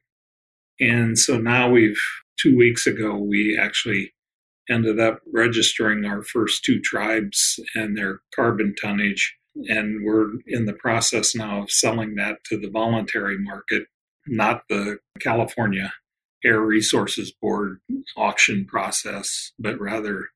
And 0.81 1.19
so 1.19 1.39
now 1.39 1.71
we've, 1.71 2.01
two 2.39 2.57
weeks 2.57 2.87
ago, 2.87 3.17
we 3.17 3.59
actually 3.61 4.13
ended 4.69 4.99
up 4.99 5.21
registering 5.33 6.05
our 6.05 6.23
first 6.23 6.65
two 6.65 6.81
tribes 6.81 7.61
and 7.75 7.97
their 7.97 8.21
carbon 8.35 8.75
tonnage. 8.81 9.37
And 9.69 10.05
we're 10.05 10.31
in 10.49 10.65
the 10.65 10.73
process 10.73 11.35
now 11.35 11.63
of 11.63 11.71
selling 11.71 12.17
that 12.17 12.39
to 12.47 12.59
the 12.59 12.71
voluntary 12.71 13.39
market, 13.39 13.85
not 14.27 14.63
the 14.69 14.99
California 15.21 15.93
Air 16.45 16.61
Resources 16.61 17.33
Board 17.41 17.81
auction 18.17 18.67
process, 18.67 19.53
but 19.59 19.81
rather 19.81 20.29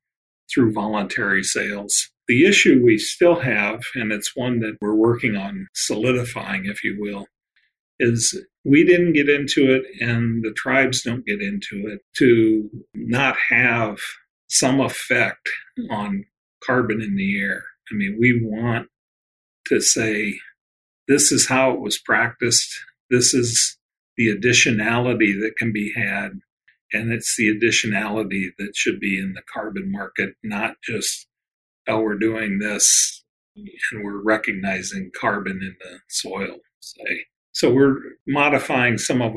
through 0.53 0.73
voluntary 0.73 1.43
sales. 1.43 2.11
The 2.27 2.45
issue 2.45 2.83
we 2.85 2.99
still 2.99 3.41
have, 3.41 3.83
and 3.95 4.13
it's 4.13 4.37
one 4.37 4.61
that 4.61 4.77
we're 4.81 4.95
working 4.95 5.37
on 5.37 5.69
solidifying, 5.75 6.67
if 6.67 6.85
you 6.85 6.97
will, 6.99 7.27
is 7.99 8.39
we 8.65 8.85
didn't 8.85 9.15
get 9.15 9.29
into 9.29 9.75
it 9.75 9.85
and 10.01 10.45
the 10.45 10.53
tribes 10.53 11.03
don't 11.03 11.27
get 11.27 11.41
into 11.41 11.89
it 11.89 12.01
to 12.17 12.71
not 12.95 13.37
have 13.51 13.99
some 14.49 14.81
effect 14.81 15.49
on 15.91 16.25
carbon 16.63 17.01
in 17.01 17.17
the 17.17 17.41
air. 17.41 17.65
I 17.91 17.95
mean, 17.95 18.19
we 18.21 18.41
want 18.43 18.89
to 19.67 19.81
say 19.81 20.39
this 21.07 21.33
is 21.33 21.49
how 21.49 21.73
it 21.73 21.81
was 21.81 21.99
practiced, 21.99 22.71
this 23.11 23.33
is 23.33 23.78
the 24.19 24.35
additionality 24.35 25.41
that 25.41 25.55
can 25.57 25.73
be 25.73 25.95
had, 25.97 26.41
and 26.93 27.13
it's 27.13 27.37
the 27.37 27.55
additionality 27.55 28.49
that 28.59 28.75
should 28.75 29.01
be 29.01 29.19
in 29.19 29.33
the 29.33 29.43
carbon 29.51 29.91
market, 29.91 30.35
not 30.43 30.75
just, 30.83 31.27
oh, 31.87 32.01
we're 32.01 32.19
doing 32.19 32.59
this 32.59 33.25
and 33.57 34.05
we're 34.05 34.23
recognizing 34.23 35.11
carbon 35.19 35.61
in 35.63 35.77
the 35.81 35.99
soil, 36.09 36.59
say. 36.81 37.27
So 37.53 37.73
we're 37.73 37.97
modifying 38.27 38.99
some 38.99 39.23
of 39.23 39.35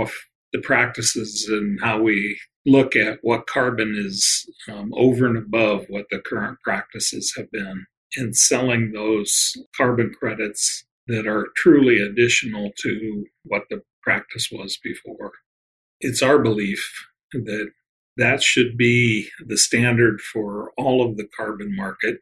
the 0.51 0.59
practices 0.59 1.47
and 1.49 1.79
how 1.81 2.01
we 2.01 2.39
look 2.65 2.95
at 2.95 3.19
what 3.21 3.47
carbon 3.47 3.95
is 3.97 4.45
um, 4.67 4.91
over 4.95 5.25
and 5.25 5.37
above 5.37 5.85
what 5.89 6.05
the 6.11 6.19
current 6.19 6.59
practices 6.63 7.33
have 7.37 7.49
been 7.51 7.85
and 8.17 8.35
selling 8.35 8.91
those 8.91 9.55
carbon 9.75 10.13
credits 10.17 10.83
that 11.07 11.25
are 11.25 11.47
truly 11.55 11.99
additional 11.99 12.71
to 12.77 13.25
what 13.45 13.63
the 13.69 13.81
practice 14.03 14.49
was 14.51 14.77
before. 14.83 15.31
It's 15.99 16.21
our 16.21 16.39
belief 16.39 16.91
that 17.33 17.71
that 18.17 18.43
should 18.43 18.77
be 18.77 19.29
the 19.45 19.57
standard 19.57 20.19
for 20.21 20.71
all 20.77 21.07
of 21.07 21.17
the 21.17 21.27
carbon 21.35 21.75
market 21.75 22.17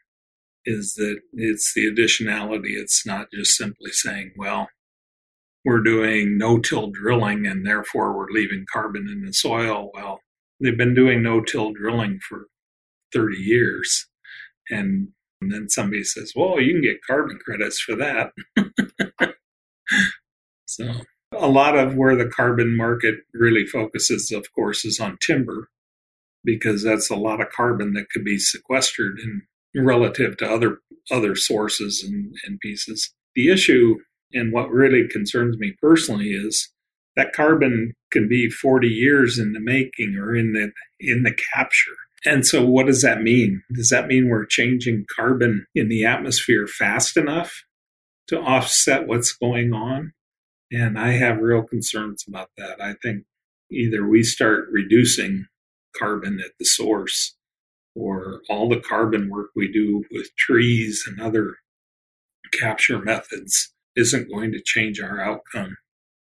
is 0.65 0.93
that 0.95 1.19
it's 1.34 1.73
the 1.73 1.89
additionality. 1.89 2.77
It's 2.77 3.05
not 3.05 3.27
just 3.34 3.55
simply 3.57 3.91
saying, 3.91 4.34
well, 4.38 4.69
we're 5.65 5.82
doing 5.82 6.38
no-till 6.38 6.91
drilling 6.91 7.45
and 7.45 7.65
therefore 7.65 8.15
we're 8.15 8.32
leaving 8.32 8.65
carbon 8.71 9.07
in 9.09 9.25
the 9.25 9.34
soil. 9.34 9.91
Well, 9.93 10.19
they've 10.61 10.77
been 10.77 10.95
doing 10.95 11.23
no-till 11.23 11.73
drilling 11.73 12.19
for 12.27 12.47
30 13.13 13.38
years. 13.38 14.07
And, 14.69 15.09
and 15.41 15.51
then 15.51 15.69
somebody 15.69 16.03
says, 16.03 16.34
well, 16.36 16.61
you 16.61 16.73
can 16.73 16.82
get 16.82 17.03
carbon 17.05 17.39
credits 17.43 17.80
for 17.80 17.95
that. 17.95 18.32
so 20.65 20.93
a 21.39 21.47
lot 21.47 21.77
of 21.77 21.95
where 21.95 22.15
the 22.15 22.29
carbon 22.29 22.75
market 22.75 23.15
really 23.33 23.65
focuses, 23.65 24.31
of 24.31 24.51
course, 24.53 24.85
is 24.85 24.99
on 24.99 25.17
timber 25.25 25.69
because 26.43 26.83
that's 26.83 27.09
a 27.09 27.15
lot 27.15 27.41
of 27.41 27.49
carbon 27.49 27.93
that 27.93 28.09
could 28.11 28.23
be 28.23 28.37
sequestered 28.37 29.19
in 29.19 29.41
relative 29.75 30.37
to 30.37 30.49
other 30.49 30.79
other 31.11 31.35
sources 31.35 32.03
and, 32.03 32.33
and 32.45 32.59
pieces. 32.59 33.13
The 33.35 33.51
issue 33.51 33.95
and 34.33 34.53
what 34.53 34.69
really 34.69 35.07
concerns 35.07 35.57
me 35.57 35.75
personally 35.81 36.29
is 36.29 36.69
that 37.15 37.33
carbon 37.33 37.93
can 38.11 38.27
be 38.27 38.49
40 38.49 38.87
years 38.87 39.39
in 39.39 39.53
the 39.53 39.59
making 39.59 40.15
or 40.19 40.35
in 40.35 40.53
the 40.53 40.71
in 40.99 41.23
the 41.23 41.35
capture. 41.53 41.95
And 42.25 42.45
so 42.45 42.65
what 42.65 42.85
does 42.85 43.01
that 43.01 43.21
mean? 43.21 43.63
Does 43.73 43.89
that 43.89 44.07
mean 44.07 44.27
we're 44.27 44.45
changing 44.45 45.05
carbon 45.15 45.65
in 45.73 45.87
the 45.87 46.05
atmosphere 46.05 46.67
fast 46.67 47.15
enough 47.15 47.63
to 48.27 48.39
offset 48.39 49.07
what's 49.07 49.31
going 49.31 49.73
on? 49.73 50.13
And 50.72 50.99
I 50.99 51.11
have 51.13 51.39
real 51.39 51.63
concerns 51.63 52.26
about 52.28 52.49
that. 52.57 52.82
I 52.82 52.93
think 53.01 53.24
either 53.72 54.07
we 54.07 54.24
start 54.24 54.67
reducing 54.72 55.45
carbon 55.97 56.39
at 56.43 56.51
the 56.59 56.65
source 56.65 57.36
or 57.95 58.41
all 58.49 58.70
the 58.70 58.80
carbon 58.80 59.30
work 59.30 59.49
we 59.55 59.72
do 59.72 60.03
with 60.11 60.36
trees 60.36 61.03
and 61.07 61.20
other 61.20 61.55
capture 62.53 62.99
methods 62.99 63.74
isn't 63.95 64.32
going 64.32 64.51
to 64.51 64.61
change 64.63 64.99
our 64.99 65.20
outcome. 65.20 65.78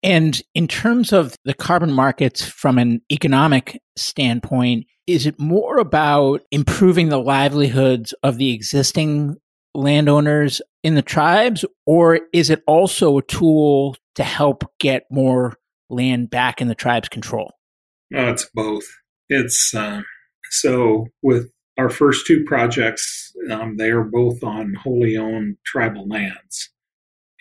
And 0.04 0.42
in 0.54 0.68
terms 0.68 1.12
of 1.12 1.36
the 1.46 1.54
carbon 1.54 1.92
markets 1.92 2.46
from 2.46 2.78
an 2.78 3.02
economic 3.12 3.82
standpoint, 3.96 4.86
is 5.08 5.26
it 5.26 5.40
more 5.40 5.80
about 5.80 6.42
improving 6.52 7.10
the 7.10 7.18
livelihoods 7.20 8.14
of 8.22 8.38
the 8.38 8.54
existing 8.54 9.38
landowners 9.74 10.62
in 10.84 10.96
the 10.96 11.02
tribes, 11.02 11.66
or 11.86 12.20
is 12.34 12.50
it 12.50 12.64
also 12.68 13.18
a 13.18 13.24
tool 13.24 13.96
to 14.16 14.24
help 14.24 14.64
get 14.80 15.04
more 15.12 15.54
land 15.90 16.30
back 16.30 16.62
in 16.62 16.68
the 16.68 16.76
tribe's 16.76 17.10
control? 17.10 17.54
No, 18.12 18.30
it's 18.30 18.50
both. 18.54 18.86
It's 19.30 19.74
uh, 19.74 20.02
so 20.52 21.08
with 21.22 21.52
our 21.78 21.90
first 21.90 22.26
two 22.26 22.44
projects, 22.46 23.34
um, 23.50 23.78
they 23.78 23.90
are 23.90 24.04
both 24.04 24.44
on 24.44 24.76
wholly 24.76 25.18
owned 25.18 25.58
tribal 25.66 26.08
lands. 26.08 26.72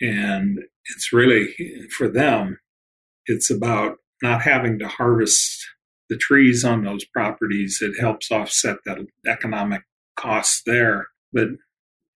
And 0.01 0.59
it's 0.85 1.13
really 1.13 1.55
for 1.97 2.09
them, 2.09 2.59
it's 3.27 3.49
about 3.49 3.97
not 4.21 4.41
having 4.41 4.79
to 4.79 4.87
harvest 4.87 5.65
the 6.09 6.17
trees 6.17 6.63
on 6.63 6.83
those 6.83 7.05
properties. 7.05 7.79
It 7.81 7.99
helps 7.99 8.31
offset 8.31 8.77
that 8.85 8.99
economic 9.25 9.83
cost 10.15 10.63
there, 10.65 11.07
but 11.31 11.47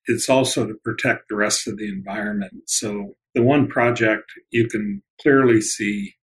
it's 0.06 0.30
also 0.30 0.68
to 0.68 0.76
protect 0.84 1.30
the 1.30 1.36
rest 1.36 1.68
of 1.68 1.78
the 1.78 1.88
environment. 1.88 2.64
So 2.68 3.16
the 3.36 3.44
one 3.44 3.68
project 3.68 4.32
you 4.52 4.68
can 4.68 5.02
clearly 5.22 5.62
see 5.62 6.16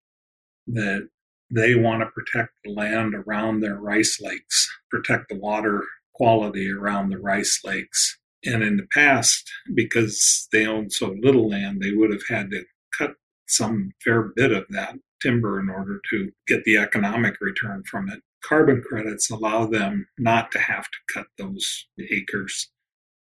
that 0.66 1.09
they 1.50 1.74
want 1.74 2.00
to 2.02 2.07
protect 2.07 2.50
the 2.64 2.72
land 2.72 3.14
around 3.14 3.61
their 3.61 3.76
rice 3.76 4.20
lakes, 4.20 4.68
protect 4.90 5.28
the 5.28 5.38
water 5.38 5.84
quality 6.14 6.70
around 6.70 7.11
the 7.11 7.18
rice 7.18 7.61
lakes. 7.64 8.18
And 8.44 8.62
in 8.62 8.76
the 8.76 8.86
past, 8.92 9.48
because 9.74 10.48
they 10.52 10.66
owned 10.66 10.92
so 10.92 11.14
little 11.20 11.48
land, 11.48 11.80
they 11.80 11.92
would 11.92 12.11
have 12.11 12.26
had 12.28 12.50
to 12.50 12.64
cut 12.96 13.14
some 13.46 13.92
fair 14.02 14.32
bit 14.34 14.52
of 14.52 14.64
that 14.70 14.94
timber 15.22 15.61
in 15.61 15.68
order 15.70 16.00
to 16.11 16.30
get 16.46 16.64
the 16.64 16.76
economic 16.76 17.40
return 17.40 17.82
from 17.88 18.09
it. 18.09 18.20
Carbon 18.44 18.82
credits 18.86 19.30
allow 19.30 19.66
them 19.66 20.07
not 20.18 20.52
to 20.52 20.59
have 20.59 20.84
to 20.84 20.98
cut 21.12 21.26
those 21.38 21.86
acres 22.11 22.70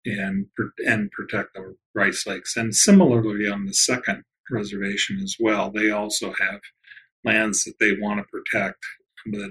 and 0.04 0.46
and 0.86 1.10
protect 1.12 1.54
the 1.54 1.76
rice 1.94 2.26
lakes. 2.26 2.56
And 2.56 2.74
similarly 2.74 3.48
on 3.48 3.66
the 3.66 3.74
second 3.74 4.24
reservation 4.50 5.20
as 5.22 5.36
well, 5.38 5.70
they 5.70 5.90
also 5.90 6.32
have 6.32 6.60
lands 7.24 7.64
that 7.64 7.78
they 7.78 7.92
want 7.92 8.20
to 8.20 8.24
protect, 8.24 8.78
but 9.26 9.50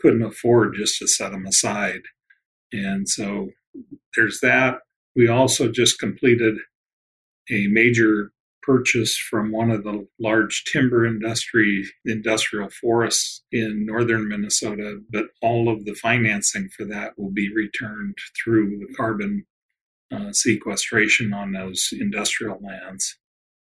couldn't 0.00 0.22
afford 0.22 0.74
just 0.74 0.98
to 0.98 1.06
set 1.06 1.30
them 1.30 1.46
aside. 1.46 2.02
And 2.72 3.08
so 3.08 3.50
there's 4.16 4.40
that. 4.40 4.78
We 5.14 5.28
also 5.28 5.70
just 5.70 5.98
completed 5.98 6.56
a 7.50 7.68
major 7.68 8.32
purchase 8.62 9.16
from 9.16 9.52
one 9.52 9.70
of 9.70 9.84
the 9.84 10.06
large 10.18 10.64
timber 10.64 11.06
industry 11.06 11.84
industrial 12.04 12.68
forests 12.68 13.44
in 13.52 13.86
northern 13.86 14.28
Minnesota, 14.28 14.98
but 15.10 15.26
all 15.40 15.68
of 15.68 15.84
the 15.84 15.94
financing 15.94 16.68
for 16.76 16.84
that 16.84 17.16
will 17.16 17.30
be 17.30 17.54
returned 17.54 18.18
through 18.42 18.78
the 18.78 18.92
carbon 18.94 19.46
uh, 20.12 20.32
sequestration 20.32 21.32
on 21.32 21.52
those 21.52 21.88
industrial 21.92 22.58
lands. 22.62 23.16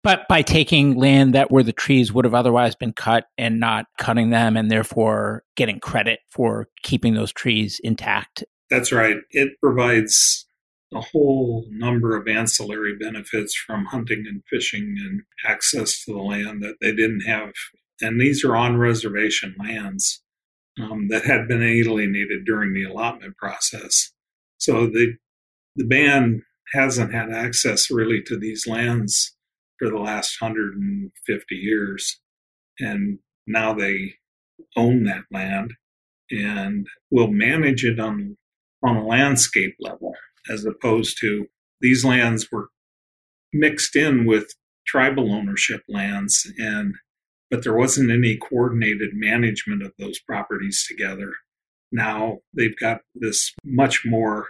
But 0.04 0.28
by 0.28 0.42
taking 0.42 0.96
land 0.96 1.34
that 1.34 1.50
where 1.50 1.64
the 1.64 1.72
trees 1.72 2.12
would 2.12 2.24
have 2.24 2.34
otherwise 2.34 2.74
been 2.74 2.92
cut 2.92 3.26
and 3.36 3.58
not 3.58 3.86
cutting 3.98 4.30
them, 4.30 4.56
and 4.56 4.70
therefore 4.70 5.42
getting 5.56 5.80
credit 5.80 6.20
for 6.30 6.68
keeping 6.82 7.14
those 7.14 7.32
trees 7.32 7.80
intact. 7.82 8.44
That's 8.70 8.92
right. 8.92 9.16
It 9.30 9.54
provides 9.60 10.46
a 10.94 11.00
whole 11.00 11.66
number 11.70 12.16
of 12.16 12.28
ancillary 12.28 12.96
benefits 12.96 13.54
from 13.54 13.86
hunting 13.86 14.24
and 14.26 14.42
fishing 14.48 14.96
and 14.98 15.22
access 15.44 16.04
to 16.04 16.12
the 16.12 16.22
land 16.22 16.62
that 16.62 16.76
they 16.80 16.94
didn't 16.94 17.22
have. 17.22 17.52
And 18.00 18.20
these 18.20 18.44
are 18.44 18.56
on 18.56 18.78
reservation 18.78 19.54
lands 19.58 20.22
um, 20.80 21.08
that 21.08 21.24
had 21.24 21.48
been 21.48 21.62
alienated 21.62 22.44
during 22.44 22.72
the 22.72 22.84
allotment 22.84 23.36
process. 23.36 24.12
So 24.58 24.86
the 24.86 25.16
the 25.78 25.86
band 25.86 26.42
hasn't 26.74 27.14
had 27.14 27.30
access 27.30 27.90
really 27.90 28.20
to 28.26 28.36
these 28.36 28.66
lands 28.66 29.34
for 29.78 29.88
the 29.88 29.96
last 29.96 30.40
150 30.40 31.54
years. 31.54 32.20
And 32.80 33.20
now 33.46 33.72
they 33.72 34.14
own 34.76 35.04
that 35.04 35.22
land 35.30 35.72
and 36.30 36.86
will 37.10 37.28
manage 37.28 37.84
it 37.84 37.98
on, 38.00 38.36
on 38.84 38.96
a 38.96 39.06
landscape 39.06 39.76
level 39.80 40.14
as 40.50 40.64
opposed 40.64 41.16
to 41.20 41.46
these 41.80 42.04
lands 42.04 42.48
were 42.50 42.68
mixed 43.52 43.94
in 43.94 44.26
with 44.26 44.52
tribal 44.86 45.32
ownership 45.32 45.82
lands 45.88 46.50
and 46.58 46.94
but 47.50 47.62
there 47.62 47.76
wasn't 47.76 48.10
any 48.10 48.36
coordinated 48.36 49.10
management 49.14 49.82
of 49.82 49.94
those 49.98 50.18
properties 50.18 50.84
together. 50.86 51.32
Now 51.90 52.40
they've 52.54 52.78
got 52.78 53.00
this 53.14 53.54
much 53.64 54.02
more 54.04 54.48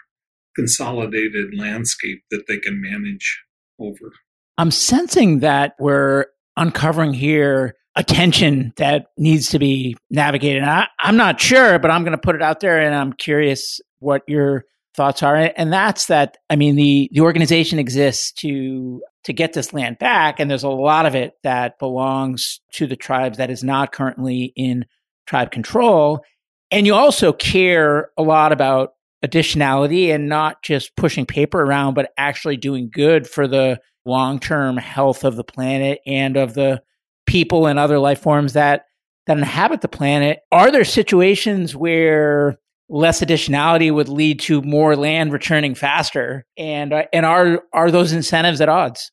consolidated 0.59 1.55
landscape 1.57 2.25
that 2.33 2.43
they 2.49 2.59
can 2.59 2.83
manage 2.83 3.45
over. 3.79 4.13
I'm 4.59 4.73
sensing 4.73 5.39
that 5.39 5.77
we're 5.79 6.27
uncovering 6.57 7.15
here 7.15 7.77
a 7.95 8.03
tension 8.03 8.73
that 8.77 9.07
needs 9.17 9.51
to 9.51 9.61
be 9.61 9.97
navigated. 10.11 10.65
I, 10.65 10.89
am 11.01 11.17
not 11.17 11.41
sure, 11.41 11.79
but 11.79 11.93
I'm 11.93 12.03
going 12.03 12.13
to 12.13 12.19
put 12.19 12.35
it 12.35 12.43
out 12.43 12.59
there 12.59 12.81
and 12.81 12.93
I'm 12.93 13.13
curious 13.13 13.81
what 14.01 14.23
your 14.27 14.65
thoughts 14.95 15.23
are. 15.23 15.53
And 15.57 15.73
that's 15.73 16.07
that, 16.07 16.39
I 16.51 16.57
mean, 16.57 16.75
the, 16.75 17.09
the 17.13 17.21
organization 17.21 17.79
exists 17.79 18.33
to, 18.41 19.01
to 19.25 19.33
get 19.33 19.53
this 19.53 19.73
land 19.73 19.99
back. 20.01 20.41
And 20.41 20.51
there's 20.51 20.65
a 20.65 20.69
lot 20.69 21.07
of 21.07 21.15
it 21.15 21.35
that 21.45 21.79
belongs 21.79 22.61
to 22.73 22.89
the 22.89 22.97
tribes 22.97 23.39
that 23.39 23.51
is 23.51 23.63
not 23.63 23.93
currently 23.93 24.53
in 24.57 24.87
tribe 25.27 25.53
control. 25.53 26.25
And 26.73 26.85
you 26.85 26.95
also 26.95 27.33
care 27.33 28.11
a 28.19 28.23
lot 28.23 28.51
about 28.51 28.95
additionality 29.25 30.15
and 30.15 30.29
not 30.29 30.63
just 30.63 30.97
pushing 30.97 31.27
paper 31.27 31.61
around, 31.61 31.95
but 31.95 32.13
actually 32.17 32.57
doing 32.57 32.91
good 32.93 33.27
for 33.27 33.49
the 33.49 33.81
long 34.05 34.39
term 34.39 34.77
health 34.77 35.25
of 35.25 35.37
the 35.37 35.45
planet 35.45 36.01
and 36.07 36.37
of 36.37 36.55
the 36.55 36.83
people 37.27 37.67
and 37.67 37.79
other 37.79 37.99
life 37.99 38.21
forms 38.21 38.55
that 38.55 38.85
that 39.27 39.37
inhabit 39.37 39.83
the 39.83 39.89
planet. 39.89 40.41
Are 40.51 40.73
there 40.73 40.85
situations 40.85 41.77
where 41.77 42.57
less 42.89 43.21
additionality 43.21 43.93
would 43.93 44.09
lead 44.09 44.41
to 44.41 44.63
more 44.63 44.97
land 44.97 45.33
returning 45.33 45.75
faster? 45.75 46.47
And 46.57 46.93
uh, 46.93 47.05
and 47.13 47.27
are 47.27 47.63
are 47.73 47.91
those 47.91 48.13
incentives 48.13 48.61
at 48.61 48.69
odds? 48.69 49.13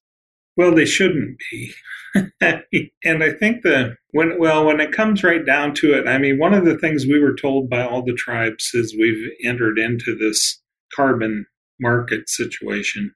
Well, 0.58 0.74
they 0.74 0.86
shouldn't 0.86 1.38
be. 1.52 1.74
and 2.42 3.24
I 3.24 3.34
think 3.34 3.64
that 3.64 3.98
when 4.16 4.40
well, 4.40 4.64
when 4.64 4.80
it 4.80 4.94
comes 4.94 5.26
right 5.26 5.46
down 5.46 5.74
to 5.74 5.94
it, 5.94 6.08
I 6.08 6.18
mean, 6.18 6.40
one 6.40 6.54
of 6.54 6.64
the 6.64 6.78
things 6.78 7.06
we 7.06 7.20
were 7.20 7.36
told 7.36 7.70
by 7.70 7.86
all 7.86 8.02
the 8.02 8.14
tribes 8.14 8.72
is 8.74 8.96
we've 8.98 9.30
entered 9.44 9.78
into 9.78 10.16
this 10.16 10.62
carbon 10.96 11.48
market 11.82 12.30
situation 12.30 13.14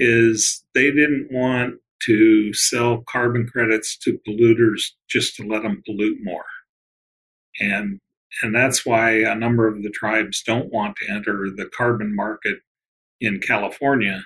is 0.00 0.64
they 0.74 0.90
didn't 0.90 1.28
want 1.30 1.74
to 2.06 2.52
sell 2.54 3.04
carbon 3.08 3.46
credits 3.46 3.96
to 3.98 4.18
polluters 4.26 4.90
just 5.08 5.36
to 5.36 5.44
let 5.46 5.62
them 5.62 5.80
pollute 5.86 6.18
more. 6.20 6.46
And 7.60 8.00
and 8.42 8.52
that's 8.52 8.84
why 8.84 9.12
a 9.20 9.36
number 9.36 9.68
of 9.68 9.84
the 9.84 9.90
tribes 9.90 10.42
don't 10.44 10.72
want 10.72 10.96
to 10.96 11.08
enter 11.08 11.50
the 11.54 11.70
carbon 11.72 12.16
market 12.16 12.58
in 13.20 13.38
California 13.38 14.24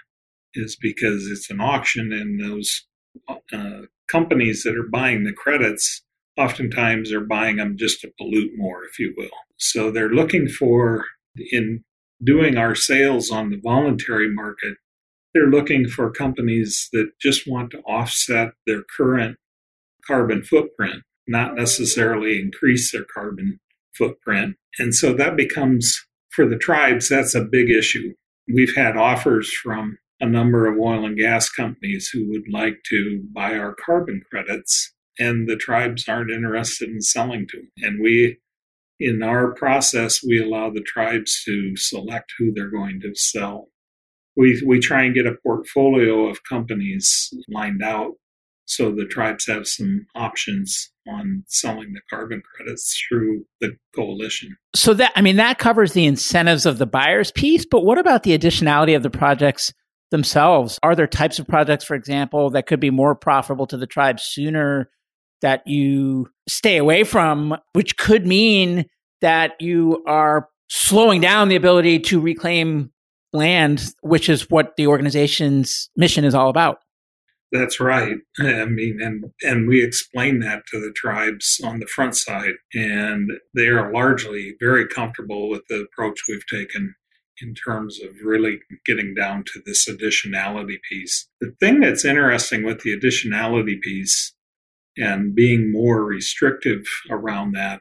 is 0.55 0.79
because 0.81 1.27
it's 1.27 1.51
an 1.51 1.61
auction 1.61 2.11
and 2.11 2.41
those 2.43 2.87
uh, 3.29 3.83
companies 4.11 4.63
that 4.63 4.77
are 4.77 4.89
buying 4.91 5.25
the 5.25 5.33
credits 5.33 6.03
oftentimes 6.37 7.13
are 7.13 7.21
buying 7.21 7.57
them 7.57 7.77
just 7.79 8.01
to 8.01 8.13
pollute 8.19 8.53
more, 8.57 8.85
if 8.85 8.99
you 8.99 9.15
will. 9.17 9.31
So 9.57 9.91
they're 9.91 10.11
looking 10.11 10.49
for, 10.49 11.05
in 11.53 11.85
doing 12.23 12.57
our 12.57 12.75
sales 12.75 13.31
on 13.31 13.51
the 13.51 13.61
voluntary 13.63 14.33
market, 14.33 14.77
they're 15.35 15.51
looking 15.51 15.87
for 15.87 16.11
companies 16.11 16.89
that 16.93 17.13
just 17.21 17.47
want 17.47 17.71
to 17.73 17.81
offset 17.81 18.51
their 18.67 18.83
current 18.97 19.37
carbon 20.07 20.43
footprint, 20.43 21.03
not 21.29 21.55
necessarily 21.55 22.41
increase 22.41 22.91
their 22.91 23.05
carbon 23.05 23.61
footprint. 23.97 24.57
And 24.79 24.95
so 24.95 25.13
that 25.15 25.37
becomes, 25.37 26.05
for 26.31 26.49
the 26.49 26.57
tribes, 26.59 27.09
that's 27.09 27.35
a 27.35 27.45
big 27.45 27.71
issue. 27.71 28.15
We've 28.53 28.75
had 28.75 28.97
offers 28.97 29.53
from 29.53 29.99
a 30.21 30.27
number 30.27 30.67
of 30.67 30.79
oil 30.79 31.05
and 31.05 31.17
gas 31.17 31.49
companies 31.49 32.11
who 32.13 32.29
would 32.29 32.49
like 32.51 32.83
to 32.91 33.23
buy 33.35 33.57
our 33.57 33.75
carbon 33.75 34.23
credits, 34.31 34.93
and 35.19 35.49
the 35.49 35.57
tribes 35.57 36.09
aren't 36.09 36.31
interested 36.31 36.89
in 36.89 37.01
selling 37.01 37.47
to 37.49 37.57
them. 37.59 37.71
And 37.79 38.03
we, 38.03 38.39
in 38.99 39.23
our 39.23 39.55
process, 39.55 40.23
we 40.23 40.43
allow 40.43 40.71
the 40.71 40.83
tribes 40.83 41.43
to 41.45 41.77
select 41.77 42.33
who 42.39 42.53
they're 42.53 42.71
going 42.71 43.01
to 43.01 43.15
sell. 43.15 43.69
We, 44.37 44.63
we 44.65 44.79
try 44.79 45.05
and 45.05 45.15
get 45.15 45.27
a 45.27 45.37
portfolio 45.43 46.27
of 46.27 46.45
companies 46.45 47.33
lined 47.49 47.83
out 47.83 48.13
so 48.71 48.93
the 48.93 49.05
tribes 49.05 49.49
have 49.49 49.67
some 49.67 50.07
options 50.15 50.93
on 51.09 51.43
selling 51.49 51.93
the 51.93 52.01
carbon 52.09 52.41
credits 52.55 52.97
through 53.09 53.45
the 53.61 53.77
coalition. 53.97 54.57
So 54.77 54.95
that 54.95 55.13
I 55.17 55.23
mean 55.23 55.37
that 55.37 55.59
covers 55.59 55.93
the 55.93 56.07
incentives 56.07 56.67
of 56.67 56.79
the 56.79 56.87
buyers 56.87 57.33
piece, 57.33 57.67
but 57.67 57.85
what 57.85 57.99
about 57.99 58.23
the 58.23 58.39
additionality 58.39 58.95
of 58.95 59.03
the 59.03 59.11
projects 59.11 59.73
themselves? 60.11 60.79
Are 60.83 60.95
there 60.95 61.07
types 61.07 61.39
of 61.39 61.47
projects, 61.47 61.85
for 61.85 61.95
example, 61.95 62.51
that 62.51 62.67
could 62.67 62.81
be 62.81 62.91
more 62.91 63.15
profitable 63.15 63.67
to 63.69 63.77
the 63.77 63.87
tribe 63.87 64.21
sooner 64.21 64.91
that 65.43 65.67
you 65.67 66.29
stay 66.49 66.77
away 66.77 67.05
from, 67.05 67.57
which 67.73 67.97
could 67.97 68.27
mean 68.27 68.87
that 69.21 69.53
you 69.61 70.03
are 70.07 70.49
slowing 70.69 71.21
down 71.21 71.49
the 71.49 71.57
ability 71.57 71.99
to 71.99 72.21
reclaim 72.21 72.91
land, 73.33 73.85
which 74.03 74.29
is 74.29 74.51
what 74.51 74.77
the 74.77 74.87
organization's 74.87 75.91
mission 75.97 76.25
is 76.25 76.35
all 76.35 76.51
about. 76.51 76.79
That's 77.53 77.81
right. 77.81 78.17
I 78.39 78.65
mean, 78.67 79.01
and 79.03 79.25
and 79.43 79.67
we 79.67 79.83
explain 79.83 80.39
that 80.41 80.63
to 80.71 80.79
the 80.79 80.93
tribes 80.95 81.61
on 81.65 81.81
the 81.81 81.87
front 81.87 82.17
side, 82.17 82.55
and 82.75 83.29
they 83.57 83.67
are 83.67 83.93
largely 83.93 84.55
very 84.61 84.87
comfortable 84.87 85.49
with 85.49 85.63
the 85.69 85.81
approach 85.81 86.21
we've 86.29 86.47
taken 86.47 86.95
in 87.41 87.55
terms 87.55 88.01
of 88.01 88.11
really 88.25 88.61
getting 88.85 89.15
down 89.15 89.45
to 89.53 89.61
this 89.65 89.89
additionality 89.89 90.79
piece. 90.89 91.29
The 91.41 91.55
thing 91.61 91.81
that's 91.81 92.05
interesting 92.05 92.65
with 92.65 92.83
the 92.83 92.97
additionality 92.97 93.81
piece 93.81 94.35
and 94.97 95.35
being 95.35 95.73
more 95.73 96.05
restrictive 96.05 96.85
around 97.11 97.53
that 97.53 97.81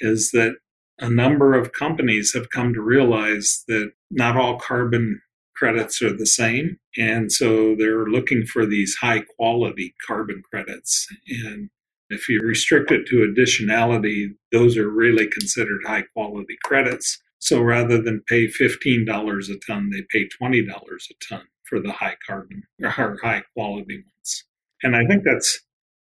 is 0.00 0.30
that 0.32 0.56
a 0.98 1.08
number 1.08 1.54
of 1.54 1.72
companies 1.72 2.32
have 2.34 2.50
come 2.50 2.74
to 2.74 2.80
realize 2.80 3.62
that 3.68 3.92
not 4.10 4.36
all 4.36 4.58
carbon 4.58 5.20
credits 5.54 6.00
are 6.02 6.16
the 6.16 6.26
same. 6.26 6.78
And 6.96 7.30
so 7.30 7.74
they're 7.76 8.06
looking 8.06 8.46
for 8.46 8.64
these 8.64 8.96
high 9.00 9.22
quality 9.36 9.94
carbon 10.06 10.42
credits. 10.50 11.06
And 11.44 11.70
if 12.10 12.28
you 12.28 12.40
restrict 12.42 12.90
it 12.90 13.06
to 13.06 13.16
additionality, 13.16 14.28
those 14.52 14.76
are 14.76 14.88
really 14.88 15.26
considered 15.26 15.80
high 15.84 16.04
quality 16.14 16.56
credits. 16.64 17.18
So 17.38 17.60
rather 17.60 18.00
than 18.02 18.24
pay 18.28 18.48
$15 18.48 19.50
a 19.50 19.58
ton, 19.66 19.90
they 19.90 20.02
pay 20.10 20.28
$20 20.40 20.66
a 20.68 21.26
ton 21.28 21.46
for 21.64 21.80
the 21.80 21.92
high 21.92 22.16
carbon 22.26 22.64
or 22.82 22.90
high 22.90 23.42
quality 23.54 23.96
ones. 23.96 24.44
And 24.82 24.96
I 24.96 25.04
think 25.06 25.24
that's, 25.24 25.60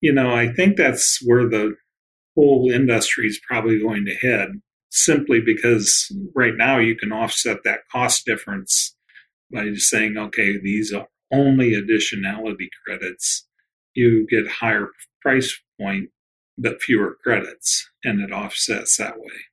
you 0.01 0.13
know, 0.13 0.33
I 0.33 0.51
think 0.51 0.77
that's 0.77 1.19
where 1.25 1.47
the 1.47 1.75
whole 2.35 2.71
industry 2.71 3.27
is 3.27 3.39
probably 3.47 3.79
going 3.79 4.05
to 4.05 4.15
head 4.15 4.61
simply 4.89 5.39
because 5.39 6.11
right 6.35 6.55
now 6.55 6.79
you 6.79 6.95
can 6.95 7.11
offset 7.11 7.57
that 7.63 7.81
cost 7.91 8.25
difference 8.25 8.95
by 9.51 9.65
just 9.69 9.89
saying, 9.89 10.17
okay, 10.17 10.57
these 10.59 10.93
are 10.93 11.07
only 11.31 11.71
additionality 11.71 12.69
credits. 12.85 13.45
You 13.93 14.25
get 14.27 14.47
higher 14.47 14.89
price 15.21 15.59
point, 15.79 16.09
but 16.57 16.81
fewer 16.81 17.17
credits, 17.23 17.89
and 18.03 18.21
it 18.21 18.31
offsets 18.31 18.97
that 18.97 19.19
way. 19.19 19.48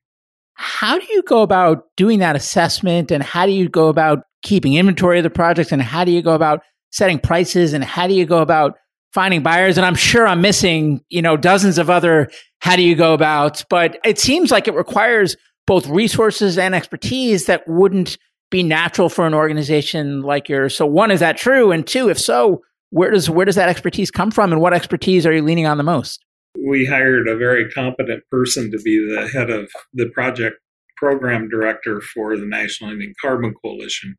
How 0.57 0.97
do 0.97 1.05
you 1.11 1.21
go 1.23 1.43
about 1.43 1.85
doing 1.95 2.19
that 2.19 2.35
assessment? 2.35 3.11
And 3.11 3.23
how 3.23 3.45
do 3.45 3.51
you 3.51 3.69
go 3.69 3.87
about 3.87 4.23
keeping 4.41 4.73
inventory 4.73 5.19
of 5.19 5.23
the 5.23 5.29
projects? 5.29 5.71
And 5.71 5.81
how 5.81 6.03
do 6.03 6.11
you 6.11 6.21
go 6.21 6.33
about 6.33 6.61
setting 6.91 7.19
prices? 7.19 7.73
And 7.73 7.83
how 7.83 8.07
do 8.07 8.15
you 8.15 8.25
go 8.25 8.39
about 8.39 8.75
finding 9.13 9.43
buyers? 9.43 9.77
And 9.77 9.85
I'm 9.85 9.95
sure 9.95 10.27
I'm 10.27 10.41
missing, 10.41 11.01
you 11.09 11.21
know, 11.21 11.37
dozens 11.37 11.77
of 11.77 11.89
other 11.91 12.29
how 12.59 12.75
do 12.75 12.81
you 12.81 12.95
go 12.95 13.13
about, 13.13 13.63
but 13.69 13.99
it 14.03 14.17
seems 14.17 14.49
like 14.49 14.67
it 14.67 14.73
requires 14.73 15.37
both 15.67 15.87
resources 15.87 16.57
and 16.57 16.73
expertise 16.73 17.45
that 17.45 17.63
wouldn't 17.67 18.17
be 18.49 18.63
natural 18.63 19.09
for 19.09 19.27
an 19.27 19.33
organization 19.35 20.21
like 20.21 20.49
yours. 20.49 20.75
So 20.75 20.87
one 20.87 21.11
is 21.11 21.19
that 21.19 21.37
true? 21.37 21.71
And 21.71 21.85
two 21.85 22.09
if 22.09 22.19
so, 22.19 22.61
where 22.89 23.11
does 23.11 23.29
where 23.29 23.45
does 23.45 23.55
that 23.55 23.69
expertise 23.69 24.09
come 24.09 24.31
from? 24.31 24.51
And 24.51 24.61
what 24.61 24.73
expertise 24.73 25.25
are 25.25 25.33
you 25.33 25.43
leaning 25.43 25.67
on 25.67 25.77
the 25.77 25.83
most? 25.83 26.23
We 26.65 26.85
hired 26.85 27.27
a 27.27 27.37
very 27.37 27.69
competent 27.69 28.23
person 28.29 28.71
to 28.71 28.79
be 28.79 28.97
the 28.97 29.27
head 29.27 29.49
of 29.49 29.69
the 29.93 30.09
project 30.09 30.57
program 30.95 31.47
director 31.49 32.01
for 32.01 32.35
the 32.37 32.45
National 32.45 32.91
Indian 32.91 33.13
Carbon 33.21 33.53
Coalition. 33.61 34.15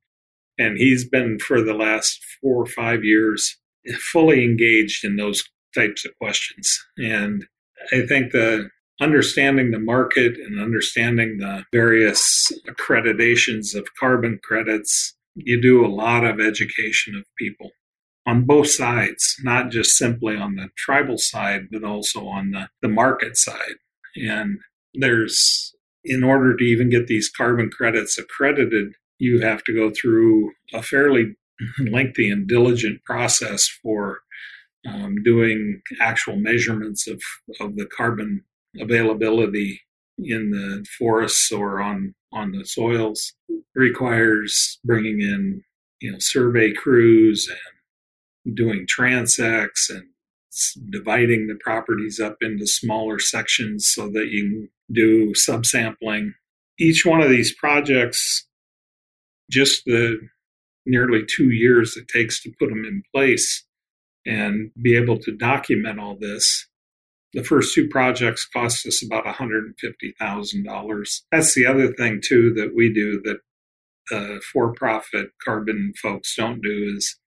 And 0.59 0.79
he's 0.79 1.09
been 1.09 1.39
for 1.39 1.63
the 1.63 1.75
last 1.75 2.21
four 2.41 2.63
or 2.63 2.67
five 2.67 3.05
years 3.05 3.57
fully 4.13 4.45
engaged 4.45 5.05
in 5.05 5.17
those 5.17 5.43
types 5.75 6.05
of 6.05 6.13
questions. 6.21 6.79
And 6.99 7.45
I 7.93 8.07
think 8.07 8.33
the 8.33 8.69
understanding 9.01 9.71
the 9.71 9.79
market 9.79 10.37
and 10.37 10.61
understanding 10.61 11.39
the 11.39 11.65
various 11.73 12.51
accreditations 12.69 13.75
of 13.75 13.95
carbon 13.99 14.41
credits, 14.43 15.15
you 15.35 15.61
do 15.61 15.85
a 15.85 15.89
lot 15.89 16.25
of 16.25 16.41
education 16.41 17.15
of 17.15 17.25
people 17.39 17.71
on 18.29 18.45
both 18.45 18.69
sides, 18.69 19.37
not 19.43 19.71
just 19.71 19.97
simply 19.97 20.37
on 20.37 20.57
the 20.57 20.69
tribal 20.77 21.17
side, 21.17 21.69
but 21.73 21.83
also 21.83 22.27
on 22.27 22.51
the, 22.51 22.69
the 22.83 22.89
market 22.89 23.39
side. 23.39 23.77
And 24.17 24.59
there's, 24.93 25.75
in 26.05 26.23
order 26.23 26.55
to 26.55 26.63
even 26.63 26.91
get 26.91 27.07
these 27.07 27.31
carbon 27.31 27.71
credits 27.71 28.19
accredited, 28.19 28.93
you 29.19 29.41
have 29.41 29.65
to 29.65 29.75
go 29.75 29.91
through 29.91 30.53
a 30.75 30.83
fairly 30.83 31.37
lengthy 31.91 32.31
and 32.31 32.47
diligent 32.47 33.03
process 33.05 33.67
for 33.83 34.19
um, 34.87 35.23
doing 35.25 35.81
actual 35.99 36.37
measurements 36.37 37.09
of, 37.09 37.23
of 37.61 37.77
the 37.77 37.87
carbon 37.87 38.45
availability 38.79 39.81
in 40.19 40.51
the 40.51 40.85
forests 40.99 41.51
or 41.51 41.81
on 41.81 42.15
on 42.33 42.53
the 42.53 42.65
soils 42.65 43.33
it 43.49 43.63
requires 43.75 44.79
bringing 44.85 45.21
in 45.21 45.63
you 46.01 46.11
know 46.11 46.19
survey 46.19 46.73
crews 46.73 47.49
and 47.49 47.78
doing 48.55 48.87
transects 48.87 49.91
and 49.91 50.05
dividing 50.91 51.47
the 51.47 51.57
properties 51.61 52.19
up 52.19 52.37
into 52.41 52.67
smaller 52.67 53.19
sections 53.19 53.87
so 53.87 54.09
that 54.09 54.29
you 54.29 54.43
can 54.43 54.69
do 54.93 55.33
subsampling. 55.33 56.33
Each 56.79 57.05
one 57.05 57.21
of 57.21 57.29
these 57.29 57.55
projects, 57.55 58.47
just 59.51 59.85
the 59.85 60.19
nearly 60.87 61.25
two 61.25 61.51
years 61.51 61.97
it 61.97 62.09
takes 62.09 62.43
to 62.43 62.53
put 62.59 62.71
them 62.71 62.85
in 62.85 63.03
place 63.15 63.65
and 64.27 64.71
be 64.81 64.97
able 64.97 65.19
to 65.19 65.37
document 65.37 66.01
all 66.01 66.17
this. 66.19 66.67
The 67.35 67.45
first 67.45 67.75
two 67.75 67.89
projects 67.89 68.47
cost 68.47 68.87
us 68.87 69.05
about 69.05 69.27
$150,000. 69.27 71.21
That's 71.31 71.55
the 71.55 71.67
other 71.67 71.93
thing, 71.93 72.21
too, 72.25 72.55
that 72.55 72.75
we 72.75 72.93
do 72.93 73.21
that 73.23 73.41
uh, 74.11 74.39
for 74.53 74.73
profit 74.73 75.31
carbon 75.45 75.93
folks 76.01 76.35
don't 76.35 76.63
do 76.63 76.95
is 76.97 77.19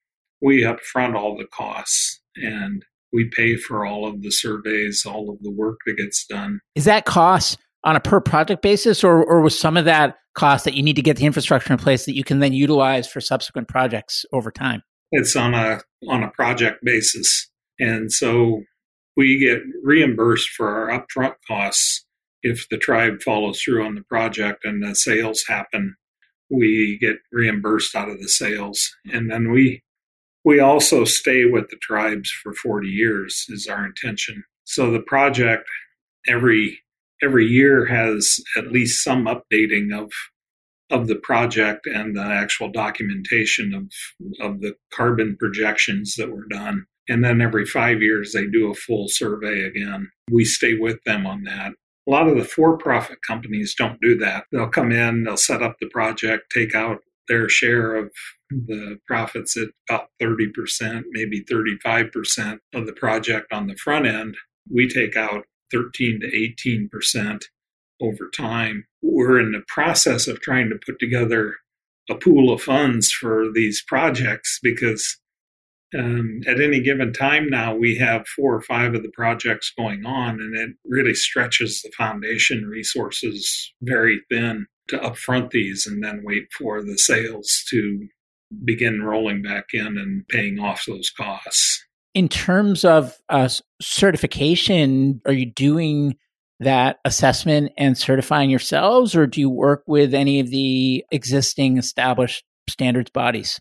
we 0.41 0.63
upfront 0.63 1.15
all 1.15 1.37
the 1.37 1.47
costs 1.53 2.21
and 2.35 2.83
we 3.13 3.29
pay 3.35 3.57
for 3.57 3.85
all 3.85 4.07
of 4.07 4.21
the 4.21 4.31
surveys, 4.31 5.05
all 5.05 5.29
of 5.29 5.37
the 5.41 5.51
work 5.51 5.79
that 5.85 5.97
gets 5.97 6.25
done. 6.25 6.59
Is 6.75 6.85
that 6.85 7.05
cost 7.05 7.57
on 7.83 7.95
a 7.95 7.99
per 7.99 8.21
project 8.21 8.61
basis, 8.61 9.03
or, 9.03 9.23
or 9.23 9.41
was 9.41 9.57
some 9.57 9.75
of 9.77 9.85
that 9.85 10.15
cost 10.33 10.65
that 10.65 10.75
you 10.75 10.83
need 10.83 10.95
to 10.95 11.01
get 11.01 11.17
the 11.17 11.25
infrastructure 11.25 11.73
in 11.73 11.79
place 11.79 12.05
that 12.05 12.15
you 12.15 12.23
can 12.23 12.39
then 12.39 12.53
utilize 12.53 13.07
for 13.07 13.19
subsequent 13.19 13.67
projects 13.67 14.25
over 14.31 14.51
time? 14.51 14.81
It's 15.11 15.35
on 15.35 15.53
a 15.53 15.81
on 16.07 16.23
a 16.23 16.29
project 16.29 16.79
basis, 16.83 17.49
and 17.79 18.11
so 18.11 18.61
we 19.17 19.39
get 19.39 19.59
reimbursed 19.83 20.49
for 20.49 20.69
our 20.69 20.99
upfront 20.99 21.33
costs 21.45 22.05
if 22.43 22.67
the 22.69 22.77
tribe 22.77 23.21
follows 23.21 23.61
through 23.61 23.85
on 23.85 23.95
the 23.95 24.03
project 24.03 24.63
and 24.63 24.81
the 24.81 24.95
sales 24.95 25.43
happen. 25.47 25.95
We 26.49 26.97
get 27.01 27.17
reimbursed 27.31 27.93
out 27.93 28.09
of 28.09 28.21
the 28.21 28.29
sales, 28.29 28.89
and 29.11 29.29
then 29.29 29.51
we 29.51 29.81
we 30.43 30.59
also 30.59 31.05
stay 31.05 31.45
with 31.45 31.69
the 31.69 31.77
tribes 31.81 32.31
for 32.43 32.53
40 32.53 32.87
years 32.87 33.45
is 33.49 33.67
our 33.67 33.85
intention. 33.85 34.43
So 34.63 34.91
the 34.91 35.01
project 35.01 35.67
every 36.27 36.79
every 37.23 37.45
year 37.45 37.85
has 37.85 38.39
at 38.57 38.71
least 38.71 39.03
some 39.03 39.25
updating 39.25 39.93
of 39.93 40.11
of 40.89 41.07
the 41.07 41.15
project 41.15 41.87
and 41.87 42.15
the 42.15 42.23
actual 42.23 42.71
documentation 42.71 43.73
of 43.73 43.91
of 44.39 44.61
the 44.61 44.75
carbon 44.93 45.37
projections 45.39 46.15
that 46.17 46.31
were 46.31 46.47
done. 46.49 46.85
And 47.09 47.23
then 47.23 47.41
every 47.41 47.65
five 47.65 48.01
years, 48.01 48.31
they 48.31 48.45
do 48.47 48.71
a 48.71 48.75
full 48.75 49.07
survey 49.07 49.63
again. 49.63 50.09
We 50.29 50.45
stay 50.45 50.75
with 50.75 51.03
them 51.05 51.25
on 51.25 51.43
that. 51.43 51.73
A 52.07 52.11
lot 52.11 52.27
of 52.27 52.37
the 52.37 52.45
for 52.45 52.77
profit 52.77 53.19
companies 53.27 53.75
don't 53.77 53.99
do 54.01 54.17
that. 54.19 54.45
They'll 54.51 54.69
come 54.69 54.91
in, 54.91 55.23
they'll 55.23 55.37
set 55.37 55.61
up 55.61 55.75
the 55.79 55.89
project, 55.89 56.51
take 56.53 56.73
out 56.73 56.99
their 57.27 57.49
share 57.49 57.95
of 57.95 58.11
the 58.51 58.99
profits 59.07 59.57
at 59.57 59.69
about 59.89 60.09
30%, 60.21 61.03
maybe 61.11 61.43
35% 61.43 62.59
of 62.73 62.85
the 62.85 62.93
project 62.93 63.51
on 63.51 63.67
the 63.67 63.75
front 63.75 64.05
end. 64.05 64.35
We 64.69 64.87
take 64.87 65.15
out 65.15 65.45
13 65.71 66.21
to 66.21 66.89
18% 66.93 67.41
over 68.01 68.29
time. 68.35 68.85
We're 69.01 69.39
in 69.39 69.51
the 69.51 69.63
process 69.67 70.27
of 70.27 70.41
trying 70.41 70.69
to 70.69 70.79
put 70.85 70.99
together 70.99 71.55
a 72.09 72.15
pool 72.15 72.51
of 72.51 72.61
funds 72.61 73.11
for 73.11 73.45
these 73.53 73.83
projects 73.87 74.59
because 74.61 75.17
um, 75.97 76.41
at 76.47 76.61
any 76.61 76.81
given 76.81 77.13
time 77.13 77.49
now 77.49 77.75
we 77.75 77.95
have 77.97 78.27
four 78.27 78.55
or 78.55 78.61
five 78.61 78.95
of 78.95 79.03
the 79.03 79.11
projects 79.13 79.73
going 79.77 80.05
on 80.05 80.39
and 80.39 80.55
it 80.55 80.75
really 80.85 81.13
stretches 81.13 81.81
the 81.81 81.91
foundation 81.97 82.65
resources 82.65 83.73
very 83.81 84.21
thin 84.29 84.67
to 84.87 84.97
upfront 84.97 85.51
these 85.51 85.85
and 85.85 86.03
then 86.03 86.21
wait 86.23 86.47
for 86.57 86.81
the 86.81 86.97
sales 86.97 87.63
to 87.69 88.07
begin 88.65 89.01
rolling 89.03 89.41
back 89.41 89.65
in 89.73 89.97
and 89.97 90.27
paying 90.27 90.59
off 90.59 90.85
those 90.85 91.09
costs 91.09 91.85
in 92.13 92.27
terms 92.27 92.83
of 92.83 93.17
uh, 93.29 93.49
certification 93.81 95.21
are 95.25 95.33
you 95.33 95.45
doing 95.45 96.17
that 96.59 96.99
assessment 97.05 97.71
and 97.77 97.97
certifying 97.97 98.49
yourselves, 98.49 99.15
or 99.15 99.25
do 99.25 99.39
you 99.39 99.49
work 99.49 99.83
with 99.87 100.13
any 100.13 100.39
of 100.39 100.49
the 100.49 101.03
existing 101.11 101.77
established 101.77 102.43
standards 102.69 103.09
bodies? 103.09 103.59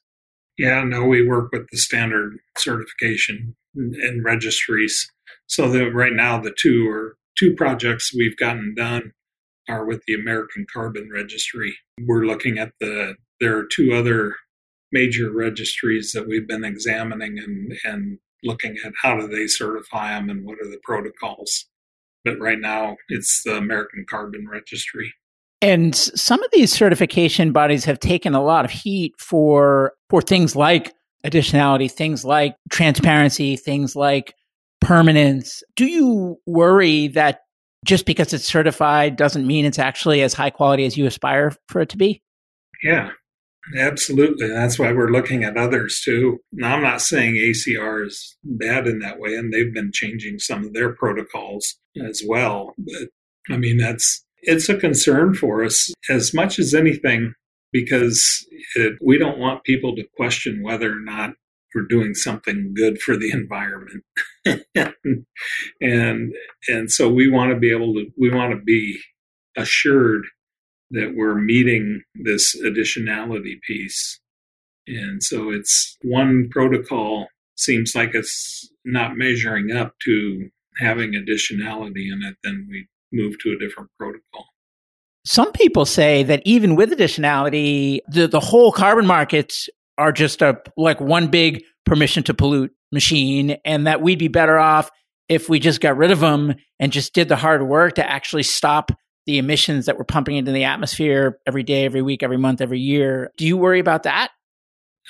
Yeah, 0.59 0.85
no, 0.85 1.05
we 1.05 1.27
work 1.27 1.51
with 1.53 1.67
the 1.71 1.79
standard 1.79 2.37
certification 2.59 3.57
and 3.75 4.23
registries. 4.23 5.11
So 5.47 5.71
that 5.71 5.93
right 5.93 6.13
now, 6.13 6.39
the 6.39 6.55
two 6.57 6.87
or 6.91 7.17
two 7.39 7.55
projects 7.55 8.13
we've 8.15 8.37
gotten 8.37 8.75
done 8.77 9.13
are 9.69 9.87
with 9.87 10.03
the 10.07 10.15
American 10.15 10.67
Carbon 10.71 11.09
Registry. 11.13 11.75
We're 12.07 12.27
looking 12.27 12.59
at 12.59 12.73
the 12.81 13.15
there 13.41 13.57
are 13.57 13.65
two 13.65 13.95
other 13.95 14.35
major 14.93 15.31
registries 15.31 16.13
that 16.13 16.27
we've 16.29 16.49
been 16.49 16.65
examining 16.65 17.39
and 17.39 17.73
and 17.85 18.19
looking 18.43 18.77
at 18.85 18.93
how 19.03 19.19
do 19.19 19.29
they 19.29 19.47
certify 19.47 20.15
them 20.15 20.31
and 20.31 20.45
what 20.47 20.59
are 20.59 20.71
the 20.71 20.81
protocols 20.83 21.67
but 22.25 22.39
right 22.39 22.59
now 22.59 22.97
it's 23.09 23.43
the 23.45 23.57
American 23.57 24.05
Carbon 24.09 24.47
Registry. 24.49 25.15
And 25.63 25.95
some 25.95 26.43
of 26.43 26.51
these 26.53 26.73
certification 26.73 27.53
bodies 27.53 27.85
have 27.85 28.01
taken 28.01 28.35
a 28.35 28.43
lot 28.43 28.65
of 28.65 28.71
heat 28.71 29.15
for 29.19 29.93
for 30.09 30.23
things 30.23 30.57
like 30.57 30.95
additionality, 31.25 31.91
things 31.91 32.25
like 32.25 32.57
transparency, 32.71 33.57
things 33.57 33.95
like 33.95 34.35
permanence. 34.81 35.63
Do 35.77 35.87
you 35.87 36.39
worry 36.47 37.09
that 37.09 37.41
just 37.85 38.07
because 38.07 38.33
it's 38.33 38.47
certified 38.47 39.17
doesn't 39.17 39.47
mean 39.47 39.67
it's 39.67 39.79
actually 39.79 40.23
as 40.23 40.33
high 40.33 40.51
quality 40.51 40.87
as 40.87 40.97
you 40.97 41.07
aspire 41.07 41.53
for 41.69 41.83
it 41.83 41.91
to 41.91 41.99
be? 41.99 42.23
Yeah, 42.83 43.11
Absolutely. 43.77 44.49
That's 44.49 44.79
why 44.79 44.93
we're 44.93 45.11
looking 45.11 45.45
at 45.45 45.57
others 45.57 46.01
too. 46.05 46.39
Now, 46.53 46.77
I'm 46.77 46.83
not 46.83 47.01
saying 47.01 47.35
ACR 47.35 48.07
is 48.07 48.37
bad 48.43 48.87
in 48.87 48.99
that 49.01 49.19
way, 49.19 49.35
and 49.35 49.53
they've 49.53 49.73
been 49.73 49.93
changing 49.93 50.39
some 50.39 50.65
of 50.65 50.73
their 50.73 50.93
protocols 50.95 51.77
as 52.03 52.23
well. 52.27 52.75
But 52.79 53.09
I 53.49 53.57
mean, 53.57 53.79
that's 53.79 54.25
it's 54.43 54.69
a 54.69 54.77
concern 54.77 55.35
for 55.35 55.63
us 55.65 55.93
as 56.09 56.33
much 56.33 56.59
as 56.59 56.75
anything 56.75 57.35
because 57.73 58.47
it, 58.75 58.95
we 59.05 59.19
don't 59.19 59.39
want 59.39 59.65
people 59.65 59.95
to 59.97 60.05
question 60.17 60.63
whether 60.63 60.91
or 60.91 61.01
not 61.01 61.35
we're 61.75 61.83
doing 61.83 62.15
something 62.15 62.73
good 62.75 63.01
for 63.01 63.17
the 63.17 63.31
environment. 63.31 64.03
and 65.81 66.33
and 66.69 66.91
so 66.91 67.09
we 67.09 67.29
want 67.29 67.53
to 67.53 67.59
be 67.59 67.71
able 67.71 67.95
to 67.95 68.07
we 68.19 68.31
want 68.31 68.53
to 68.53 68.61
be 68.61 68.99
assured 69.57 70.25
that 70.91 71.15
we're 71.17 71.37
meeting 71.37 72.03
this 72.15 72.57
additionality 72.61 73.61
piece. 73.67 74.19
And 74.87 75.23
so 75.23 75.51
it's 75.51 75.97
one 76.03 76.49
protocol 76.51 77.29
seems 77.57 77.95
like 77.95 78.15
it's 78.15 78.69
not 78.85 79.17
measuring 79.17 79.71
up 79.71 79.95
to 80.05 80.49
having 80.79 81.13
additionality 81.13 82.11
in 82.11 82.21
it, 82.25 82.37
then 82.43 82.67
we 82.71 82.89
move 83.13 83.39
to 83.41 83.51
a 83.51 83.59
different 83.59 83.91
protocol. 83.99 84.47
Some 85.25 85.53
people 85.53 85.85
say 85.85 86.23
that 86.23 86.43
even 86.45 86.77
with 86.77 86.91
additionality, 86.91 88.01
the, 88.09 88.27
the 88.27 88.41
whole 88.41 88.73
carbon 88.73 89.07
markets 89.07 89.69
are 89.99 90.13
just 90.13 90.41
a 90.41 90.57
like 90.77 91.01
one 91.01 91.29
big 91.29 91.63
permission 91.85 92.23
to 92.25 92.35
pollute 92.35 92.73
machine, 92.91 93.59
and 93.65 93.87
that 93.87 94.01
we'd 94.01 94.19
be 94.19 94.29
better 94.29 94.59
off 94.59 94.91
if 95.29 95.49
we 95.49 95.61
just 95.61 95.81
got 95.81 95.97
rid 95.97 96.11
of 96.11 96.21
them 96.21 96.55
and 96.79 96.93
just 96.93 97.15
did 97.15 97.29
the 97.29 97.37
hard 97.37 97.63
work 97.63 97.95
to 97.95 98.11
actually 98.11 98.43
stop 98.43 98.91
the 99.27 99.39
emissions 99.39 99.87
that 99.87 99.99
we're 99.99 100.05
pumping 100.05 100.37
into 100.37 100.53
the 100.53 100.65
atmosphere 100.65 101.39
every 101.47 101.63
day, 101.63 101.85
every 101.85 102.03
week, 102.03 102.23
every 102.23 102.39
month, 102.39 102.61
every 102.61 102.81
year. 102.81 103.31
Do 103.37 103.47
you 103.47 103.57
worry 103.57 103.81
about 103.81 104.03
that? 104.05 104.31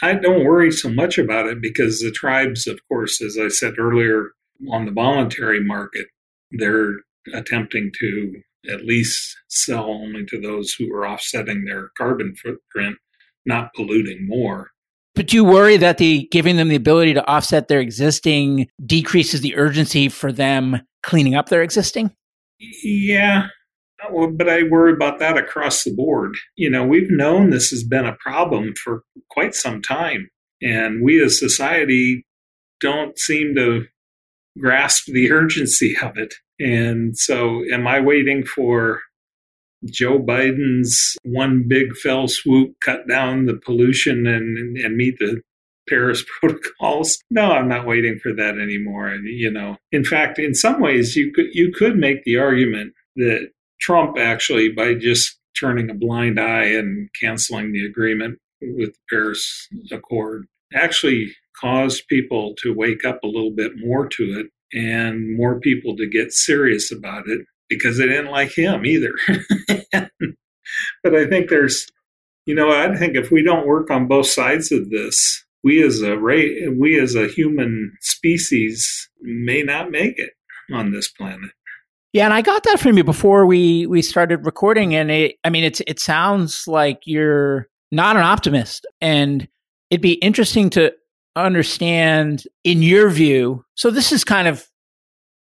I 0.02 0.14
don't 0.14 0.44
worry 0.44 0.70
so 0.70 0.88
much 0.88 1.18
about 1.18 1.46
it 1.46 1.60
because 1.60 2.00
the 2.00 2.10
tribes, 2.10 2.66
of 2.66 2.80
course, 2.88 3.20
as 3.20 3.38
I 3.38 3.48
said 3.48 3.74
earlier, 3.78 4.30
on 4.70 4.86
the 4.86 4.92
voluntary 4.92 5.62
market, 5.62 6.06
they're 6.50 6.94
attempting 7.34 7.92
to 8.00 8.34
at 8.70 8.84
least 8.84 9.36
sell 9.48 9.84
only 9.90 10.24
to 10.26 10.40
those 10.40 10.72
who 10.72 10.92
are 10.92 11.06
offsetting 11.06 11.64
their 11.64 11.90
carbon 11.96 12.34
footprint, 12.34 12.96
not 13.46 13.72
polluting 13.74 14.26
more. 14.26 14.70
But 15.14 15.28
do 15.28 15.36
you 15.36 15.44
worry 15.44 15.76
that 15.76 15.98
the 15.98 16.28
giving 16.30 16.56
them 16.56 16.68
the 16.68 16.76
ability 16.76 17.14
to 17.14 17.26
offset 17.26 17.68
their 17.68 17.80
existing 17.80 18.68
decreases 18.84 19.40
the 19.40 19.56
urgency 19.56 20.08
for 20.08 20.30
them 20.30 20.80
cleaning 21.02 21.34
up 21.34 21.48
their 21.48 21.62
existing? 21.62 22.10
Yeah, 22.82 23.48
Oh, 24.08 24.28
but 24.28 24.48
I 24.48 24.62
worry 24.62 24.92
about 24.92 25.18
that 25.18 25.36
across 25.36 25.84
the 25.84 25.94
board. 25.94 26.34
You 26.56 26.70
know, 26.70 26.84
we've 26.84 27.10
known 27.10 27.50
this 27.50 27.70
has 27.70 27.84
been 27.84 28.06
a 28.06 28.16
problem 28.16 28.74
for 28.82 29.02
quite 29.30 29.54
some 29.54 29.82
time, 29.82 30.28
and 30.62 31.02
we 31.02 31.22
as 31.22 31.38
society 31.38 32.24
don't 32.80 33.18
seem 33.18 33.54
to 33.56 33.86
grasp 34.58 35.06
the 35.06 35.30
urgency 35.32 35.96
of 36.02 36.16
it. 36.16 36.34
And 36.58 37.16
so, 37.16 37.62
am 37.72 37.86
I 37.86 38.00
waiting 38.00 38.44
for 38.44 39.00
Joe 39.86 40.18
Biden's 40.18 41.16
one 41.22 41.64
big 41.66 41.96
fell 41.96 42.28
swoop 42.28 42.74
cut 42.84 43.08
down 43.08 43.46
the 43.46 43.56
pollution 43.64 44.26
and, 44.26 44.76
and 44.76 44.96
meet 44.96 45.18
the 45.18 45.40
Paris 45.88 46.24
protocols. 46.40 47.18
No, 47.30 47.52
I'm 47.52 47.68
not 47.68 47.86
waiting 47.86 48.18
for 48.22 48.32
that 48.32 48.58
anymore. 48.58 49.14
You 49.14 49.50
know, 49.50 49.76
in 49.92 50.04
fact, 50.04 50.38
in 50.38 50.54
some 50.54 50.80
ways, 50.80 51.16
you 51.16 51.32
could 51.32 51.46
you 51.52 51.72
could 51.72 51.96
make 51.96 52.24
the 52.24 52.36
argument 52.36 52.94
that 53.16 53.50
Trump 53.80 54.18
actually, 54.18 54.70
by 54.70 54.94
just 54.94 55.38
turning 55.58 55.90
a 55.90 55.94
blind 55.94 56.38
eye 56.38 56.66
and 56.66 57.08
canceling 57.20 57.72
the 57.72 57.84
agreement 57.84 58.38
with 58.60 58.92
the 58.92 58.98
Paris 59.08 59.68
Accord, 59.90 60.46
actually 60.74 61.32
caused 61.60 62.06
people 62.08 62.54
to 62.58 62.74
wake 62.74 63.04
up 63.04 63.18
a 63.22 63.26
little 63.26 63.50
bit 63.50 63.72
more 63.76 64.08
to 64.08 64.40
it 64.40 64.46
and 64.72 65.36
more 65.36 65.60
people 65.60 65.96
to 65.96 66.08
get 66.08 66.32
serious 66.32 66.92
about 66.92 67.26
it 67.26 67.40
because 67.68 67.98
they 67.98 68.06
didn't 68.06 68.30
like 68.30 68.56
him 68.56 68.84
either. 68.86 69.12
but 69.92 71.14
I 71.14 71.26
think 71.26 71.50
there's, 71.50 71.86
you 72.46 72.54
know, 72.54 72.70
I 72.70 72.96
think 72.96 73.16
if 73.16 73.30
we 73.30 73.42
don't 73.42 73.66
work 73.66 73.90
on 73.90 74.08
both 74.08 74.26
sides 74.26 74.72
of 74.72 74.90
this, 74.90 75.44
we 75.62 75.82
as 75.82 76.00
a 76.02 76.16
we 76.16 76.98
as 76.98 77.14
a 77.14 77.28
human 77.28 77.92
species 78.00 79.10
may 79.20 79.62
not 79.62 79.90
make 79.90 80.18
it 80.18 80.30
on 80.72 80.92
this 80.92 81.08
planet. 81.08 81.50
Yeah, 82.12 82.24
and 82.24 82.34
I 82.34 82.42
got 82.42 82.64
that 82.64 82.80
from 82.80 82.96
you 82.96 83.04
before 83.04 83.46
we 83.46 83.86
we 83.86 84.02
started 84.02 84.44
recording, 84.44 84.94
and 84.94 85.10
it, 85.10 85.36
I 85.44 85.50
mean, 85.50 85.62
it's 85.62 85.80
it 85.86 86.00
sounds 86.00 86.66
like 86.66 87.02
you're 87.04 87.68
not 87.92 88.16
an 88.16 88.22
optimist, 88.22 88.84
and 89.00 89.46
it'd 89.90 90.02
be 90.02 90.14
interesting 90.14 90.70
to 90.70 90.92
understand, 91.36 92.44
in 92.64 92.82
your 92.82 93.10
view. 93.10 93.64
So 93.76 93.90
this 93.90 94.10
is 94.10 94.24
kind 94.24 94.48
of 94.48 94.66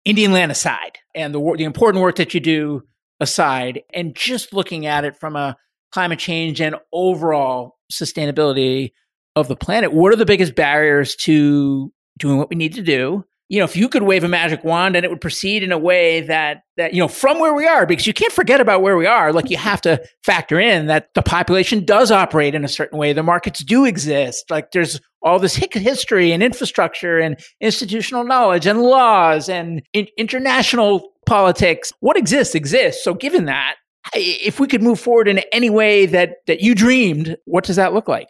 Indian 0.05 0.33
land 0.33 0.51
aside, 0.51 0.99
and 1.15 1.33
the 1.33 1.55
the 1.57 1.65
important 1.65 2.03
work 2.03 2.17
that 2.17 2.35
you 2.35 2.41
do 2.41 2.83
aside, 3.21 3.83
and 3.95 4.17
just 4.17 4.53
looking 4.53 4.85
at 4.85 5.05
it 5.05 5.17
from 5.17 5.37
a 5.37 5.57
climate 5.93 6.19
change 6.19 6.61
and 6.61 6.75
overall 6.93 7.77
sustainability 7.93 8.93
of 9.37 9.47
the 9.47 9.57
planet. 9.57 9.93
What 9.93 10.13
are 10.13 10.17
the 10.17 10.27
biggest 10.27 10.57
barriers 10.57 11.15
to 11.17 11.93
doing 12.19 12.37
what 12.37 12.51
we 12.51 12.57
need 12.57 12.75
to 12.75 12.83
do? 12.83 13.25
You 13.49 13.59
know, 13.59 13.65
if 13.65 13.77
you 13.77 13.89
could 13.89 14.03
wave 14.03 14.25
a 14.25 14.29
magic 14.29 14.63
wand 14.63 14.95
and 14.95 15.05
it 15.05 15.11
would 15.11 15.21
proceed 15.21 15.63
in 15.63 15.73
a 15.73 15.79
way 15.79 16.21
that 16.23 16.63
that 16.77 16.93
you 16.93 17.01
know 17.01 17.09
from 17.09 17.41
where 17.41 17.55
we 17.55 17.67
are, 17.67 17.87
because 17.87 18.07
you 18.07 18.13
can't 18.13 18.33
forget 18.33 18.61
about 18.61 18.83
where 18.83 18.97
we 18.97 19.07
are. 19.07 19.33
Like 19.33 19.51
you 19.51 19.57
have 19.57 19.81
to 19.83 20.03
factor 20.23 20.61
in 20.61 20.87
that 20.87 21.09
the 21.15 21.23
population 21.23 21.85
does 21.85 22.11
operate 22.11 22.55
in 22.55 22.65
a 22.65 22.69
certain 22.69 22.99
way. 22.99 23.13
The 23.13 23.23
markets 23.23 23.65
do 23.65 23.85
exist. 23.85 24.51
Like 24.51 24.73
there's 24.73 25.01
all 25.23 25.39
this 25.39 25.57
history 25.57 26.33
and 26.33 26.43
infrastructure 26.43 27.19
and 27.19 27.39
institutional 27.61 28.25
knowledge 28.25 28.67
and 28.67 28.83
laws 28.83 29.49
and 29.49 29.83
in- 29.93 30.09
international 30.19 31.11
politics. 31.27 31.93
What 32.01 32.17
exists 32.17 32.55
exists. 32.55 33.03
So 33.03 33.15
given 33.15 33.47
that, 33.47 33.77
if 34.15 34.61
we 34.61 34.67
could 34.67 34.83
move 34.83 35.01
forward 35.01 35.27
in 35.27 35.39
any 35.53 35.71
way 35.71 36.05
that 36.07 36.37
that 36.47 36.61
you 36.61 36.75
dreamed, 36.75 37.37
what 37.47 37.65
does 37.65 37.77
that 37.77 37.95
look 37.95 38.09
like? 38.09 38.29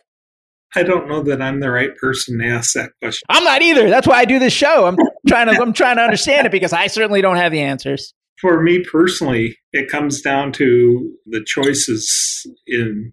I 0.77 0.83
don't 0.83 1.09
know 1.09 1.23
that 1.23 1.41
I'm 1.41 1.61
the 1.61 1.71
right 1.71 1.97
person 1.97 2.39
to 2.39 2.47
ask 2.47 2.75
that 2.75 2.91
question. 3.01 3.25
I'm 3.29 3.45
not 3.45 3.63
either. 3.63 3.89
That's 3.89 4.07
why 4.07 4.19
I 4.19 4.25
do 4.25 4.39
this 4.39 4.53
show. 4.53 4.87
I'm 4.87 4.97
trying 5.27 5.47
to 5.47 5.61
I'm 5.61 5.73
trying 5.73 5.97
to 5.97 6.03
understand 6.03 6.47
it 6.47 6.53
because 6.53 6.73
I 6.73 6.87
certainly 6.89 7.23
don't 7.23 7.37
have 7.37 7.53
the 7.53 7.61
answers. 7.61 8.15
For 8.41 8.63
me 8.63 8.85
personally, 8.85 9.57
it 9.73 9.91
comes 9.91 10.21
down 10.21 10.53
to 10.53 11.13
the 11.27 11.43
choices 11.45 12.47
in 12.67 13.13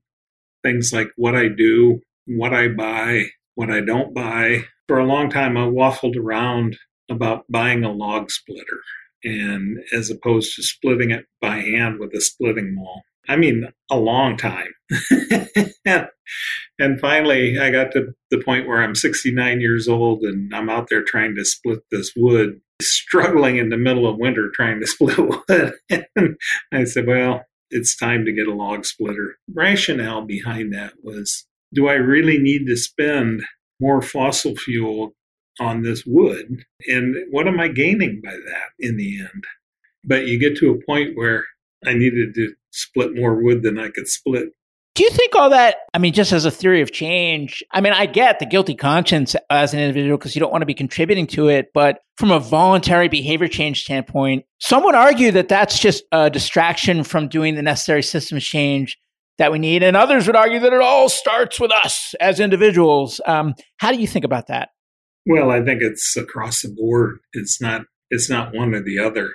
things 0.63 0.91
like 0.93 1.07
what 1.15 1.35
I 1.35 1.47
do, 1.47 2.01
what 2.27 2.53
I 2.53 2.67
buy, 2.67 3.25
what 3.55 3.71
I 3.71 3.81
don't 3.81 4.13
buy. 4.13 4.65
For 4.87 4.99
a 4.99 5.05
long 5.05 5.29
time, 5.29 5.57
I 5.57 5.61
waffled 5.61 6.15
around 6.15 6.77
about 7.09 7.45
buying 7.49 7.83
a 7.83 7.91
log 7.91 8.29
splitter 8.29 8.81
and 9.23 9.79
as 9.91 10.11
opposed 10.11 10.55
to 10.55 10.63
splitting 10.63 11.11
it 11.11 11.25
by 11.41 11.57
hand 11.57 11.99
with 11.99 12.13
a 12.13 12.21
splitting 12.21 12.75
maul. 12.75 13.03
I 13.27 13.35
mean, 13.35 13.69
a 13.89 13.97
long 13.97 14.37
time. 14.37 14.69
and 15.85 16.99
finally, 16.99 17.59
I 17.59 17.71
got 17.71 17.91
to 17.93 18.13
the 18.31 18.43
point 18.43 18.67
where 18.67 18.81
I'm 18.81 18.95
69 18.95 19.61
years 19.61 19.87
old 19.87 20.21
and 20.21 20.53
I'm 20.53 20.69
out 20.69 20.87
there 20.89 21.03
trying 21.03 21.35
to 21.35 21.45
split 21.45 21.79
this 21.91 22.11
wood, 22.15 22.61
struggling 22.81 23.57
in 23.57 23.69
the 23.69 23.77
middle 23.77 24.07
of 24.07 24.17
winter 24.17 24.51
trying 24.53 24.79
to 24.79 24.87
split 24.87 25.17
wood. 25.17 25.73
and 26.15 26.37
I 26.71 26.83
said, 26.83 27.07
well, 27.07 27.43
it's 27.71 27.97
time 27.97 28.25
to 28.25 28.31
get 28.31 28.47
a 28.47 28.53
log 28.53 28.85
splitter. 28.85 29.37
Rationale 29.53 30.21
behind 30.21 30.73
that 30.73 30.93
was 31.03 31.45
do 31.73 31.87
I 31.87 31.93
really 31.93 32.37
need 32.37 32.67
to 32.67 32.77
spend 32.77 33.43
more 33.81 34.01
fossil 34.01 34.55
fuel 34.55 35.13
on 35.59 35.83
this 35.83 36.03
wood? 36.05 36.63
And 36.87 37.15
what 37.31 37.47
am 37.47 37.59
I 37.59 37.67
gaining 37.67 38.21
by 38.23 38.31
that 38.31 38.69
in 38.79 38.97
the 38.97 39.19
end? 39.19 39.43
But 40.03 40.27
you 40.27 40.39
get 40.39 40.57
to 40.57 40.71
a 40.71 40.85
point 40.85 41.17
where 41.17 41.45
I 41.85 41.93
needed 41.93 42.33
to 42.35 42.53
split 42.71 43.15
more 43.15 43.41
wood 43.41 43.63
than 43.63 43.79
I 43.79 43.89
could 43.89 44.07
split. 44.07 44.49
Do 44.95 45.03
you 45.03 45.09
think 45.09 45.35
all 45.35 45.49
that, 45.49 45.75
I 45.93 45.97
mean, 45.97 46.13
just 46.13 46.31
as 46.31 46.45
a 46.45 46.51
theory 46.51 46.79
of 46.81 46.89
change, 46.89 47.61
I 47.73 47.81
mean, 47.81 47.91
I 47.91 48.05
get 48.05 48.39
the 48.39 48.45
guilty 48.45 48.75
conscience 48.75 49.35
as 49.49 49.73
an 49.73 49.81
individual 49.81 50.17
because 50.17 50.35
you 50.35 50.39
don't 50.39 50.53
want 50.53 50.61
to 50.61 50.65
be 50.65 50.73
contributing 50.73 51.27
to 51.27 51.49
it, 51.49 51.67
but 51.73 51.99
from 52.15 52.31
a 52.31 52.39
voluntary 52.39 53.09
behavior 53.09 53.49
change 53.49 53.83
standpoint, 53.83 54.45
some 54.59 54.85
would 54.85 54.95
argue 54.95 55.31
that 55.31 55.49
that's 55.49 55.79
just 55.79 56.05
a 56.13 56.29
distraction 56.29 57.03
from 57.03 57.27
doing 57.27 57.55
the 57.55 57.61
necessary 57.61 58.03
systems 58.03 58.45
change 58.45 58.97
that 59.37 59.51
we 59.51 59.59
need. 59.59 59.83
And 59.83 59.97
others 59.97 60.27
would 60.27 60.37
argue 60.37 60.61
that 60.61 60.71
it 60.71 60.81
all 60.81 61.09
starts 61.09 61.59
with 61.59 61.71
us 61.71 62.15
as 62.21 62.39
individuals. 62.39 63.19
Um, 63.25 63.53
how 63.75 63.91
do 63.91 63.99
you 63.99 64.07
think 64.07 64.23
about 64.23 64.47
that? 64.47 64.69
Well, 65.25 65.51
I 65.51 65.61
think 65.61 65.81
it's 65.81 66.15
across 66.15 66.61
the 66.61 66.73
board. 66.73 67.17
It's 67.33 67.59
not, 67.59 67.81
it's 68.09 68.29
not 68.29 68.55
one 68.55 68.73
or 68.73 68.81
the 68.81 68.99
other. 68.99 69.31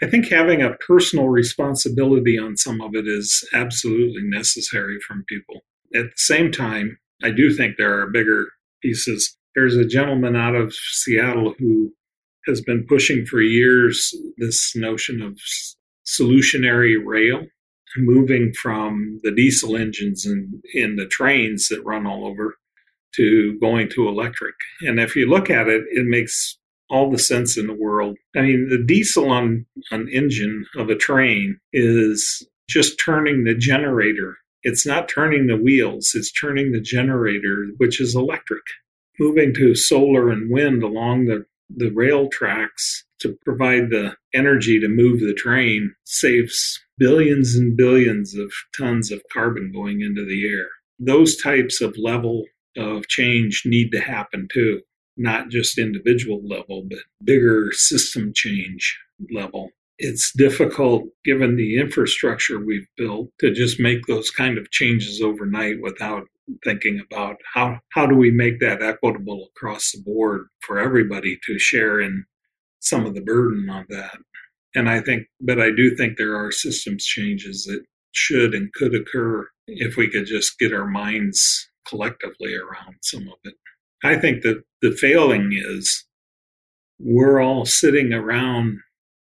I 0.00 0.06
think 0.06 0.28
having 0.28 0.62
a 0.62 0.74
personal 0.74 1.28
responsibility 1.28 2.38
on 2.38 2.56
some 2.56 2.80
of 2.80 2.94
it 2.94 3.06
is 3.08 3.46
absolutely 3.52 4.22
necessary 4.22 4.98
from 5.00 5.24
people. 5.28 5.62
At 5.94 6.04
the 6.04 6.12
same 6.16 6.52
time, 6.52 6.98
I 7.22 7.30
do 7.30 7.52
think 7.52 7.76
there 7.76 8.00
are 8.00 8.10
bigger 8.10 8.46
pieces. 8.80 9.36
There's 9.56 9.76
a 9.76 9.84
gentleman 9.84 10.36
out 10.36 10.54
of 10.54 10.72
Seattle 10.74 11.54
who 11.58 11.92
has 12.46 12.60
been 12.60 12.86
pushing 12.86 13.26
for 13.26 13.40
years 13.40 14.14
this 14.36 14.74
notion 14.76 15.20
of 15.20 15.36
solutionary 16.06 16.94
rail, 17.04 17.46
moving 17.96 18.52
from 18.52 19.18
the 19.24 19.32
diesel 19.32 19.76
engines 19.76 20.24
in, 20.24 20.62
in 20.74 20.96
the 20.96 21.06
trains 21.06 21.68
that 21.68 21.84
run 21.84 22.06
all 22.06 22.24
over 22.24 22.56
to 23.16 23.58
going 23.60 23.88
to 23.90 24.08
electric. 24.08 24.54
And 24.82 25.00
if 25.00 25.16
you 25.16 25.28
look 25.28 25.50
at 25.50 25.66
it, 25.66 25.82
it 25.90 26.06
makes 26.06 26.56
all 26.90 27.10
the 27.10 27.18
sense 27.18 27.56
in 27.56 27.66
the 27.66 27.74
world. 27.74 28.16
I 28.36 28.42
mean, 28.42 28.68
the 28.70 28.82
diesel 28.82 29.30
on 29.30 29.66
an 29.90 30.08
engine 30.12 30.66
of 30.76 30.88
a 30.88 30.96
train 30.96 31.58
is 31.72 32.46
just 32.68 33.00
turning 33.04 33.44
the 33.44 33.54
generator. 33.54 34.36
It's 34.62 34.86
not 34.86 35.08
turning 35.08 35.46
the 35.46 35.56
wheels, 35.56 36.12
it's 36.14 36.32
turning 36.32 36.72
the 36.72 36.80
generator, 36.80 37.68
which 37.76 38.00
is 38.00 38.14
electric. 38.14 38.62
Moving 39.20 39.54
to 39.54 39.74
solar 39.74 40.30
and 40.30 40.50
wind 40.50 40.82
along 40.82 41.26
the, 41.26 41.44
the 41.68 41.90
rail 41.90 42.28
tracks 42.28 43.04
to 43.20 43.36
provide 43.44 43.90
the 43.90 44.14
energy 44.32 44.78
to 44.80 44.88
move 44.88 45.20
the 45.20 45.34
train 45.34 45.94
saves 46.04 46.80
billions 46.98 47.56
and 47.56 47.76
billions 47.76 48.36
of 48.36 48.52
tons 48.76 49.10
of 49.10 49.22
carbon 49.32 49.72
going 49.72 50.00
into 50.00 50.24
the 50.24 50.48
air. 50.48 50.68
Those 50.98 51.36
types 51.36 51.80
of 51.80 51.96
level 51.96 52.44
of 52.76 53.08
change 53.08 53.62
need 53.64 53.90
to 53.90 54.00
happen 54.00 54.48
too 54.52 54.80
not 55.18 55.48
just 55.48 55.78
individual 55.78 56.40
level, 56.46 56.84
but 56.88 56.98
bigger 57.22 57.72
system 57.72 58.32
change 58.34 58.98
level. 59.32 59.70
It's 59.98 60.32
difficult, 60.32 61.08
given 61.24 61.56
the 61.56 61.78
infrastructure 61.80 62.58
we've 62.58 62.86
built, 62.96 63.30
to 63.40 63.52
just 63.52 63.80
make 63.80 64.06
those 64.06 64.30
kind 64.30 64.56
of 64.56 64.70
changes 64.70 65.20
overnight 65.20 65.82
without 65.82 66.28
thinking 66.64 67.00
about 67.00 67.36
how, 67.52 67.80
how 67.92 68.06
do 68.06 68.14
we 68.14 68.30
make 68.30 68.60
that 68.60 68.80
equitable 68.80 69.50
across 69.50 69.90
the 69.90 70.00
board 70.00 70.46
for 70.60 70.78
everybody 70.78 71.38
to 71.46 71.58
share 71.58 72.00
in 72.00 72.24
some 72.80 73.06
of 73.06 73.14
the 73.14 73.20
burden 73.20 73.68
on 73.68 73.86
that. 73.88 74.16
And 74.74 74.88
I 74.88 75.00
think, 75.00 75.26
but 75.40 75.60
I 75.60 75.70
do 75.70 75.96
think 75.96 76.16
there 76.16 76.36
are 76.36 76.52
systems 76.52 77.04
changes 77.04 77.64
that 77.64 77.84
should 78.12 78.54
and 78.54 78.72
could 78.72 78.94
occur 78.94 79.48
if 79.66 79.96
we 79.96 80.08
could 80.08 80.26
just 80.26 80.58
get 80.58 80.72
our 80.72 80.86
minds 80.86 81.68
collectively 81.86 82.54
around 82.54 82.96
some 83.02 83.28
of 83.28 83.38
it. 83.44 83.54
I 84.04 84.16
think 84.16 84.42
that 84.42 84.62
the 84.82 84.92
failing 84.92 85.50
is 85.52 86.04
we're 86.98 87.40
all 87.40 87.64
sitting 87.64 88.12
around 88.12 88.78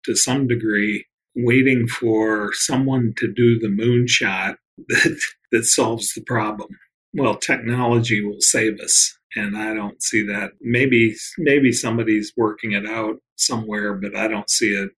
to 0.06 0.16
some 0.16 0.48
degree 0.48 1.06
waiting 1.36 1.88
for 1.88 2.52
someone 2.54 3.14
to 3.18 3.32
do 3.32 3.60
the 3.60 3.68
moonshot 3.68 4.56
that, 4.88 5.20
that 5.52 5.66
solves 5.66 6.14
the 6.14 6.22
problem. 6.22 6.70
Well, 7.14 7.36
technology 7.36 8.24
will 8.24 8.40
save 8.40 8.80
us. 8.80 9.18
And 9.36 9.58
I 9.58 9.74
don't 9.74 10.02
see 10.04 10.26
that. 10.28 10.52
Maybe 10.60 11.16
maybe 11.38 11.72
somebody's 11.72 12.34
working 12.36 12.74
it 12.74 12.86
out 12.86 13.16
somewhere, 13.38 13.94
but 13.94 14.16
I 14.16 14.28
don't 14.28 14.50
see 14.50 14.72
it 14.74 14.90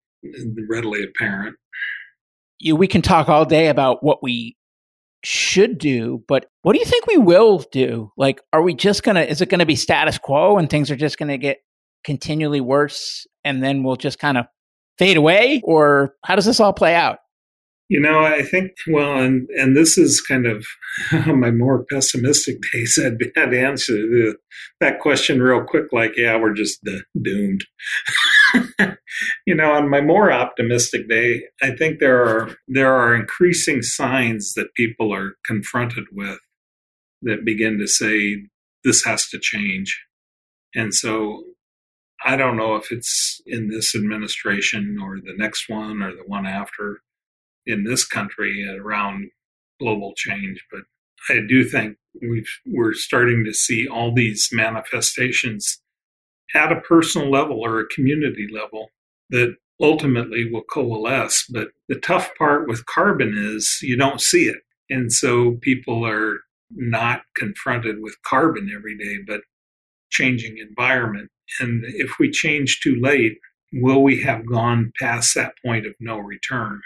readily 0.68 1.04
apparent. 1.04 1.56
You, 2.58 2.76
we 2.76 2.88
can 2.88 3.04
talk 3.04 3.30
all 3.30 3.45
day 3.45 3.68
about 3.68 4.04
what 4.04 4.24
we 4.24 4.56
should 5.24 5.78
do, 5.78 6.24
but 6.28 6.47
what 6.61 6.74
do 6.74 6.80
you 6.80 6.86
think 6.86 7.07
we 7.07 7.17
will 7.17 7.63
do? 7.71 8.11
Like, 8.17 8.41
are 8.51 8.61
we 8.61 8.74
just 8.74 9.03
gonna? 9.03 9.21
Is 9.21 9.41
it 9.41 9.49
going 9.49 9.59
to 9.59 9.65
be 9.65 9.76
status 9.76 10.17
quo 10.17 10.57
and 10.57 10.69
things 10.69 10.91
are 10.91 10.95
just 10.95 11.17
going 11.17 11.30
to 11.30 11.38
get 11.38 11.59
continually 12.03 12.61
worse, 12.61 13.26
and 13.43 13.63
then 13.63 13.84
we'll 13.84 13.95
just 13.95 14.19
kind 14.19 14.38
of 14.38 14.45
fade 14.97 15.17
away, 15.17 15.61
or 15.63 16.15
how 16.26 16.36
does 16.36 16.45
this 16.45 16.59
all 16.59 16.74
play 16.74 16.95
out? 16.95 17.19
You 17.89 17.99
know, 17.99 18.21
I 18.21 18.43
think 18.43 18.71
well, 18.88 19.19
and 19.19 19.47
and 19.57 19.76
this 19.78 19.97
is 19.97 20.21
kind 20.21 20.45
of 20.45 20.65
my 21.28 21.51
more 21.51 21.86
pessimistic 21.86 22.57
days. 22.71 22.99
I'd, 23.01 23.17
I'd 23.38 23.53
answer 23.53 23.93
the, 23.93 24.36
that 24.80 24.99
question 24.99 25.41
real 25.41 25.63
quick, 25.63 25.86
like, 25.91 26.13
yeah, 26.17 26.38
we're 26.38 26.53
just 26.53 26.80
doomed. 27.21 27.65
you 29.45 29.56
know, 29.56 29.72
on 29.72 29.89
my 29.89 30.01
more 30.01 30.32
optimistic 30.32 31.10
day, 31.10 31.43
I 31.62 31.72
think 31.72 31.99
there 31.99 32.24
are 32.24 32.56
there 32.68 32.93
are 32.93 33.16
increasing 33.16 33.82
signs 33.82 34.54
that 34.54 34.74
people 34.76 35.14
are 35.14 35.36
confronted 35.45 36.06
with 36.12 36.39
that 37.22 37.45
begin 37.45 37.78
to 37.80 37.88
say 37.88 38.43
this 38.84 39.04
has 39.06 39.28
to 39.30 39.39
change. 39.39 40.04
And 40.76 40.93
so 40.93 41.43
I 42.26 42.36
don't 42.36 42.58
know 42.58 42.76
if 42.76 42.91
it's 42.91 43.41
in 43.45 43.70
this 43.70 43.95
administration 43.95 44.97
or 45.01 45.18
the 45.18 45.36
next 45.38 45.70
one 45.70 46.01
or 46.01 46.12
the 46.12 46.24
one 46.26 46.45
after 46.45 47.01
in 47.66 47.84
this 47.84 48.06
country 48.06 48.68
around 48.68 49.30
global 49.80 50.14
change, 50.16 50.64
but 50.72 50.82
I 51.30 51.39
do 51.47 51.64
think 51.64 51.97
we've 52.22 52.49
we're 52.66 52.93
starting 52.93 53.43
to 53.45 53.54
see 53.54 53.88
all 53.88 54.14
these 54.14 54.49
manifestations 54.51 55.80
at 56.54 56.72
a 56.72 56.82
personal 56.82 57.32
level 57.32 57.60
or 57.60 57.80
a 57.80 57.88
community 57.88 58.47
level 58.51 58.89
that 59.30 59.56
ultimately 59.82 60.49
will 60.49 60.64
coalesce. 60.64 61.45
But 61.49 61.70
the 61.89 61.99
tough 61.99 62.32
part 62.38 62.68
with 62.68 62.86
carbon 62.86 63.34
is 63.38 63.80
you 63.82 63.97
don't 63.97 64.22
see 64.22 64.43
it. 64.43 64.62
And 64.89 65.12
so 65.12 65.58
people 65.62 66.06
are 66.06 66.39
not 66.72 67.22
confronted 67.36 67.97
with 68.01 68.22
carbon 68.26 68.72
every 68.74 68.97
day, 68.97 69.18
but 69.26 69.41
changing 70.12 70.58
environment. 70.58 71.30
And 71.60 71.84
if 71.86 72.20
we 72.20 72.32
change 72.32 72.80
too 72.82 72.99
late, 73.01 73.38
will 73.74 74.04
we 74.04 74.22
have 74.22 74.45
gone 74.45 74.91
past 74.99 75.36
that 75.36 75.54
point 75.66 75.86
of 75.86 75.95
no 75.99 76.18
return? 76.18 76.82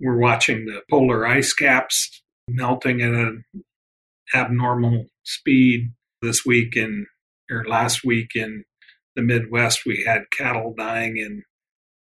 We're 0.00 0.18
watching 0.18 0.66
the 0.66 0.82
polar 0.88 1.26
ice 1.26 1.52
caps 1.52 2.22
melting 2.48 3.02
at 3.02 3.12
an 3.12 3.44
abnormal 4.34 5.06
speed 5.24 5.92
this 6.22 6.44
week 6.46 6.76
in 6.76 7.06
or 7.50 7.64
last 7.64 8.04
week 8.04 8.30
in 8.34 8.64
the 9.18 9.24
Midwest. 9.24 9.84
We 9.84 10.04
had 10.06 10.30
cattle 10.30 10.74
dying 10.78 11.16
in 11.16 11.42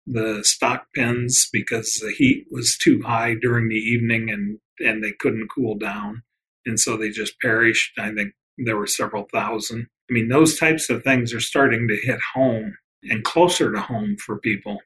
the 0.07 0.43
stock 0.43 0.87
pens 0.97 1.49
because 1.53 1.99
the 1.99 2.13
heat 2.13 2.47
was 2.51 2.77
too 2.77 3.03
high 3.03 3.35
during 3.35 3.69
the 3.69 3.77
evening 3.77 4.31
and 4.31 4.59
and 4.81 5.05
they 5.05 5.13
couldn't 5.13 5.47
cool 5.55 5.77
down 5.77 6.25
and 6.67 6.81
so 6.81 6.97
they 6.97 7.09
just 7.09 7.39
perished 7.41 7.93
i 8.01 8.13
think 8.13 8.33
there 8.59 8.77
were 8.77 8.87
several 8.89 9.29
thousand 9.33 9.87
i 10.11 10.13
mean 10.13 10.29
those 10.29 10.59
types 10.59 10.91
of 10.91 11.05
things 11.05 11.33
are 11.33 11.39
starting 11.39 11.87
to 11.87 12.01
hit 12.03 12.19
home 12.35 12.77
and 13.05 13.23
closer 13.23 13.71
to 13.71 13.81
home 13.81 14.17
for 14.17 14.41
people 14.41 14.81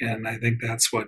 and 0.00 0.26
i 0.26 0.36
think 0.36 0.60
that's 0.60 0.92
what 0.92 1.06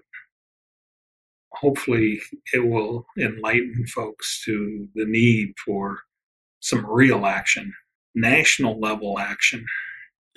hopefully 1.54 2.20
it 2.52 2.66
will 2.66 3.06
enlighten 3.18 3.84
folks 3.86 4.42
to 4.44 4.88
the 4.94 5.04
need 5.04 5.52
for 5.64 5.98
some 6.60 6.86
real 6.86 7.26
action, 7.26 7.72
national 8.14 8.78
level 8.80 9.18
action. 9.18 9.66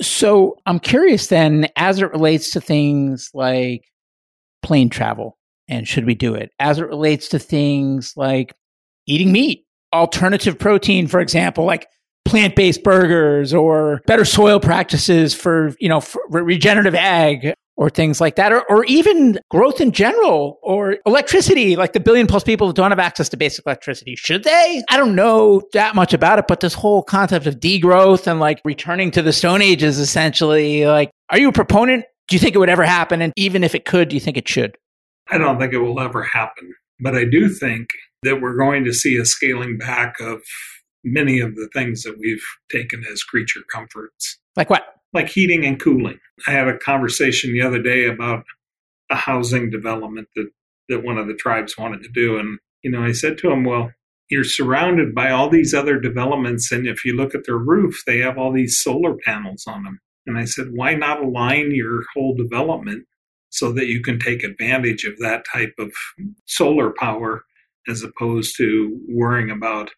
So 0.01 0.57
I'm 0.65 0.79
curious 0.79 1.27
then, 1.27 1.67
as 1.75 2.01
it 2.01 2.11
relates 2.11 2.51
to 2.51 2.61
things 2.61 3.29
like 3.33 3.85
plane 4.61 4.89
travel 4.89 5.37
and 5.67 5.87
should 5.87 6.05
we 6.05 6.15
do 6.15 6.35
it, 6.35 6.51
as 6.59 6.79
it 6.79 6.87
relates 6.87 7.27
to 7.29 7.39
things 7.39 8.13
like 8.15 8.53
eating 9.07 9.31
meat, 9.31 9.65
alternative 9.93 10.59
protein, 10.59 11.07
for 11.07 11.19
example, 11.19 11.65
like 11.65 11.87
plant-based 12.25 12.83
burgers 12.83 13.53
or 13.53 14.01
better 14.07 14.25
soil 14.25 14.59
practices 14.59 15.33
for, 15.33 15.73
you 15.79 15.87
know, 15.87 16.01
for 16.01 16.21
regenerative 16.29 16.95
ag 16.95 17.53
or 17.77 17.89
things 17.89 18.21
like 18.21 18.35
that, 18.35 18.53
or, 18.53 18.61
or 18.69 18.85
even 18.85 19.39
growth 19.49 19.81
in 19.81 19.91
general, 19.91 20.59
or 20.63 20.97
electricity, 21.05 21.75
like 21.75 21.93
the 21.93 21.99
billion 21.99 22.25
plus 22.25 22.43
people 22.43 22.67
that 22.67 22.75
don't 22.75 22.91
have 22.91 22.99
access 22.99 23.29
to 23.29 23.37
basic 23.37 23.65
electricity. 23.65 24.15
Should 24.15 24.43
they? 24.43 24.83
I 24.89 24.97
don't 24.97 25.15
know 25.15 25.61
that 25.73 25.95
much 25.95 26.13
about 26.13 26.39
it, 26.39 26.45
but 26.47 26.61
this 26.61 26.73
whole 26.73 27.03
concept 27.03 27.47
of 27.47 27.55
degrowth 27.55 28.27
and 28.27 28.39
like 28.39 28.61
returning 28.63 29.11
to 29.11 29.21
the 29.21 29.33
Stone 29.33 29.61
Ages 29.61 29.99
essentially, 29.99 30.85
like, 30.85 31.11
are 31.29 31.39
you 31.39 31.49
a 31.49 31.53
proponent? 31.53 32.05
Do 32.27 32.35
you 32.35 32.39
think 32.39 32.55
it 32.55 32.59
would 32.59 32.69
ever 32.69 32.85
happen? 32.85 33.21
And 33.21 33.33
even 33.35 33.63
if 33.63 33.75
it 33.75 33.85
could, 33.85 34.09
do 34.09 34.15
you 34.15 34.19
think 34.19 34.37
it 34.37 34.47
should? 34.47 34.77
I 35.29 35.37
don't 35.37 35.59
think 35.59 35.73
it 35.73 35.79
will 35.79 35.99
ever 35.99 36.23
happen. 36.23 36.73
But 36.99 37.15
I 37.15 37.25
do 37.25 37.49
think 37.49 37.87
that 38.23 38.41
we're 38.41 38.57
going 38.57 38.85
to 38.85 38.93
see 38.93 39.17
a 39.17 39.25
scaling 39.25 39.77
back 39.77 40.15
of 40.19 40.41
many 41.03 41.39
of 41.39 41.55
the 41.55 41.69
things 41.73 42.03
that 42.03 42.17
we've 42.19 42.43
taken 42.71 43.03
as 43.11 43.23
creature 43.23 43.61
comforts. 43.71 44.39
Like 44.55 44.69
what? 44.69 44.94
Like 45.15 45.29
heating 45.29 45.65
and 45.65 45.79
cooling. 45.79 46.19
I 46.45 46.51
had 46.51 46.67
a 46.67 46.77
conversation 46.77 47.53
the 47.53 47.61
other 47.61 47.81
day 47.81 48.05
about 48.05 48.43
a 49.09 49.15
housing 49.15 49.69
development 49.69 50.27
that, 50.35 50.49
that 50.89 51.03
one 51.03 51.17
of 51.17 51.27
the 51.27 51.35
tribes 51.35 51.77
wanted 51.77 52.03
to 52.03 52.09
do. 52.09 52.37
And, 52.37 52.59
you 52.83 52.91
know, 52.91 53.01
I 53.01 53.13
said 53.13 53.37
to 53.37 53.49
him, 53.49 53.63
well, 53.63 53.91
you're 54.29 54.43
surrounded 54.43 55.15
by 55.15 55.31
all 55.31 55.49
these 55.49 55.73
other 55.73 55.99
developments. 55.99 56.71
And 56.71 56.85
if 56.85 57.05
you 57.05 57.15
look 57.15 57.33
at 57.33 57.45
their 57.45 57.57
roof, 57.57 58.03
they 58.05 58.19
have 58.19 58.37
all 58.37 58.51
these 58.51 58.77
solar 58.77 59.15
panels 59.15 59.63
on 59.67 59.83
them. 59.83 60.01
And 60.27 60.37
I 60.37 60.43
said, 60.43 60.67
why 60.73 60.95
not 60.95 61.23
align 61.23 61.73
your 61.73 62.03
whole 62.13 62.35
development 62.35 63.05
so 63.51 63.71
that 63.71 63.87
you 63.87 64.01
can 64.01 64.19
take 64.19 64.43
advantage 64.43 65.05
of 65.05 65.17
that 65.19 65.45
type 65.51 65.75
of 65.79 65.93
solar 66.45 66.91
power 66.99 67.45
as 67.87 68.03
opposed 68.03 68.57
to 68.57 68.99
worrying 69.07 69.49
about 69.49 69.91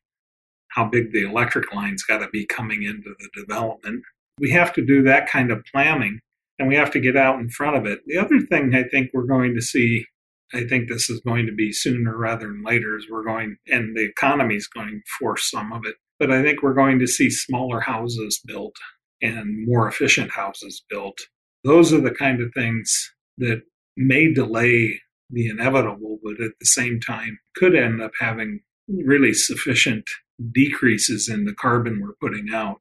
how 0.70 0.86
big 0.86 1.12
the 1.12 1.24
electric 1.24 1.74
line's 1.74 2.04
got 2.04 2.20
to 2.20 2.28
be 2.30 2.46
coming 2.46 2.84
into 2.84 3.16
the 3.18 3.30
development. 3.34 4.04
We 4.40 4.52
have 4.52 4.74
to 4.74 4.86
do 4.86 5.04
that 5.04 5.30
kind 5.30 5.52
of 5.52 5.64
planning 5.72 6.20
and 6.60 6.68
we 6.68 6.76
have 6.76 6.92
to 6.92 7.00
get 7.00 7.16
out 7.16 7.40
in 7.40 7.50
front 7.50 7.78
of 7.78 7.86
it. 7.86 8.00
The 8.06 8.18
other 8.18 8.40
thing 8.40 8.74
I 8.74 8.84
think 8.84 9.12
we're 9.14 9.24
going 9.24 9.54
to 9.56 9.62
see, 9.62 10.06
I 10.54 10.64
think 10.64 10.90
this 10.90 11.10
is 11.10 11.22
going 11.22 11.46
to 11.46 11.52
be 11.52 11.72
sooner 11.72 12.18
rather 12.18 12.48
than 12.48 12.64
later, 12.64 12.98
is 12.98 13.08
we're 13.10 13.24
going, 13.24 13.58
and 13.68 13.96
the 13.96 14.06
economy 14.06 14.56
is 14.56 14.68
going 14.68 15.02
to 15.06 15.12
force 15.20 15.50
some 15.50 15.72
of 15.72 15.86
it, 15.86 15.96
but 16.20 16.32
I 16.32 16.42
think 16.42 16.62
we're 16.62 16.74
going 16.74 17.00
to 17.00 17.08
see 17.08 17.30
smaller 17.30 17.82
houses 17.82 18.42
built 18.46 18.76
and 19.22 19.68
more 19.68 19.88
efficient 19.88 20.32
houses 20.32 20.84
built. 20.90 21.18
Those 21.64 21.94
are 21.94 22.02
the 22.02 22.12
kind 22.12 22.42
of 22.42 22.54
things 22.54 23.14
that 23.38 23.62
may 23.96 24.34
delay 24.34 25.02
the 25.30 25.50
inevitable, 25.50 26.20
but 26.24 26.40
at 26.42 26.52
the 26.60 26.66
same 26.66 27.00
time 27.00 27.40
could 27.56 27.76
end 27.76 28.02
up 28.02 28.12
having 28.20 28.62
really 28.88 29.34
sufficient 29.34 30.06
decreases 30.52 31.28
in 31.28 31.46
the 31.46 31.54
carbon 31.54 32.00
we're 32.02 32.14
putting 32.22 32.54
out. 32.54 32.80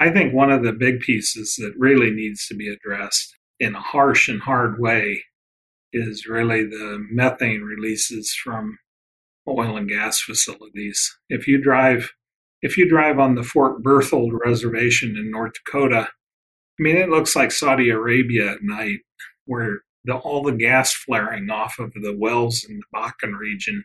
I 0.00 0.10
think 0.10 0.32
one 0.32 0.50
of 0.50 0.62
the 0.62 0.72
big 0.72 1.00
pieces 1.00 1.56
that 1.58 1.74
really 1.76 2.10
needs 2.10 2.46
to 2.46 2.54
be 2.54 2.68
addressed 2.68 3.36
in 3.58 3.74
a 3.74 3.80
harsh 3.80 4.28
and 4.28 4.40
hard 4.40 4.78
way 4.78 5.24
is 5.92 6.26
really 6.26 6.64
the 6.64 7.04
methane 7.10 7.62
releases 7.62 8.34
from 8.34 8.78
oil 9.48 9.76
and 9.76 9.88
gas 9.88 10.20
facilities. 10.20 11.18
If 11.28 11.48
you 11.48 11.62
drive 11.62 12.12
if 12.60 12.76
you 12.76 12.88
drive 12.88 13.20
on 13.20 13.36
the 13.36 13.44
Fort 13.44 13.84
Berthold 13.84 14.32
reservation 14.44 15.16
in 15.16 15.30
North 15.30 15.52
Dakota, 15.64 16.08
I 16.08 16.82
mean 16.82 16.96
it 16.96 17.08
looks 17.08 17.36
like 17.36 17.52
Saudi 17.52 17.88
Arabia 17.88 18.52
at 18.52 18.62
night 18.62 18.98
where 19.46 19.82
the, 20.04 20.14
all 20.14 20.42
the 20.42 20.52
gas 20.52 20.92
flaring 20.92 21.50
off 21.50 21.78
of 21.78 21.92
the 21.94 22.16
wells 22.16 22.64
in 22.68 22.80
the 22.80 22.98
Bakken 22.98 23.38
region 23.38 23.84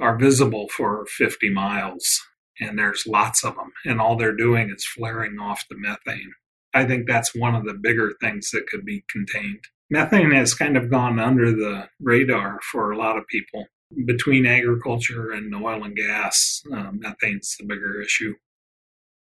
are 0.00 0.18
visible 0.18 0.68
for 0.68 1.06
50 1.06 1.50
miles, 1.50 2.20
and 2.62 2.78
there's 2.78 3.06
lots 3.06 3.44
of 3.44 3.54
them, 3.56 3.72
and 3.84 4.00
all 4.00 4.16
they're 4.16 4.36
doing 4.36 4.70
is 4.70 4.84
flaring 4.84 5.38
off 5.38 5.64
the 5.68 5.76
methane. 5.76 6.32
I 6.74 6.84
think 6.84 7.06
that's 7.06 7.34
one 7.34 7.54
of 7.54 7.64
the 7.64 7.74
bigger 7.74 8.12
things 8.20 8.50
that 8.52 8.66
could 8.66 8.84
be 8.84 9.04
contained. 9.10 9.60
Methane 9.90 10.30
has 10.30 10.54
kind 10.54 10.76
of 10.76 10.90
gone 10.90 11.18
under 11.18 11.50
the 11.50 11.88
radar 12.00 12.58
for 12.70 12.90
a 12.90 12.96
lot 12.96 13.18
of 13.18 13.26
people. 13.26 13.66
Between 14.06 14.46
agriculture 14.46 15.32
and 15.32 15.54
oil 15.54 15.84
and 15.84 15.94
gas, 15.94 16.62
uh, 16.72 16.90
methane's 16.92 17.56
the 17.58 17.66
bigger 17.66 18.00
issue. 18.00 18.34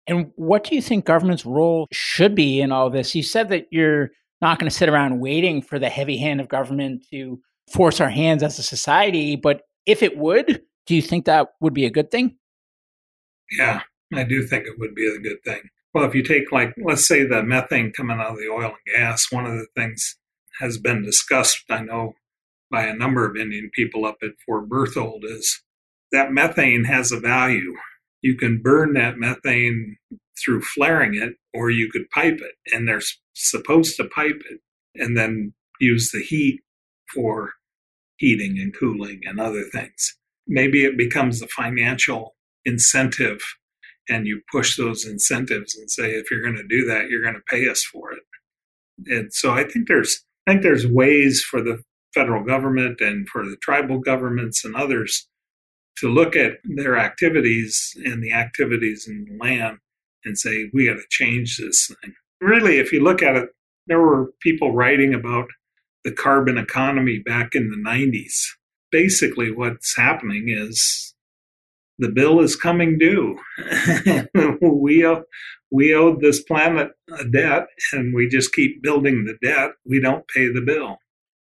And 0.06 0.32
what 0.36 0.64
do 0.64 0.76
you 0.76 0.82
think 0.82 1.06
government's 1.06 1.46
role 1.46 1.88
should 1.92 2.36
be 2.36 2.62
in 2.62 2.72
all 2.72 2.92
this? 2.92 3.16
You 3.16 3.24
said 3.24 3.50
that 3.50 3.66
you're 3.72 4.12
not 4.42 4.60
going 4.60 4.70
to 4.70 4.76
sit 4.76 4.90
around 4.90 5.20
waiting 5.20 5.62
for 5.62 5.80
the 5.80 5.90
heavy 5.90 6.18
hand 6.18 6.40
of 6.40 6.48
government 6.48 7.06
to 7.12 7.40
force 7.72 8.00
our 8.00 8.10
hands 8.10 8.44
as 8.44 8.60
a 8.60 8.64
society, 8.64 9.36
but 9.36 9.62
if 9.86 10.04
it 10.04 10.18
would, 10.18 10.62
do 10.86 10.96
you 10.96 11.02
think 11.02 11.26
that 11.26 11.50
would 11.62 11.74
be 11.74 11.86
a 11.86 11.92
good 11.92 12.10
thing? 12.10 12.36
Yeah, 13.52 13.82
I 14.14 14.24
do 14.24 14.46
think 14.46 14.66
it 14.66 14.80
would 14.80 14.96
be 14.96 15.08
a 15.08 15.20
good 15.20 15.44
thing. 15.44 15.62
Well, 15.94 16.06
if 16.06 16.14
you 16.14 16.24
take, 16.24 16.52
like, 16.52 16.74
let's 16.78 17.08
say 17.08 17.26
the 17.26 17.44
methane 17.44 17.92
coming 17.92 18.20
out 18.20 18.34
of 18.34 18.38
the 18.38 18.50
oil 18.50 18.76
and 18.86 18.96
gas, 18.96 19.32
one 19.32 19.46
of 19.46 19.54
the 19.54 19.68
things 19.76 20.18
has 20.60 20.78
been 20.78 21.04
discussed, 21.04 21.64
I 21.70 21.82
know, 21.82 22.14
by 22.70 22.86
a 22.86 22.96
number 22.96 23.26
of 23.26 23.36
Indian 23.36 23.72
people 23.74 24.06
up 24.06 24.18
at 24.22 24.40
Fort 24.46 24.70
Berthold 24.70 25.26
is 25.26 25.64
that 26.12 26.32
methane 26.32 26.84
has 26.84 27.12
a 27.12 27.20
value. 27.20 27.74
You 28.22 28.36
can 28.36 28.62
burn 28.62 28.94
that 28.94 29.18
methane 29.18 29.98
through 30.38 30.62
flaring 30.62 31.16
it, 31.16 31.36
or 31.54 31.70
you 31.72 31.90
could 31.90 32.10
pipe 32.12 32.40
it, 32.40 32.74
and 32.74 32.88
they're 32.88 33.02
supposed 33.34 33.98
to 33.98 34.06
pipe 34.06 34.42
it 34.50 34.60
and 34.96 35.18
then 35.18 35.54
use 35.80 36.12
the 36.12 36.22
heat 36.22 36.62
for 37.14 37.54
heating 38.18 38.60
and 38.60 38.76
cooling 38.78 39.22
and 39.26 39.40
other 39.40 39.64
things 39.64 40.18
maybe 40.50 40.84
it 40.84 40.98
becomes 40.98 41.42
a 41.42 41.48
financial 41.48 42.36
incentive 42.70 43.42
and 44.08 44.26
you 44.26 44.42
push 44.52 44.78
those 44.78 45.06
incentives 45.06 45.76
and 45.76 45.90
say 45.90 46.12
if 46.12 46.32
you're 46.32 46.44
going 46.44 46.56
to 46.56 46.68
do 46.68 46.86
that 46.86 47.10
you're 47.10 47.24
going 47.24 47.36
to 47.36 47.42
pay 47.50 47.68
us 47.68 47.84
for 47.84 48.14
it. 48.14 48.24
And 49.08 49.34
so 49.34 49.52
i 49.52 49.64
think 49.64 49.88
there's 49.88 50.24
i 50.48 50.52
think 50.52 50.64
there's 50.64 50.88
ways 50.88 51.42
for 51.42 51.62
the 51.62 51.82
federal 52.14 52.44
government 52.44 53.02
and 53.02 53.28
for 53.30 53.44
the 53.46 53.58
tribal 53.62 54.00
governments 54.00 54.66
and 54.66 54.76
others 54.76 55.28
to 55.98 56.08
look 56.08 56.36
at 56.36 56.54
their 56.64 56.98
activities 56.98 57.94
and 58.06 58.24
the 58.24 58.34
activities 58.34 59.08
in 59.08 59.26
the 59.26 59.38
land 59.46 59.78
and 60.26 60.38
say 60.38 60.70
we 60.74 60.88
got 60.88 60.96
to 60.96 61.04
change 61.10 61.58
this 61.58 61.88
thing. 61.88 62.14
Really 62.42 62.78
if 62.78 62.92
you 62.92 63.04
look 63.04 63.22
at 63.22 63.36
it 63.36 63.50
there 63.88 64.02
were 64.02 64.32
people 64.42 64.74
writing 64.74 65.14
about 65.14 65.48
the 66.04 66.12
carbon 66.12 66.58
economy 66.58 67.20
back 67.20 67.56
in 67.56 67.70
the 67.70 67.90
90s 67.90 68.36
basically 68.92 69.52
what's 69.52 69.96
happening 69.98 70.46
is 70.48 71.14
the 72.00 72.10
bill 72.10 72.40
is 72.40 72.56
coming 72.56 72.98
due. 72.98 73.38
we 74.62 75.06
owe, 75.06 75.24
we 75.72 75.94
owed 75.94 76.22
this 76.22 76.42
planet 76.42 76.90
a 77.20 77.26
debt, 77.26 77.68
and 77.94 78.16
we 78.16 78.28
just 78.28 78.54
keep 78.54 78.82
building 78.82 79.26
the 79.26 79.38
debt. 79.48 79.72
We 79.86 80.02
don't 80.02 80.28
pay 80.28 80.52
the 80.52 80.62
bill. 80.62 80.98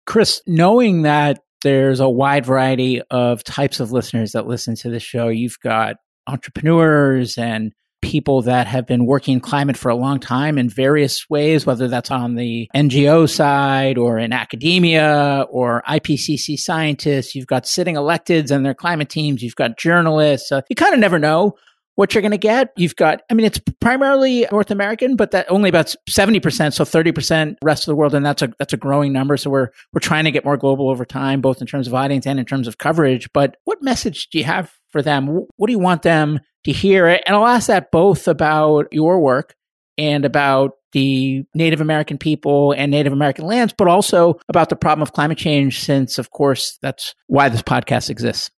Cris, 0.05 0.41
knowing 0.47 1.03
that 1.03 1.41
there's 1.61 1.99
a 1.99 2.09
wide 2.09 2.45
variety 2.45 3.01
of 3.11 3.43
types 3.43 3.79
of 3.79 3.91
listeners 3.91 4.31
that 4.31 4.47
listen 4.47 4.75
to 4.77 4.89
the 4.89 4.99
show, 4.99 5.27
you've 5.27 5.59
got 5.61 5.97
entrepreneurs 6.27 7.37
and 7.37 7.73
people 8.01 8.43
that 8.43 8.67
have 8.67 8.85
been 8.85 9.05
working 9.05 9.33
in 9.33 9.39
climate 9.39 9.77
for 9.77 9.89
a 9.89 9.95
long 9.95 10.19
time 10.19 10.57
in 10.57 10.69
various 10.69 11.29
ways, 11.29 11.65
whether 11.65 11.87
that's 11.87 12.11
on 12.11 12.35
the 12.35 12.69
NGO 12.75 13.29
side 13.29 13.97
or 13.97 14.19
in 14.19 14.33
academia 14.33 15.45
or 15.49 15.83
IPCC 15.87 16.57
scientists. 16.57 17.35
You've 17.35 17.47
got 17.47 17.65
sitting 17.65 17.95
electeds 17.95 18.51
and 18.51 18.65
their 18.65 18.75
climate 18.75 19.09
teams. 19.09 19.41
You've 19.41 19.55
got 19.55 19.77
journalists. 19.77 20.51
You 20.51 20.75
kind 20.75 20.93
of 20.93 20.99
never 20.99 21.19
know 21.19 21.55
what 21.97 22.13
you're 22.13 22.21
going 22.21 22.31
to 22.31 22.37
get. 22.37 22.71
You've 22.77 22.95
got, 22.95 23.23
I 23.27 23.33
mean, 23.33 23.47
it's 23.47 23.59
primarily 23.81 24.45
North 24.51 24.69
American, 24.69 25.15
but 25.15 25.31
that 25.31 25.49
only 25.49 25.67
about 25.67 25.95
70%, 26.07 26.73
so 26.73 26.83
30% 26.83 27.55
rest 27.63 27.83
of 27.83 27.91
the 27.91 27.95
world. 27.95 28.13
And 28.13 28.23
that's 28.23 28.43
a, 28.43 28.53
that's 28.59 28.73
a 28.73 28.77
growing 28.77 29.11
number. 29.11 29.35
So 29.35 29.49
we're, 29.49 29.69
we're 29.93 29.99
trying 29.99 30.25
to 30.25 30.31
get 30.31 30.45
more 30.45 30.57
global 30.57 30.91
over 30.91 31.05
time, 31.05 31.41
both 31.41 31.59
in 31.59 31.65
terms 31.65 31.87
of 31.87 31.95
audience 31.95 32.27
and 32.27 32.39
in 32.39 32.45
terms 32.45 32.67
of 32.67 32.77
coverage. 32.77 33.27
But 33.33 33.57
what 33.65 33.81
message 33.81 34.29
do 34.29 34.37
you 34.37 34.43
have 34.43 34.71
for 34.89 35.01
them? 35.01 35.27
What 35.57 35.67
do 35.67 35.73
you 35.73 35.79
want 35.79 36.03
them 36.03 36.39
to 36.67 36.73
hear. 36.73 37.07
And 37.07 37.23
I'll 37.29 37.47
ask 37.47 37.67
that 37.67 37.91
both 37.91 38.27
about 38.27 38.87
your 38.91 39.21
work 39.21 39.55
and 39.97 40.25
about 40.25 40.73
the 40.91 41.43
Native 41.55 41.79
American 41.79 42.17
people 42.17 42.73
and 42.73 42.91
Native 42.91 43.13
American 43.13 43.45
lands, 43.45 43.73
but 43.75 43.87
also 43.87 44.39
about 44.49 44.69
the 44.69 44.75
problem 44.75 45.01
of 45.01 45.13
climate 45.13 45.37
change, 45.37 45.79
since, 45.79 46.17
of 46.17 46.31
course, 46.31 46.77
that's 46.81 47.15
why 47.27 47.47
this 47.47 47.61
podcast 47.61 48.09
exists. 48.09 48.51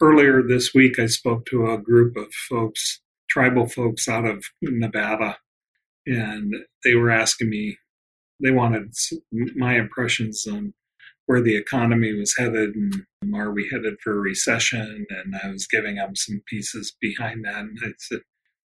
Earlier 0.00 0.42
this 0.42 0.74
week, 0.74 0.98
I 0.98 1.06
spoke 1.06 1.44
to 1.46 1.70
a 1.70 1.78
group 1.78 2.16
of 2.16 2.32
folks, 2.48 3.00
tribal 3.28 3.66
folks 3.68 4.08
out 4.08 4.24
of 4.24 4.46
Nevada, 4.62 5.36
and 6.06 6.54
they 6.84 6.94
were 6.94 7.10
asking 7.10 7.50
me, 7.50 7.76
they 8.42 8.50
wanted 8.50 8.92
my 9.56 9.76
impressions 9.76 10.46
on 10.46 10.72
where 11.26 11.42
the 11.42 11.56
economy 11.56 12.14
was 12.14 12.34
headed 12.38 12.74
and 12.74 13.04
are 13.34 13.52
we 13.52 13.68
headed 13.70 13.94
for 14.02 14.12
a 14.12 14.20
recession? 14.20 15.06
And 15.10 15.34
I 15.42 15.48
was 15.48 15.66
giving 15.66 15.96
them 15.96 16.14
some 16.14 16.40
pieces 16.46 16.94
behind 17.00 17.44
that. 17.44 17.60
And 17.60 17.78
I 17.84 17.88
said, 17.98 18.20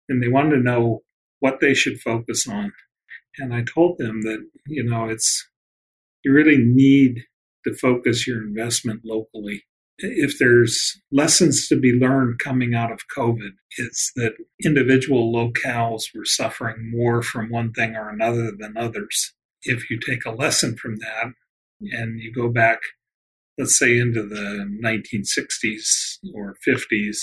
and 0.09 0.21
they 0.21 0.27
wanted 0.27 0.57
to 0.57 0.63
know 0.63 0.99
what 1.39 1.59
they 1.61 1.73
should 1.73 1.99
focus 1.99 2.47
on. 2.47 2.73
And 3.37 3.53
I 3.53 3.63
told 3.63 3.97
them 3.97 4.21
that, 4.23 4.45
you 4.67 4.83
know, 4.83 5.05
it's, 5.05 5.47
you 6.23 6.33
really 6.33 6.57
need 6.57 7.23
to 7.65 7.73
focus 7.73 8.27
your 8.27 8.43
investment 8.43 9.01
locally. 9.05 9.63
If 9.97 10.37
there's 10.37 10.99
lessons 11.11 11.67
to 11.69 11.79
be 11.79 11.93
learned 11.93 12.39
coming 12.39 12.73
out 12.73 12.91
of 12.91 13.07
COVID, 13.15 13.51
it's 13.77 14.11
that 14.15 14.33
individual 14.63 15.31
locales 15.31 16.05
were 16.13 16.25
suffering 16.25 16.91
more 16.91 17.21
from 17.21 17.49
one 17.49 17.71
thing 17.71 17.95
or 17.95 18.09
another 18.09 18.51
than 18.51 18.75
others. 18.77 19.33
If 19.63 19.89
you 19.89 19.99
take 19.99 20.25
a 20.25 20.31
lesson 20.31 20.75
from 20.75 20.97
that 20.97 21.33
and 21.91 22.19
you 22.19 22.31
go 22.33 22.49
back, 22.49 22.79
let's 23.57 23.77
say 23.77 23.97
into 23.97 24.27
the 24.27 24.67
1960s 24.83 26.19
or 26.33 26.55
50s, 26.67 27.17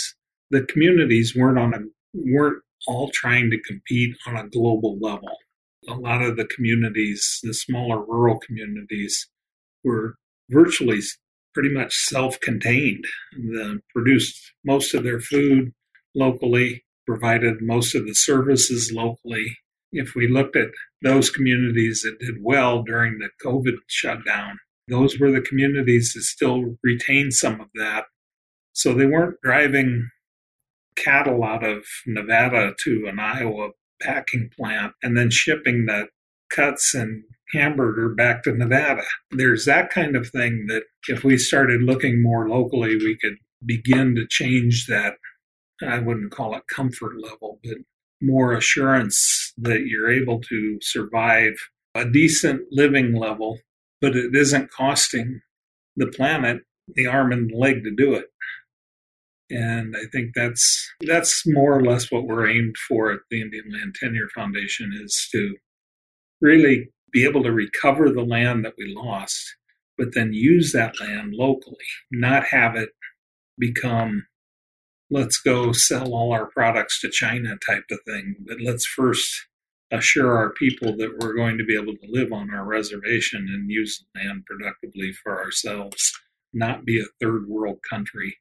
the 0.50 0.62
communities 0.62 1.34
weren't 1.36 1.58
on 1.58 1.74
a 1.74 1.78
weren't 2.14 2.62
all 2.86 3.10
trying 3.10 3.50
to 3.50 3.60
compete 3.60 4.16
on 4.26 4.36
a 4.36 4.48
global 4.48 4.98
level. 4.98 5.36
A 5.88 5.94
lot 5.94 6.22
of 6.22 6.36
the 6.36 6.46
communities, 6.46 7.40
the 7.42 7.54
smaller 7.54 8.04
rural 8.04 8.38
communities, 8.38 9.28
were 9.84 10.16
virtually 10.50 11.00
pretty 11.54 11.70
much 11.70 11.94
self-contained. 11.94 13.04
They 13.36 13.74
produced 13.92 14.52
most 14.64 14.94
of 14.94 15.02
their 15.04 15.20
food 15.20 15.72
locally, 16.14 16.84
provided 17.06 17.62
most 17.62 17.94
of 17.94 18.06
the 18.06 18.14
services 18.14 18.92
locally. 18.92 19.56
If 19.92 20.14
we 20.14 20.28
looked 20.28 20.56
at 20.56 20.68
those 21.02 21.30
communities 21.30 22.02
that 22.02 22.18
did 22.18 22.36
well 22.42 22.82
during 22.82 23.18
the 23.18 23.30
COVID 23.44 23.76
shutdown, 23.86 24.58
those 24.88 25.18
were 25.18 25.30
the 25.30 25.40
communities 25.40 26.12
that 26.14 26.22
still 26.22 26.76
retained 26.82 27.34
some 27.34 27.60
of 27.60 27.68
that. 27.74 28.04
So 28.72 28.94
they 28.94 29.06
weren't 29.06 29.40
driving 29.42 30.08
cattle 30.96 31.44
out 31.44 31.64
of 31.64 31.84
Nevada 32.06 32.74
to 32.84 33.06
an 33.08 33.18
Iowa 33.18 33.70
packing 34.00 34.50
plant 34.56 34.92
and 35.02 35.16
then 35.16 35.30
shipping 35.30 35.86
the 35.86 36.08
cuts 36.50 36.94
and 36.94 37.24
hamburger 37.52 38.10
back 38.10 38.42
to 38.42 38.52
Nevada. 38.52 39.04
There's 39.30 39.64
that 39.64 39.90
kind 39.90 40.16
of 40.16 40.28
thing 40.28 40.66
that 40.68 40.84
if 41.08 41.24
we 41.24 41.38
started 41.38 41.82
looking 41.82 42.22
more 42.22 42.48
locally, 42.48 42.96
we 42.96 43.16
could 43.16 43.36
begin 43.64 44.14
to 44.14 44.26
change 44.28 44.86
that. 44.86 45.14
I 45.86 45.98
wouldn't 45.98 46.32
call 46.32 46.56
it 46.56 46.62
comfort 46.74 47.14
level, 47.20 47.60
but 47.62 47.78
more 48.20 48.52
assurance 48.52 49.52
that 49.58 49.86
you're 49.86 50.10
able 50.10 50.40
to 50.40 50.78
survive 50.82 51.54
a 51.94 52.04
decent 52.04 52.62
living 52.70 53.14
level, 53.14 53.58
but 54.00 54.16
it 54.16 54.34
isn't 54.34 54.70
costing 54.70 55.40
the 55.96 56.06
planet 56.06 56.62
the 56.94 57.06
arm 57.06 57.32
and 57.32 57.50
leg 57.52 57.84
to 57.84 57.90
do 57.90 58.14
it. 58.14 58.26
And 59.50 59.94
I 59.96 60.04
think 60.12 60.32
that's 60.34 60.90
that's 61.00 61.42
more 61.46 61.76
or 61.76 61.84
less 61.84 62.10
what 62.10 62.26
we're 62.26 62.48
aimed 62.48 62.76
for 62.76 63.10
at 63.10 63.20
the 63.30 63.40
Indian 63.40 63.64
Land 63.72 63.94
Tenure 63.98 64.28
Foundation 64.34 64.92
is 65.02 65.28
to 65.32 65.56
really 66.40 66.88
be 67.12 67.24
able 67.24 67.42
to 67.42 67.52
recover 67.52 68.10
the 68.10 68.24
land 68.24 68.64
that 68.64 68.74
we 68.76 68.94
lost, 68.94 69.56
but 69.96 70.08
then 70.14 70.34
use 70.34 70.72
that 70.72 71.00
land 71.00 71.32
locally, 71.34 71.76
not 72.10 72.44
have 72.50 72.76
it 72.76 72.90
become 73.58 74.26
let's 75.10 75.38
go 75.38 75.72
sell 75.72 76.14
all 76.14 76.32
our 76.32 76.46
products 76.46 77.00
to 77.00 77.10
China 77.10 77.56
type 77.66 77.84
of 77.90 78.00
thing. 78.06 78.36
But 78.46 78.58
let's 78.62 78.86
first 78.86 79.46
assure 79.90 80.36
our 80.36 80.50
people 80.50 80.96
that 80.96 81.16
we're 81.18 81.34
going 81.34 81.56
to 81.58 81.64
be 81.64 81.74
able 81.74 81.94
to 81.94 82.06
live 82.08 82.32
on 82.32 82.52
our 82.52 82.64
reservation 82.64 83.46
and 83.48 83.70
use 83.70 84.04
land 84.14 84.44
productively 84.46 85.12
for 85.12 85.42
ourselves, 85.42 86.12
not 86.52 86.84
be 86.84 87.00
a 87.00 87.24
third 87.24 87.48
world 87.48 87.78
country 87.88 88.36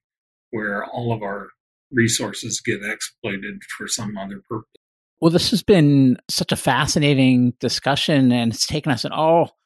where 0.51 0.85
all 0.85 1.13
of 1.13 1.21
our 1.21 1.49
resources 1.91 2.59
get 2.59 2.83
exploited 2.83 3.61
for 3.77 3.87
some 3.87 4.17
other 4.17 4.41
purpose. 4.49 4.67
Well, 5.21 5.31
this 5.31 5.49
has 5.51 5.63
been 5.63 6.17
such 6.29 6.51
a 6.51 6.57
fascinating 6.57 7.53
discussion 7.59 8.31
and 8.31 8.53
it's 8.53 8.67
taken 8.67 8.91
us 8.91 9.05
in 9.05 9.11
all 9.11 9.57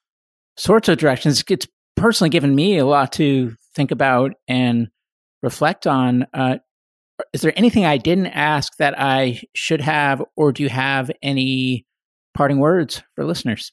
sorts 0.57 0.87
of 0.87 0.97
directions. 0.97 1.43
It's 1.49 1.67
personally 1.95 2.29
given 2.29 2.55
me 2.55 2.77
a 2.77 2.85
lot 2.85 3.13
to 3.13 3.55
think 3.75 3.91
about 3.91 4.33
and 4.47 4.89
reflect 5.41 5.87
on. 5.87 6.27
Uh, 6.33 6.57
is 7.33 7.41
there 7.41 7.53
anything 7.55 7.85
I 7.85 7.97
didn't 7.97 8.27
ask 8.27 8.77
that 8.77 8.99
I 8.99 9.41
should 9.55 9.81
have, 9.81 10.23
or 10.35 10.51
do 10.51 10.63
you 10.63 10.69
have 10.69 11.11
any 11.21 11.85
parting 12.33 12.59
words 12.59 13.03
for 13.15 13.25
listeners? 13.25 13.71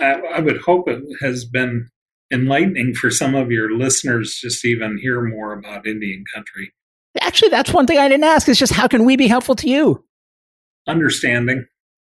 I, 0.00 0.14
I 0.34 0.40
would 0.40 0.58
hope 0.58 0.88
it 0.88 1.02
has 1.20 1.44
been 1.44 1.88
enlightening 2.32 2.94
for 2.94 3.10
some 3.10 3.34
of 3.34 3.50
your 3.50 3.76
listeners 3.76 4.38
just 4.40 4.60
to 4.62 4.68
even 4.68 4.98
hear 4.98 5.22
more 5.22 5.52
about 5.52 5.86
Indian 5.86 6.24
country. 6.34 6.72
Actually, 7.20 7.50
that's 7.50 7.72
one 7.72 7.86
thing 7.86 7.98
I 7.98 8.08
didn't 8.08 8.24
ask. 8.24 8.48
Is 8.48 8.58
just 8.58 8.72
how 8.72 8.88
can 8.88 9.04
we 9.04 9.16
be 9.16 9.28
helpful 9.28 9.54
to 9.56 9.68
you? 9.68 10.04
Understanding. 10.86 11.64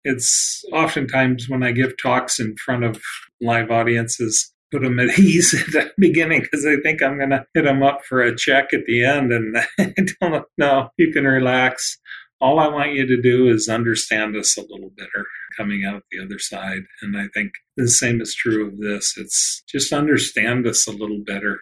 It's 0.04 0.64
oftentimes 0.72 1.48
when 1.48 1.62
I 1.62 1.72
give 1.72 1.94
talks 2.00 2.38
in 2.38 2.56
front 2.56 2.84
of 2.84 3.02
live 3.40 3.70
audiences, 3.70 4.52
put 4.74 4.82
them 4.82 4.98
at 4.98 5.18
ease 5.18 5.54
at 5.54 5.72
the 5.72 5.92
beginning 5.98 6.42
because 6.42 6.66
I 6.66 6.76
think 6.82 7.02
I'm 7.02 7.18
going 7.18 7.30
to 7.30 7.46
hit 7.54 7.64
them 7.64 7.82
up 7.82 8.04
for 8.04 8.20
a 8.20 8.36
check 8.36 8.72
at 8.72 8.84
the 8.86 9.04
end. 9.04 9.32
And 9.32 9.56
I 9.78 9.94
don't 10.20 10.46
know, 10.58 10.90
you 10.96 11.12
can 11.12 11.24
relax. 11.24 11.98
All 12.40 12.58
I 12.58 12.68
want 12.68 12.92
you 12.92 13.06
to 13.06 13.22
do 13.22 13.48
is 13.48 13.68
understand 13.68 14.36
us 14.36 14.56
a 14.56 14.62
little 14.62 14.90
better 14.96 15.26
coming 15.56 15.84
out 15.84 16.02
the 16.10 16.22
other 16.22 16.38
side. 16.38 16.82
And 17.00 17.16
I 17.16 17.26
think 17.32 17.52
the 17.76 17.88
same 17.88 18.20
is 18.20 18.34
true 18.34 18.66
of 18.66 18.78
this. 18.78 19.14
It's 19.16 19.62
just 19.68 19.92
understand 19.92 20.66
us 20.66 20.86
a 20.86 20.92
little 20.92 21.22
better, 21.24 21.60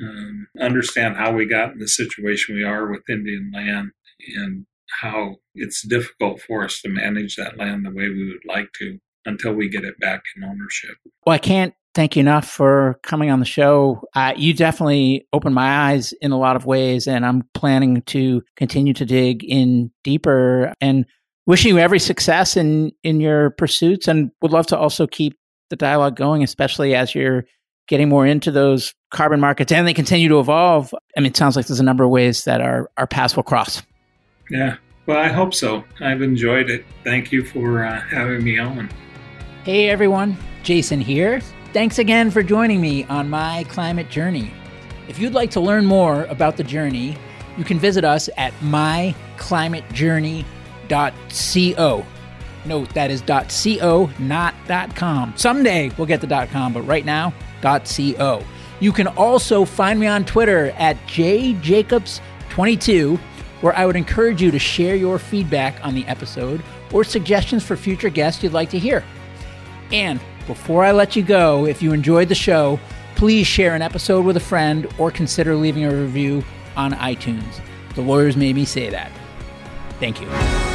um, 0.00 0.46
understand 0.60 1.16
how 1.16 1.32
we 1.32 1.46
got 1.46 1.72
in 1.72 1.78
the 1.78 1.88
situation 1.88 2.54
we 2.54 2.62
are 2.62 2.90
with 2.90 3.10
Indian 3.10 3.50
land 3.52 3.90
and 4.36 4.66
how 5.00 5.36
it's 5.54 5.86
difficult 5.86 6.40
for 6.40 6.64
us 6.64 6.80
to 6.82 6.88
manage 6.88 7.34
that 7.34 7.58
land 7.58 7.84
the 7.84 7.90
way 7.90 8.08
we 8.08 8.28
would 8.28 8.44
like 8.46 8.72
to 8.78 9.00
until 9.26 9.52
we 9.52 9.68
get 9.68 9.84
it 9.84 9.98
back 9.98 10.22
in 10.36 10.44
ownership. 10.44 10.96
Well, 11.26 11.34
I 11.34 11.38
can't 11.38 11.74
thank 11.94 12.16
you 12.16 12.20
enough 12.20 12.46
for 12.46 12.98
coming 13.02 13.30
on 13.30 13.38
the 13.38 13.46
show. 13.46 14.02
Uh, 14.14 14.34
you 14.36 14.52
definitely 14.52 15.26
opened 15.32 15.54
my 15.54 15.90
eyes 15.90 16.12
in 16.20 16.32
a 16.32 16.38
lot 16.38 16.56
of 16.56 16.66
ways, 16.66 17.06
and 17.06 17.24
I'm 17.24 17.42
planning 17.54 18.02
to 18.02 18.42
continue 18.56 18.92
to 18.94 19.04
dig 19.04 19.44
in 19.44 19.90
deeper 20.02 20.74
and 20.80 21.06
wishing 21.46 21.74
you 21.74 21.78
every 21.78 21.98
success 21.98 22.56
in 22.56 22.92
in 23.02 23.20
your 23.20 23.50
pursuits 23.50 24.08
and 24.08 24.30
would 24.42 24.52
love 24.52 24.66
to 24.68 24.78
also 24.78 25.06
keep 25.06 25.38
the 25.70 25.76
dialogue 25.76 26.16
going 26.16 26.42
especially 26.42 26.94
as 26.94 27.14
you're 27.14 27.44
getting 27.86 28.08
more 28.08 28.26
into 28.26 28.50
those 28.50 28.94
carbon 29.10 29.40
markets 29.40 29.70
and 29.70 29.86
they 29.86 29.94
continue 29.94 30.28
to 30.28 30.40
evolve. 30.40 30.94
I 31.16 31.20
mean 31.20 31.30
it 31.30 31.36
sounds 31.36 31.56
like 31.56 31.66
there's 31.66 31.80
a 31.80 31.84
number 31.84 32.04
of 32.04 32.10
ways 32.10 32.44
that 32.44 32.60
our 32.60 32.90
our 32.96 33.06
paths 33.06 33.36
will 33.36 33.42
cross. 33.42 33.82
Yeah. 34.50 34.76
Well 35.06 35.18
i 35.18 35.28
hope 35.28 35.54
so. 35.54 35.84
I've 36.00 36.22
enjoyed 36.22 36.70
it. 36.70 36.84
Thank 37.04 37.30
you 37.30 37.44
for 37.44 37.84
uh, 37.84 38.00
having 38.00 38.42
me 38.42 38.58
on. 38.58 38.88
Hey 39.64 39.90
everyone. 39.90 40.36
Jason 40.62 41.00
here 41.00 41.42
thanks 41.74 41.98
again 41.98 42.30
for 42.30 42.42
joining 42.42 42.80
me 42.80 43.04
on 43.04 43.28
my 43.28 43.66
climate 43.68 44.08
journey 44.08 44.50
if 45.08 45.18
you'd 45.18 45.34
like 45.34 45.50
to 45.50 45.60
learn 45.60 45.84
more 45.84 46.24
about 46.24 46.56
the 46.56 46.64
journey 46.64 47.18
you 47.58 47.64
can 47.64 47.78
visit 47.78 48.04
us 48.04 48.30
at 48.38 48.54
myclimatejourney.com 48.60 50.54
.co. 50.88 52.06
Note 52.64 52.88
that 52.94 53.10
is 53.10 53.22
.co, 53.22 54.08
not 54.18 54.54
.com. 54.94 55.34
Someday 55.36 55.90
we'll 55.96 56.06
get 56.06 56.22
the 56.22 56.48
.com, 56.50 56.72
but 56.72 56.82
right 56.82 57.04
now 57.04 57.34
.co. 57.62 58.44
You 58.80 58.92
can 58.92 59.06
also 59.08 59.64
find 59.64 59.98
me 60.00 60.06
on 60.06 60.24
Twitter 60.24 60.70
at 60.76 60.96
jjacobs22, 61.06 63.18
where 63.60 63.76
I 63.76 63.84
would 63.86 63.96
encourage 63.96 64.42
you 64.42 64.50
to 64.50 64.58
share 64.58 64.96
your 64.96 65.18
feedback 65.18 65.82
on 65.84 65.94
the 65.94 66.06
episode 66.06 66.62
or 66.92 67.04
suggestions 67.04 67.64
for 67.64 67.76
future 67.76 68.10
guests 68.10 68.42
you'd 68.42 68.52
like 68.52 68.68
to 68.70 68.78
hear. 68.78 69.04
And 69.92 70.20
before 70.46 70.84
I 70.84 70.92
let 70.92 71.16
you 71.16 71.22
go, 71.22 71.66
if 71.66 71.82
you 71.82 71.92
enjoyed 71.92 72.28
the 72.28 72.34
show, 72.34 72.78
please 73.16 73.46
share 73.46 73.74
an 73.74 73.82
episode 73.82 74.24
with 74.24 74.36
a 74.36 74.40
friend 74.40 74.86
or 74.98 75.10
consider 75.10 75.54
leaving 75.54 75.84
a 75.84 75.94
review 75.94 76.44
on 76.76 76.92
iTunes. 76.92 77.60
The 77.94 78.02
lawyers 78.02 78.36
made 78.36 78.56
me 78.56 78.64
say 78.64 78.90
that. 78.90 79.10
Thank 80.00 80.20
you. 80.20 80.73